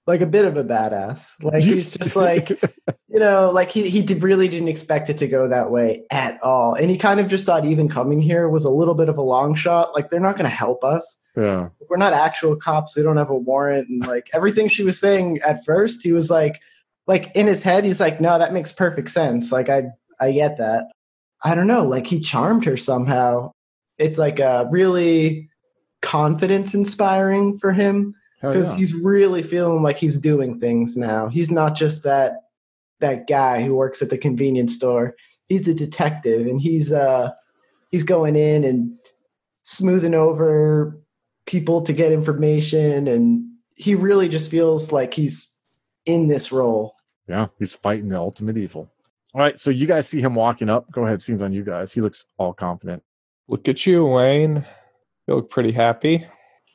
like 0.07 0.21
a 0.21 0.25
bit 0.25 0.45
of 0.45 0.57
a 0.57 0.63
badass. 0.63 1.41
Like 1.43 1.63
he's 1.63 1.91
just 1.97 2.15
like 2.15 2.49
you 2.49 3.19
know, 3.19 3.51
like 3.51 3.71
he 3.71 3.89
he 3.89 4.01
did, 4.01 4.21
really 4.21 4.47
didn't 4.47 4.67
expect 4.67 5.09
it 5.09 5.17
to 5.19 5.27
go 5.27 5.47
that 5.47 5.71
way 5.71 6.03
at 6.11 6.41
all, 6.43 6.73
and 6.73 6.89
he 6.89 6.97
kind 6.97 7.19
of 7.19 7.27
just 7.27 7.45
thought 7.45 7.65
even 7.65 7.87
coming 7.87 8.21
here 8.21 8.49
was 8.49 8.65
a 8.65 8.69
little 8.69 8.95
bit 8.95 9.09
of 9.09 9.17
a 9.17 9.21
long 9.21 9.55
shot. 9.55 9.93
Like 9.93 10.09
they're 10.09 10.19
not 10.19 10.35
going 10.35 10.49
to 10.49 10.55
help 10.55 10.83
us. 10.83 11.19
yeah, 11.35 11.69
We're 11.89 11.97
not 11.97 12.13
actual 12.13 12.55
cops. 12.55 12.95
We 12.95 13.03
don't 13.03 13.17
have 13.17 13.29
a 13.29 13.35
warrant, 13.35 13.89
and 13.89 14.05
like 14.05 14.29
everything 14.33 14.67
she 14.67 14.83
was 14.83 14.99
saying 14.99 15.39
at 15.45 15.63
first, 15.65 16.03
he 16.03 16.11
was 16.11 16.29
like, 16.29 16.59
like 17.07 17.31
in 17.35 17.47
his 17.47 17.63
head, 17.63 17.83
he's 17.83 17.99
like, 17.99 18.19
no, 18.21 18.37
that 18.39 18.53
makes 18.53 18.71
perfect 18.71 19.11
sense. 19.11 19.51
Like 19.51 19.69
I 19.69 19.83
I 20.21 20.31
get 20.31 20.57
that. 20.59 20.91
I 21.43 21.55
don't 21.55 21.67
know. 21.67 21.85
Like 21.85 22.07
he 22.07 22.21
charmed 22.21 22.65
her 22.65 22.77
somehow. 22.77 23.51
It's 23.97 24.17
like 24.17 24.39
a 24.39 24.67
really 24.71 25.49
confidence 26.01 26.73
inspiring 26.73 27.57
for 27.59 27.73
him 27.73 28.15
because 28.41 28.71
yeah. 28.71 28.77
he's 28.77 28.93
really 28.93 29.43
feeling 29.43 29.83
like 29.83 29.97
he's 29.97 30.19
doing 30.19 30.57
things 30.57 30.95
now. 30.95 31.27
He's 31.27 31.51
not 31.51 31.75
just 31.75 32.03
that 32.03 32.33
that 32.99 33.27
guy 33.27 33.63
who 33.63 33.75
works 33.75 34.01
at 34.01 34.09
the 34.09 34.17
convenience 34.17 34.75
store. 34.75 35.15
He's 35.47 35.67
a 35.67 35.73
detective, 35.73 36.47
and 36.47 36.61
he's 36.61 36.91
uh 36.91 37.31
he's 37.89 38.03
going 38.03 38.35
in 38.35 38.63
and 38.63 38.97
smoothing 39.63 40.13
over 40.13 40.99
people 41.45 41.81
to 41.81 41.93
get 41.93 42.11
information, 42.11 43.07
and 43.07 43.43
he 43.75 43.95
really 43.95 44.29
just 44.29 44.49
feels 44.51 44.91
like 44.91 45.13
he's 45.13 45.55
in 46.05 46.27
this 46.27 46.51
role. 46.51 46.95
yeah, 47.27 47.47
he's 47.59 47.73
fighting 47.73 48.09
the 48.09 48.17
ultimate 48.17 48.57
evil. 48.57 48.91
All 49.33 49.41
right, 49.41 49.57
so 49.57 49.71
you 49.71 49.87
guys 49.87 50.07
see 50.07 50.19
him 50.19 50.35
walking 50.35 50.69
up. 50.69 50.91
Go 50.91 51.05
ahead, 51.05 51.21
scenes 51.21 51.41
on 51.41 51.53
you 51.53 51.63
guys. 51.63 51.93
He 51.93 52.01
looks 52.01 52.27
all 52.37 52.53
confident. 52.53 53.01
Look 53.47 53.67
at 53.69 53.85
you, 53.85 54.05
Wayne. 54.05 54.65
You 55.27 55.35
look 55.35 55.49
pretty 55.49 55.71
happy. 55.71 56.25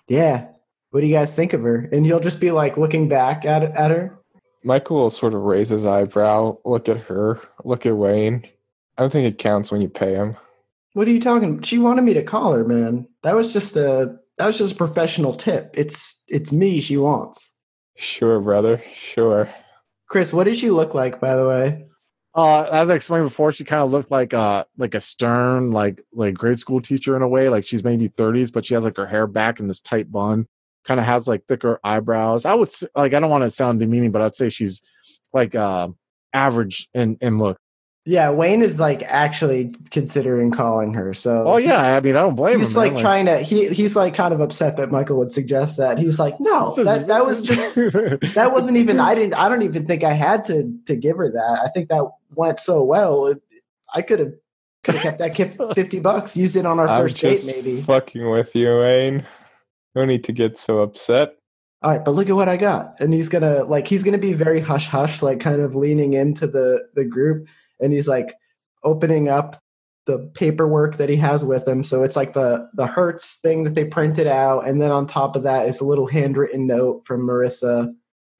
Yeah. 0.09 0.49
What 0.91 1.03
do 1.03 1.07
you 1.07 1.15
guys 1.15 1.35
think 1.35 1.53
of 1.53 1.63
her? 1.63 1.89
And 1.93 2.07
he'll 2.07 2.21
just 2.21 2.41
be 2.41 2.51
like 2.51 2.79
looking 2.79 3.09
back 3.09 3.45
at 3.45 3.63
at 3.63 3.91
her. 3.91 4.19
Michael 4.65 4.97
will 4.97 5.11
sort 5.11 5.35
of 5.35 5.43
raise 5.43 5.69
his 5.69 5.87
eyebrow, 5.87 6.57
look 6.65 6.89
at 6.89 6.97
her, 6.97 7.41
look 7.65 7.87
at 7.87 7.97
Wayne. 7.97 8.43
I 8.97 9.03
don't 9.03 9.13
think 9.13 9.27
it 9.27 9.39
counts 9.39 9.71
when 9.71 9.81
you 9.81 9.89
pay 9.89 10.15
him. 10.15 10.37
What 10.95 11.07
are 11.07 11.13
you 11.13 11.21
talking? 11.21 11.61
She 11.63 11.79
wanted 11.79 12.03
me 12.03 12.15
to 12.15 12.23
call 12.23 12.53
her, 12.53 12.65
man. 12.65 13.07
That 13.23 13.37
was 13.37 13.53
just 13.53 13.77
a 13.77 14.17
that 14.39 14.47
was 14.47 14.59
just 14.59 14.73
a 14.73 14.77
professional 14.77 15.35
tip. 15.35 15.71
It's 15.75 16.25
it's 16.29 16.53
me 16.53 16.81
she 16.81 16.97
wants. 16.97 17.55
Sure, 17.97 18.41
brother. 18.41 18.83
Sure. 18.93 19.51
Chris, 20.09 20.33
what 20.33 20.45
did 20.45 20.57
she 20.57 20.71
look 20.71 20.95
like, 20.95 21.21
by 21.21 21.37
the 21.37 21.47
way? 21.47 21.87
Uh, 22.37 22.65
as 22.71 22.91
I 22.91 22.95
explained 22.97 23.25
before, 23.25 23.51
she 23.51 23.65
kind 23.65 23.83
of 23.83 23.91
looked 23.91 24.11
like 24.11 24.35
uh 24.35 24.65
like 24.77 24.95
a 24.95 25.01
stern 25.01 25.71
like 25.71 26.03
like 26.13 26.35
grade 26.35 26.59
school 26.61 26.83
teacher 26.83 27.17
in 27.17 27.23
a 27.23 27.29
way. 27.29 27.49
Like 27.49 27.65
she's 27.65 27.83
maybe 27.83 28.09
thirties, 28.09 28.51
but 28.51 28.67
she 28.67 28.75
has 28.75 28.85
like 28.85 28.99
her 28.99 29.07
hair 29.07 29.27
back 29.27 29.59
in 29.59 29.69
this 29.69 29.81
tight 29.81 30.13
bun. 30.13 30.47
Kind 30.85 31.01
of 31.01 31.07
has 31.07 31.27
like 31.27 31.47
thicker 31.47 31.81
eyebrows. 31.83 32.45
I 32.45 32.53
would 32.55 32.69
s- 32.69 32.85
like 32.95 33.15
I 33.15 33.21
don't 33.21 33.31
want 33.31 33.45
to 33.45 33.51
sound 33.51 33.81
demeaning, 33.81 34.13
but 34.13 34.21
I'd 34.21 34.35
say 34.35 34.51
she's 34.51 34.83
like 35.33 35.55
uh 35.55 35.89
average 36.35 36.89
in 36.93 37.17
in 37.23 37.39
look. 37.39 37.59
Yeah, 38.09 38.31
Wayne 38.31 38.63
is 38.63 38.79
like 38.79 39.03
actually 39.03 39.75
considering 39.91 40.53
calling 40.53 40.95
her. 40.95 41.13
So 41.13 41.43
Oh 41.49 41.57
yeah, 41.57 41.97
I 41.97 42.01
mean 42.01 42.15
I 42.17 42.21
don't 42.21 42.37
blame 42.37 42.59
he's 42.59 42.77
him. 42.77 42.83
like 42.83 42.93
man. 42.93 43.03
trying 43.03 43.27
to 43.27 43.39
he 43.39 43.69
he's 43.71 43.97
like 43.97 44.15
kind 44.15 44.33
of 44.33 44.41
upset 44.41 44.77
that 44.77 44.93
Michael 44.93 45.17
would 45.19 45.33
suggest 45.33 45.79
that. 45.79 45.99
He's 45.99 46.21
like, 46.21 46.39
no, 46.39 46.73
that, 46.77 47.09
that 47.09 47.27
was 47.27 47.43
just 47.43 47.75
that 47.75 48.51
wasn't 48.55 48.77
even 48.77 49.01
I 49.01 49.17
didn't 49.17 49.35
I 49.35 49.49
don't 49.49 49.63
even 49.63 49.87
think 49.87 50.05
I 50.05 50.13
had 50.13 50.45
to 50.45 50.73
to 50.85 50.95
give 50.95 51.17
her 51.17 51.33
that. 51.33 51.61
I 51.65 51.69
think 51.71 51.89
that 51.89 52.09
went 52.35 52.61
so 52.61 52.83
well. 52.83 53.27
It, 53.27 53.43
I 53.95 54.03
could 54.03 54.19
have 54.19 54.33
could 54.85 54.95
have 54.95 55.03
kept 55.03 55.19
that 55.19 55.35
kif- 55.35 55.75
50 55.75 55.99
bucks, 56.01 56.37
used 56.37 56.57
it 56.57 56.67
on 56.67 56.79
our 56.79 56.89
I'm 56.89 57.03
first 57.03 57.19
date 57.19 57.45
maybe. 57.47 57.81
fucking 57.81 58.29
with 58.29 58.55
you, 58.55 58.79
Wayne. 58.79 59.27
No 59.95 60.05
need 60.05 60.25
to 60.25 60.33
get 60.33 60.57
so 60.57 60.79
upset. 60.79 61.37
All 61.83 61.91
right, 61.91 62.05
but 62.05 62.13
look 62.13 62.29
at 62.29 62.37
what 62.37 62.49
I 62.49 62.57
got. 62.57 62.93
And 63.01 63.13
he's 63.13 63.29
gonna 63.29 63.65
like 63.65 63.87
he's 63.89 64.03
gonna 64.05 64.19
be 64.19 64.33
very 64.33 64.61
hush 64.61 64.89
hush, 64.89 65.23
like 65.23 65.41
kind 65.41 65.61
of 65.61 65.75
leaning 65.75 66.15
into 66.15 66.47
the 66.47 66.89
the 66.95 67.05
group, 67.05 67.47
and 67.81 67.93
he's 67.93 68.09
like 68.09 68.35
opening 68.83 69.29
up 69.29 69.57
the 70.07 70.31
paperwork 70.35 70.97
that 70.97 71.09
he 71.09 71.17
has 71.17 71.45
with 71.45 71.67
him. 71.67 71.83
So 71.83 72.03
it's 72.03 72.17
like 72.17 72.33
the 72.33 72.69
the 72.75 72.87
Hertz 72.87 73.37
thing 73.37 73.65
that 73.65 73.75
they 73.75 73.85
printed 73.85 74.27
out, 74.27 74.67
and 74.69 74.81
then 74.81 74.91
on 74.91 75.07
top 75.07 75.37
of 75.37 75.43
that 75.45 75.67
is 75.67 75.81
a 75.81 75.85
little 75.85 76.07
handwritten 76.07 76.67
note 76.67 77.05
from 77.05 77.23
Marissa. 77.23 77.95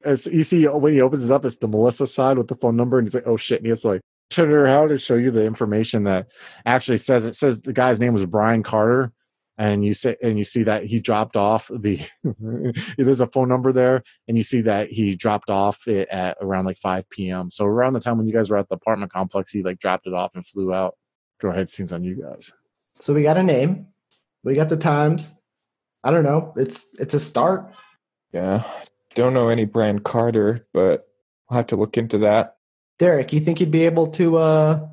As 0.07 0.27
you 0.27 0.45
see 0.45 0.67
when 0.67 0.93
he 0.93 1.01
opens 1.01 1.29
it 1.29 1.35
up, 1.35 1.45
it's 1.45 1.57
the 1.57 1.69
Melissa 1.69 2.07
side 2.07 2.39
with 2.39 2.49
the 2.49 2.55
phone 2.55 2.77
number, 2.77 2.99
and 2.99 3.07
he's 3.07 3.15
like, 3.15 3.27
"Oh 3.27 3.37
shit!" 3.37 3.59
And 3.59 3.67
he 3.67 3.71
has 3.71 3.83
to 3.83 3.89
like 3.89 4.01
turn 4.31 4.51
her 4.51 4.67
how 4.67 4.87
to 4.87 4.99
show 4.99 5.17
you 5.17 5.31
the 5.31 5.45
information 5.45 6.05
that 6.05 6.29
actually 6.65 6.99
says 6.99 7.27
it 7.27 7.35
says 7.35 7.61
the 7.61 7.73
guy's 7.73 8.01
name 8.01 8.13
was 8.13 8.25
Brian 8.27 8.63
Carter, 8.63 9.13
and 9.59 9.85
you 9.85 9.95
say 9.95 10.17
and 10.23 10.39
you 10.39 10.45
see 10.45 10.63
that 10.63 10.85
he 10.85 11.01
dropped 11.01 11.37
off 11.37 11.71
the 11.75 12.01
there's 12.99 13.21
a 13.21 13.27
phone 13.27 13.49
number 13.49 13.73
there, 13.73 14.03
and 14.29 14.37
you 14.37 14.43
see 14.43 14.61
that 14.63 14.91
he 14.91 15.17
dropped 15.17 15.51
off 15.51 15.87
it 15.89 16.09
at 16.09 16.37
around 16.41 16.67
like 16.67 16.79
5 16.79 17.09
p.m. 17.11 17.51
So 17.51 17.65
around 17.65 17.95
the 17.95 18.01
time 18.01 18.19
when 18.19 18.27
you 18.27 18.33
guys 18.33 18.51
were 18.51 18.57
at 18.57 18.69
the 18.69 18.77
apartment 18.77 19.13
complex, 19.13 19.51
he 19.51 19.63
like 19.63 19.79
dropped 19.79 20.07
it 20.07 20.15
off 20.15 20.33
and 20.35 20.47
flew 20.47 20.73
out. 20.73 20.97
Go 21.41 21.51
ahead, 21.51 21.69
scenes 21.69 21.93
on 21.93 22.05
you 22.05 22.23
guys. 22.23 22.53
So 22.95 23.13
we 23.13 23.23
got 23.23 23.37
a 23.37 23.43
name, 23.43 23.89
we 24.43 24.55
got 24.55 24.69
the 24.69 24.77
times. 24.77 25.41
I 26.05 26.11
don't 26.13 26.25
know. 26.25 26.53
It's 26.57 26.95
it's 27.01 27.15
a 27.15 27.21
start. 27.21 27.73
Yeah. 28.33 28.63
Don't 29.17 29.35
know 29.35 29.49
any 29.49 29.65
Brian 29.65 29.99
Carter, 29.99 30.69
but 30.73 31.09
I'll 31.51 31.57
have 31.57 31.67
to 31.69 31.77
look 31.77 31.97
into 31.97 32.19
that. 32.19 32.57
Derek, 32.99 33.33
you 33.33 33.41
think 33.41 33.59
you'd 33.61 33.71
be 33.71 33.85
able 33.87 34.07
to 34.09 34.37
uh 34.37 34.87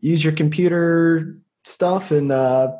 use 0.00 0.24
your 0.24 0.32
computer 0.32 1.38
stuff 1.62 2.10
and 2.10 2.32
uh 2.32 2.72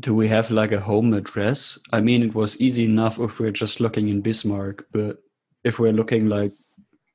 Do 0.00 0.14
we 0.14 0.28
have 0.28 0.50
like 0.50 0.72
a 0.72 0.80
home 0.80 1.14
address? 1.14 1.78
I 1.92 2.00
mean, 2.00 2.22
it 2.22 2.34
was 2.34 2.60
easy 2.60 2.84
enough 2.84 3.20
if 3.20 3.38
we're 3.38 3.52
just 3.52 3.80
looking 3.80 4.08
in 4.08 4.20
Bismarck, 4.20 4.84
but 4.92 5.18
if 5.62 5.78
we're 5.78 5.92
looking 5.92 6.28
like 6.28 6.52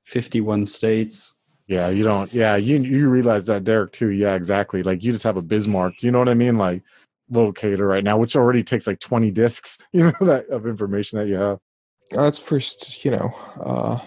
51 0.06 0.66
states, 0.66 1.38
Yeah, 1.68 1.90
you 1.90 2.04
don't. 2.04 2.34
Yeah, 2.34 2.56
you 2.56 2.78
you 2.80 3.10
realize 3.10 3.46
that, 3.46 3.64
Derek, 3.66 3.92
too. 3.92 4.10
Yeah, 4.10 4.36
exactly. 4.36 4.82
Like 4.82 5.04
you 5.04 5.12
just 5.12 5.26
have 5.26 5.38
a 5.38 5.42
Bismarck. 5.42 6.02
You 6.02 6.12
know 6.12 6.20
what 6.20 6.30
I 6.30 6.36
mean? 6.36 6.56
Like 6.58 6.82
locator 7.30 7.86
right 7.86 8.04
now, 8.04 8.18
which 8.18 8.36
already 8.36 8.64
takes 8.64 8.88
like 8.88 9.00
twenty 9.00 9.30
discs. 9.32 9.78
You 9.94 10.04
know 10.06 10.26
that 10.26 10.48
of 10.50 10.66
information 10.66 11.20
that 11.20 11.28
you 11.28 11.36
have. 11.36 11.60
Let's 12.12 12.40
first, 12.40 13.06
you 13.06 13.12
know, 13.12 13.34
uh, 13.60 14.00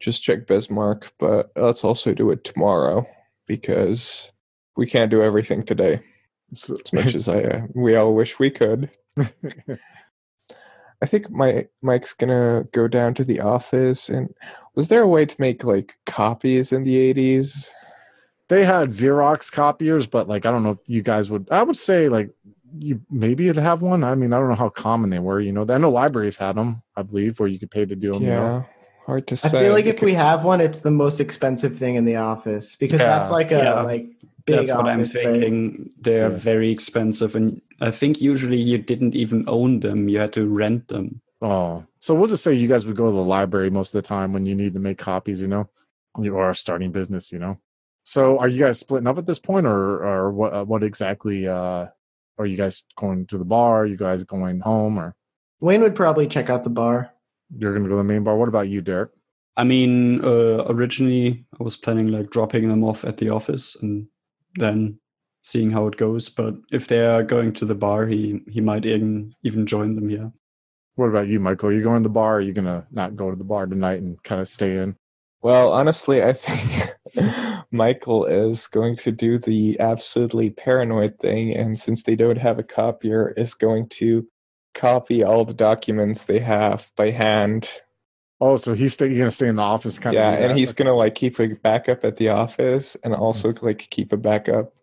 just 0.00 0.22
check 0.22 0.46
Bismarck, 0.46 1.12
but 1.18 1.50
let's 1.56 1.84
also 1.84 2.12
do 2.14 2.30
it 2.30 2.44
tomorrow 2.44 3.06
because 3.46 4.32
we 4.76 4.86
can't 4.86 5.10
do 5.10 5.22
everything 5.22 5.62
today 5.62 6.00
as 6.52 6.92
much 6.92 7.14
as 7.14 7.28
I 7.28 7.42
uh, 7.42 7.66
we 7.74 7.94
all 7.94 8.14
wish 8.14 8.38
we 8.38 8.50
could. 8.50 8.90
I 9.18 11.06
think 11.06 11.30
my 11.30 11.66
Mike's 11.82 12.14
gonna 12.14 12.66
go 12.72 12.88
down 12.88 13.14
to 13.14 13.24
the 13.24 13.40
office. 13.40 14.08
And 14.08 14.34
was 14.74 14.88
there 14.88 15.02
a 15.02 15.08
way 15.08 15.26
to 15.26 15.40
make 15.40 15.64
like 15.64 15.94
copies 16.06 16.72
in 16.72 16.84
the 16.84 16.96
eighties? 16.96 17.72
they 18.52 18.64
had 18.64 18.90
Xerox 18.90 19.50
copiers, 19.50 20.06
but 20.06 20.28
like 20.28 20.44
I 20.44 20.50
don't 20.50 20.62
know 20.62 20.72
if 20.72 20.78
you 20.86 21.02
guys 21.02 21.30
would. 21.30 21.48
I 21.50 21.62
would 21.62 21.76
say 21.76 22.10
like 22.10 22.30
you 22.78 23.00
maybe 23.10 23.44
you'd 23.44 23.56
have 23.56 23.82
one. 23.82 24.04
I 24.04 24.14
mean, 24.14 24.32
I 24.32 24.38
don't 24.38 24.48
know 24.48 24.54
how 24.54 24.68
common 24.68 25.10
they 25.10 25.18
were. 25.18 25.40
You 25.40 25.52
know, 25.52 25.66
I 25.68 25.78
know 25.78 25.90
libraries 25.90 26.36
had 26.36 26.56
them. 26.56 26.82
I 26.96 27.02
believe 27.02 27.38
where 27.40 27.48
you 27.48 27.58
could 27.58 27.70
pay 27.70 27.84
to 27.84 27.96
do 27.96 28.12
them. 28.12 28.22
you 28.22 28.28
know? 28.30 28.46
Yeah, 28.46 28.62
hard 29.06 29.26
to 29.28 29.36
say. 29.36 29.48
I 29.58 29.62
feel 29.62 29.72
like 29.72 29.86
if 29.86 30.00
we 30.00 30.14
have 30.14 30.44
one, 30.44 30.60
it's 30.60 30.80
the 30.80 30.90
most 30.90 31.20
expensive 31.20 31.76
thing 31.78 31.96
in 31.96 32.04
the 32.04 32.16
office 32.16 32.76
because 32.76 33.00
Yeah. 33.00 33.08
that's 33.08 33.30
like 33.30 33.50
a 33.52 33.58
Yeah. 33.58 33.82
like 33.82 34.06
big 34.46 34.56
that's 34.56 34.72
what 34.74 34.88
I'm 34.88 35.00
office 35.00 35.12
thing. 35.12 35.90
They're 36.00 36.30
Yeah. 36.30 36.36
very 36.36 36.70
expensive, 36.70 37.36
and 37.36 37.60
I 37.80 37.90
think 37.90 38.20
usually 38.20 38.58
you 38.58 38.78
didn't 38.78 39.14
even 39.14 39.44
own 39.46 39.80
them; 39.80 40.08
you 40.08 40.18
had 40.18 40.32
to 40.34 40.46
rent 40.46 40.88
them. 40.88 41.20
Oh, 41.40 41.84
so 41.98 42.14
we'll 42.14 42.28
just 42.28 42.44
say 42.44 42.54
you 42.54 42.68
guys 42.68 42.86
would 42.86 42.96
go 42.96 43.06
to 43.06 43.12
the 43.16 43.24
library 43.24 43.68
most 43.70 43.94
of 43.94 44.00
the 44.02 44.06
time 44.06 44.32
when 44.32 44.46
you 44.46 44.54
need 44.54 44.74
to 44.74 44.80
make 44.80 44.98
copies, 44.98 45.42
you 45.42 45.48
know, 45.48 45.68
you 46.18 46.36
are 46.38 46.54
starting 46.54 46.92
business, 46.92 47.32
you 47.32 47.38
know. 47.40 47.58
So 48.04 48.38
are 48.38 48.46
you 48.48 48.60
guys 48.60 48.78
splitting 48.78 49.06
up 49.08 49.18
at 49.18 49.26
this 49.26 49.38
point, 49.40 49.66
or 49.66 50.04
or 50.04 50.32
what? 50.32 50.52
Uh, 50.52 50.64
what 50.64 50.82
exactly? 50.84 51.46
Uh, 51.48 51.86
are 52.38 52.46
you 52.46 52.56
guys 52.56 52.84
going 52.96 53.26
to 53.26 53.38
the 53.38 53.44
bar? 53.44 53.82
Are 53.82 53.86
you 53.86 53.96
guys 53.96 54.24
going 54.24 54.60
home, 54.60 54.98
or 54.98 55.14
Wayne 55.60 55.82
would 55.82 55.94
probably 55.94 56.26
check 56.26 56.50
out 56.50 56.64
the 56.64 56.70
bar. 56.70 57.12
you're 57.56 57.72
going 57.72 57.84
to 57.84 57.88
go 57.88 57.96
to 57.96 58.02
the 58.02 58.12
main 58.12 58.24
bar? 58.24 58.36
What 58.36 58.48
about 58.48 58.68
you, 58.68 58.80
Derek? 58.80 59.10
I 59.56 59.64
mean, 59.64 60.24
uh, 60.24 60.64
originally 60.66 61.44
I 61.60 61.62
was 61.62 61.76
planning 61.76 62.08
like 62.08 62.30
dropping 62.30 62.68
them 62.68 62.82
off 62.82 63.04
at 63.04 63.18
the 63.18 63.30
office 63.30 63.76
and 63.80 64.06
then 64.54 64.98
seeing 65.42 65.70
how 65.70 65.86
it 65.86 65.96
goes. 65.96 66.28
But 66.28 66.54
if 66.70 66.88
they 66.88 67.04
are 67.04 67.22
going 67.22 67.52
to 67.54 67.64
the 67.64 67.74
bar, 67.74 68.06
he 68.06 68.40
he 68.48 68.60
might 68.60 68.86
even 68.86 69.34
even 69.42 69.66
join 69.66 69.94
them 69.94 70.08
here. 70.08 70.32
What 70.94 71.08
about 71.08 71.28
you, 71.28 71.40
Michael? 71.40 71.68
Are 71.68 71.72
you 71.72 71.82
going 71.82 72.02
to 72.02 72.08
the 72.08 72.12
bar? 72.12 72.34
Or 72.34 72.36
are 72.38 72.40
you 72.40 72.52
going 72.52 72.66
to 72.66 72.86
not 72.90 73.16
go 73.16 73.30
to 73.30 73.36
the 73.36 73.44
bar 73.44 73.66
tonight 73.66 74.00
and 74.00 74.22
kind 74.22 74.40
of 74.40 74.48
stay 74.48 74.76
in? 74.76 74.96
Well, 75.42 75.72
honestly, 75.72 76.22
I 76.22 76.32
think 76.32 76.94
Michael 77.72 78.24
is 78.24 78.66
going 78.66 78.96
to 78.96 79.12
do 79.12 79.38
the 79.38 79.78
absolutely 79.80 80.50
paranoid 80.50 81.18
thing, 81.18 81.54
and 81.54 81.78
since 81.78 82.02
they 82.02 82.16
don't 82.16 82.38
have 82.38 82.58
a 82.58 82.62
copier, 82.62 83.32
is 83.36 83.54
going 83.54 83.88
to 83.90 84.26
copy 84.74 85.22
all 85.22 85.44
the 85.44 85.54
documents 85.54 86.24
they 86.24 86.38
have 86.38 86.90
by 86.96 87.10
hand. 87.10 87.70
Oh, 88.40 88.56
so 88.56 88.74
he's 88.74 88.94
stay, 88.94 89.08
going 89.08 89.24
to 89.24 89.30
stay 89.30 89.48
in 89.48 89.56
the 89.56 89.62
office, 89.62 89.98
kind 89.98 90.14
yeah, 90.14 90.32
of. 90.32 90.38
do 90.38 90.44
and 90.44 90.58
he's 90.58 90.72
gonna 90.72 90.94
like 90.94 91.14
keep 91.14 91.38
a 91.38 91.48
backup 91.62 92.04
at 92.04 92.16
the 92.16 92.28
office, 92.28 92.96
and 93.04 93.14
hmm. 93.14 93.20
also 93.20 93.54
like 93.62 93.88
keep 93.90 94.12
a 94.12 94.16
backup 94.16 94.74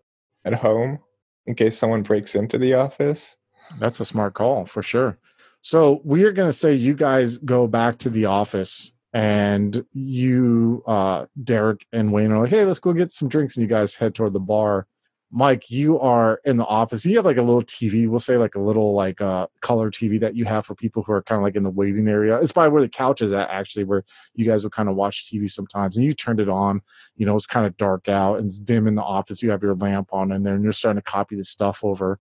at 0.45 0.54
home 0.54 0.99
in 1.45 1.56
case 1.56 1.78
someone 1.78 2.04
breaks 2.04 2.36
into 2.36 2.58
the 2.58 2.73
office. 2.73 3.36
That's 3.80 3.99
a 3.99 4.06
smart 4.06 4.34
call 4.34 4.65
for 4.65 4.82
sure. 4.82 5.19
So 5.62 6.02
we 6.04 6.23
are 6.23 6.32
going 6.32 6.49
to 6.49 6.54
say 6.54 6.73
you 6.73 6.93
guys 6.93 7.38
go 7.38 7.67
back 7.67 7.97
to 7.99 8.10
the 8.10 8.25
office 8.25 8.93
and 9.13 9.84
you, 9.93 10.84
uh, 10.86 11.26
Derek 11.43 11.86
and 11.91 12.12
Wayne 12.12 12.32
are 12.32 12.41
like, 12.41 12.52
hey, 12.52 12.65
let's 12.65 12.80
go 12.80 12.93
get 12.93 13.12
some 13.12 13.28
drinks. 13.28 13.58
And 13.58 13.63
you 13.63 13.69
guys 13.69 13.95
head 13.95 14.13
toward 14.13 14.34
the 14.34 14.39
bar. 14.39 14.88
Mike, 15.32 15.69
you 15.69 16.00
are 16.00 16.41
in 16.43 16.58
the 16.58 16.65
office. 16.65 17.06
You 17.06 17.15
have 17.17 17.26
like 17.26 17.38
a 17.38 17.43
little 17.43 17.62
TV. 17.62 18.08
We'll 18.08 18.19
say 18.19 18.38
like 18.38 18.56
a 18.56 18.60
little 18.60 18.93
like 18.93 19.22
uh, 19.22 19.45
color 19.62 19.91
TV 19.91 20.19
that 20.22 20.36
you 20.36 20.45
have 20.45 20.65
for 20.65 20.74
people 20.74 21.04
who 21.04 21.12
are 21.12 21.22
kind 21.22 21.38
of 21.38 21.43
like 21.43 21.56
in 21.56 21.62
the 21.62 21.69
waiting 21.69 22.08
area. 22.08 22.39
It's 22.39 22.52
by 22.52 22.67
where 22.67 22.82
the 22.82 22.89
couch 22.89 23.22
is 23.22 23.32
at, 23.32 23.50
actually, 23.52 23.84
where 23.84 24.04
you 24.34 24.45
guys 24.45 24.63
would 24.63 24.74
kind 24.74 24.89
of 24.89 24.95
watch 24.95 25.30
TV 25.32 25.50
sometimes. 25.50 25.98
And 25.98 26.06
you 26.06 26.13
turned 26.13 26.39
it 26.39 26.50
on. 26.50 26.82
You 27.15 27.28
know, 27.28 27.36
it's 27.36 27.45
kind 27.45 27.67
of 27.67 27.78
dark 27.78 28.10
out 28.10 28.38
and 28.38 28.48
it's 28.48 28.58
dim 28.58 28.88
in 28.88 28.95
the 28.95 29.04
office. 29.04 29.43
You 29.43 29.52
have 29.52 29.62
your 29.62 29.76
lamp 29.76 30.10
on 30.12 30.32
in 30.32 30.41
there 30.41 30.56
and 30.56 30.63
you're 30.63 30.72
starting 30.72 31.02
to 31.02 31.12
copy 31.12 31.36
the 31.36 31.43
stuff 31.43 31.84
over 31.84 32.20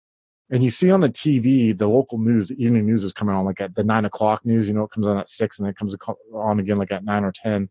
and 0.50 0.64
you 0.64 0.70
see 0.70 0.90
on 0.90 1.00
the 1.00 1.08
TV 1.08 1.76
the 1.76 1.88
local 1.88 2.18
news, 2.18 2.48
the 2.48 2.62
evening 2.62 2.86
news 2.86 3.04
is 3.04 3.12
coming 3.12 3.34
on 3.34 3.44
like 3.44 3.60
at 3.60 3.74
the 3.74 3.84
nine 3.84 4.04
o'clock 4.04 4.44
news. 4.44 4.68
You 4.68 4.74
know, 4.74 4.84
it 4.84 4.90
comes 4.90 5.06
on 5.06 5.16
at 5.16 5.28
six 5.28 5.58
and 5.58 5.66
then 5.66 5.70
it 5.70 5.76
comes 5.76 5.94
on 6.34 6.58
again 6.58 6.76
like 6.76 6.90
at 6.90 7.04
nine 7.04 7.24
or 7.24 7.32
ten. 7.32 7.68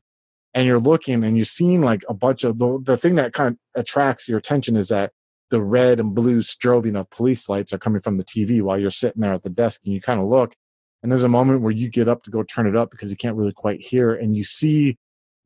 And 0.54 0.66
you're 0.66 0.80
looking 0.80 1.24
and 1.24 1.36
you're 1.36 1.46
seeing 1.46 1.82
like 1.82 2.04
a 2.08 2.14
bunch 2.14 2.44
of 2.44 2.58
the 2.58 2.80
the 2.82 2.98
thing 2.98 3.16
that 3.16 3.34
kind 3.34 3.50
of 3.50 3.58
attracts 3.82 4.28
your 4.28 4.38
attention 4.38 4.78
is 4.78 4.88
that 4.88 5.12
the 5.50 5.62
red 5.62 6.00
and 6.00 6.16
blue 6.16 6.40
strobing 6.40 6.98
of 6.98 7.10
police 7.10 7.50
lights 7.50 7.74
are 7.74 7.78
coming 7.78 8.02
from 8.02 8.18
the 8.18 8.24
TV 8.24 8.62
while 8.62 8.80
you're 8.80 8.92
sitting 8.92 9.22
there 9.22 9.34
at 9.34 9.44
the 9.44 9.50
desk 9.50 9.82
and 9.84 9.94
you 9.94 10.00
kind 10.00 10.22
of 10.22 10.28
look. 10.28 10.54
And 11.02 11.12
there's 11.12 11.24
a 11.24 11.30
moment 11.30 11.62
where 11.62 11.72
you 11.72 11.90
get 11.90 12.08
up 12.08 12.24
to 12.24 12.32
go 12.32 12.44
turn 12.44 12.68
it 12.68 12.76
up 12.76 12.92
because 12.92 13.10
you 13.10 13.18
can't 13.18 13.36
really 13.36 13.54
quite 13.54 13.82
hear, 13.82 14.14
and 14.14 14.36
you 14.36 14.44
see 14.44 14.98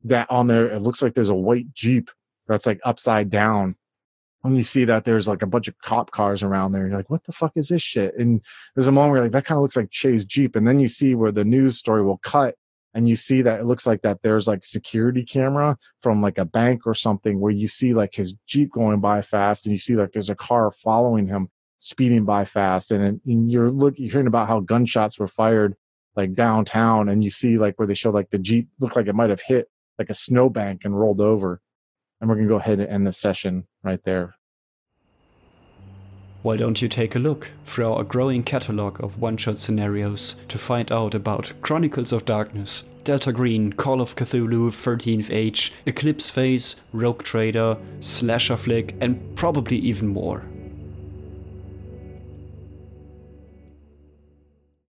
that 0.04 0.30
on 0.30 0.46
there. 0.46 0.66
It 0.66 0.82
looks 0.82 1.00
like 1.00 1.14
there's 1.14 1.28
a 1.28 1.34
white 1.34 1.72
Jeep 1.72 2.10
that's 2.46 2.66
like 2.66 2.80
upside 2.84 3.30
down 3.30 3.76
and 4.44 4.56
you 4.56 4.62
see 4.62 4.84
that 4.84 5.04
there's 5.04 5.26
like 5.26 5.42
a 5.42 5.46
bunch 5.46 5.68
of 5.68 5.78
cop 5.78 6.10
cars 6.10 6.42
around 6.42 6.72
there. 6.72 6.86
You're 6.86 6.96
like, 6.96 7.10
what 7.10 7.24
the 7.24 7.32
fuck 7.32 7.52
is 7.56 7.68
this 7.68 7.82
shit? 7.82 8.14
And 8.16 8.44
there's 8.74 8.86
a 8.86 8.92
moment 8.92 9.12
where 9.12 9.22
like 9.22 9.32
that 9.32 9.46
kind 9.46 9.56
of 9.56 9.62
looks 9.62 9.76
like 9.76 9.88
Shay's 9.90 10.24
Jeep. 10.24 10.54
And 10.54 10.68
then 10.68 10.78
you 10.78 10.88
see 10.88 11.14
where 11.14 11.32
the 11.32 11.44
news 11.44 11.78
story 11.78 12.04
will 12.04 12.18
cut 12.18 12.54
and 12.94 13.08
you 13.08 13.16
see 13.16 13.42
that 13.42 13.60
it 13.60 13.64
looks 13.64 13.86
like 13.86 14.02
that 14.02 14.22
there's 14.22 14.46
like 14.46 14.64
security 14.64 15.24
camera 15.24 15.76
from 16.02 16.22
like 16.22 16.38
a 16.38 16.44
bank 16.44 16.86
or 16.86 16.94
something 16.94 17.40
where 17.40 17.52
you 17.52 17.66
see 17.66 17.94
like 17.94 18.14
his 18.14 18.34
jeep 18.46 18.70
going 18.70 19.00
by 19.00 19.20
fast 19.20 19.66
and 19.66 19.72
you 19.72 19.78
see 19.78 19.96
like 19.96 20.12
there's 20.12 20.30
a 20.30 20.36
car 20.36 20.70
following 20.70 21.26
him 21.26 21.48
speeding 21.76 22.24
by 22.24 22.44
fast 22.44 22.92
and, 22.92 23.20
and 23.26 23.50
you're 23.50 23.70
looking, 23.70 24.04
you're 24.04 24.12
hearing 24.12 24.26
about 24.26 24.46
how 24.46 24.60
gunshots 24.60 25.18
were 25.18 25.26
fired 25.26 25.74
like 26.16 26.34
downtown 26.34 27.08
and 27.08 27.24
you 27.24 27.30
see 27.30 27.58
like 27.58 27.78
where 27.78 27.88
they 27.88 27.94
show 27.94 28.10
like 28.10 28.30
the 28.30 28.38
jeep 28.38 28.68
looked 28.78 28.94
like 28.94 29.08
it 29.08 29.14
might 29.14 29.30
have 29.30 29.42
hit 29.44 29.68
like 29.98 30.10
a 30.10 30.14
snowbank 30.14 30.84
and 30.84 30.98
rolled 30.98 31.20
over 31.20 31.60
and 32.20 32.30
we're 32.30 32.36
going 32.36 32.46
to 32.46 32.52
go 32.52 32.58
ahead 32.58 32.78
and 32.78 32.88
end 32.88 33.06
the 33.06 33.12
session 33.12 33.66
right 33.84 34.02
there 34.04 34.34
Why 36.42 36.56
don't 36.58 36.82
you 36.82 36.88
take 36.88 37.14
a 37.14 37.18
look 37.18 37.52
through 37.64 37.90
our 37.90 38.04
growing 38.04 38.42
catalog 38.42 39.02
of 39.02 39.18
one 39.18 39.38
shot 39.38 39.56
scenarios 39.56 40.36
to 40.48 40.58
find 40.58 40.92
out 40.92 41.14
about 41.14 41.54
Chronicles 41.62 42.12
of 42.12 42.26
Darkness, 42.26 42.82
Delta 43.02 43.32
Green, 43.32 43.72
Call 43.72 44.02
of 44.02 44.14
Cthulhu, 44.14 44.68
13th 44.70 45.30
Age, 45.30 45.72
Eclipse 45.86 46.28
Phase, 46.28 46.76
Rogue 46.92 47.22
Trader, 47.22 47.78
Slasher 48.00 48.58
Flick, 48.58 48.94
and 49.00 49.34
probably 49.36 49.78
even 49.78 50.08
more. 50.08 50.44